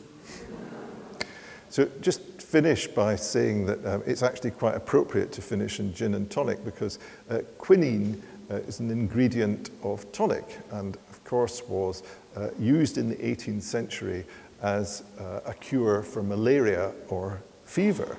So 1.69 1.89
just 2.01 2.21
finish 2.41 2.87
by 2.87 3.15
saying 3.15 3.65
that 3.67 3.85
um, 3.85 4.03
it's 4.05 4.23
actually 4.23 4.51
quite 4.51 4.75
appropriate 4.75 5.31
to 5.33 5.41
finish 5.41 5.79
in 5.79 5.93
gin 5.93 6.15
and 6.15 6.29
tonic 6.29 6.65
because 6.65 6.99
uh, 7.29 7.39
quinine 7.57 8.21
uh, 8.49 8.55
is 8.55 8.81
an 8.81 8.91
ingredient 8.91 9.69
of 9.81 10.11
tonic 10.11 10.59
and 10.71 10.97
of 11.09 11.23
course 11.23 11.63
was 11.69 12.03
uh, 12.35 12.49
used 12.59 12.97
in 12.97 13.07
the 13.07 13.15
18th 13.15 13.61
century 13.61 14.25
as 14.61 15.03
uh, 15.19 15.39
a 15.45 15.53
cure 15.53 16.03
for 16.03 16.21
malaria 16.21 16.91
or 17.07 17.41
fever. 17.65 18.17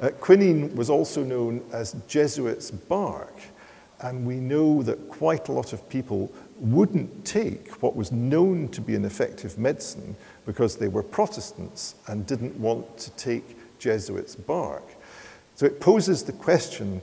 Uh, 0.00 0.08
quinine 0.20 0.74
was 0.74 0.90
also 0.90 1.22
known 1.22 1.62
as 1.72 1.96
Jesuit's 2.06 2.70
bark, 2.70 3.34
and 4.00 4.26
we 4.26 4.36
know 4.36 4.82
that 4.82 5.08
quite 5.08 5.48
a 5.48 5.52
lot 5.52 5.72
of 5.72 5.88
people 5.88 6.30
wouldn't 6.58 7.24
take 7.24 7.82
what 7.82 7.96
was 7.96 8.12
known 8.12 8.68
to 8.68 8.80
be 8.80 8.94
an 8.94 9.04
effective 9.04 9.58
medicine 9.58 10.16
because 10.44 10.76
they 10.76 10.88
were 10.88 11.02
Protestants 11.02 11.96
and 12.06 12.26
didn't 12.26 12.58
want 12.58 12.98
to 12.98 13.10
take 13.12 13.78
Jesuits' 13.78 14.34
bark. 14.34 14.84
So 15.54 15.66
it 15.66 15.80
poses 15.80 16.22
the 16.22 16.32
question 16.32 17.00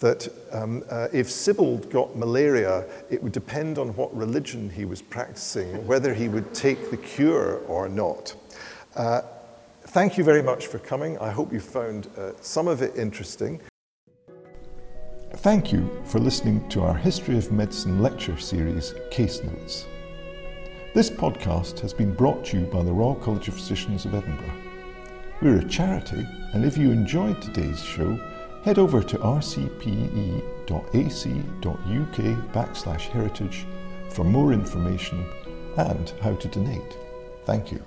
that 0.00 0.28
um, 0.52 0.82
uh, 0.90 1.08
if 1.12 1.28
Sibbald 1.28 1.90
got 1.90 2.16
malaria, 2.16 2.84
it 3.10 3.22
would 3.22 3.32
depend 3.32 3.78
on 3.78 3.88
what 3.96 4.14
religion 4.14 4.68
he 4.68 4.84
was 4.84 5.00
practicing, 5.00 5.86
whether 5.86 6.12
he 6.12 6.28
would 6.28 6.52
take 6.54 6.90
the 6.90 6.96
cure 6.96 7.58
or 7.68 7.88
not. 7.88 8.34
Uh, 8.96 9.22
thank 9.88 10.18
you 10.18 10.24
very 10.24 10.42
much 10.42 10.66
for 10.66 10.78
coming. 10.78 11.16
I 11.18 11.30
hope 11.30 11.52
you 11.52 11.60
found 11.60 12.08
uh, 12.18 12.32
some 12.40 12.68
of 12.68 12.82
it 12.82 12.96
interesting. 12.96 13.60
Thank 15.38 15.72
you 15.72 15.90
for 16.04 16.20
listening 16.20 16.66
to 16.70 16.82
our 16.82 16.94
History 16.94 17.36
of 17.36 17.50
Medicine 17.50 18.00
lecture 18.00 18.38
series, 18.38 18.94
Case 19.10 19.42
Notes. 19.42 19.84
This 20.94 21.10
podcast 21.10 21.80
has 21.80 21.92
been 21.92 22.14
brought 22.14 22.44
to 22.46 22.60
you 22.60 22.66
by 22.66 22.84
the 22.84 22.92
Royal 22.92 23.16
College 23.16 23.48
of 23.48 23.54
Physicians 23.54 24.04
of 24.04 24.14
Edinburgh. 24.14 24.54
We're 25.42 25.58
a 25.58 25.68
charity, 25.68 26.24
and 26.52 26.64
if 26.64 26.78
you 26.78 26.92
enjoyed 26.92 27.42
today's 27.42 27.82
show, 27.82 28.16
head 28.62 28.78
over 28.78 29.02
to 29.02 29.18
rcpe.ac.uk 29.18 29.74
backslash 32.54 33.00
heritage 33.00 33.66
for 34.10 34.24
more 34.24 34.52
information 34.52 35.26
and 35.76 36.12
how 36.22 36.34
to 36.36 36.48
donate. 36.48 36.96
Thank 37.44 37.72
you. 37.72 37.82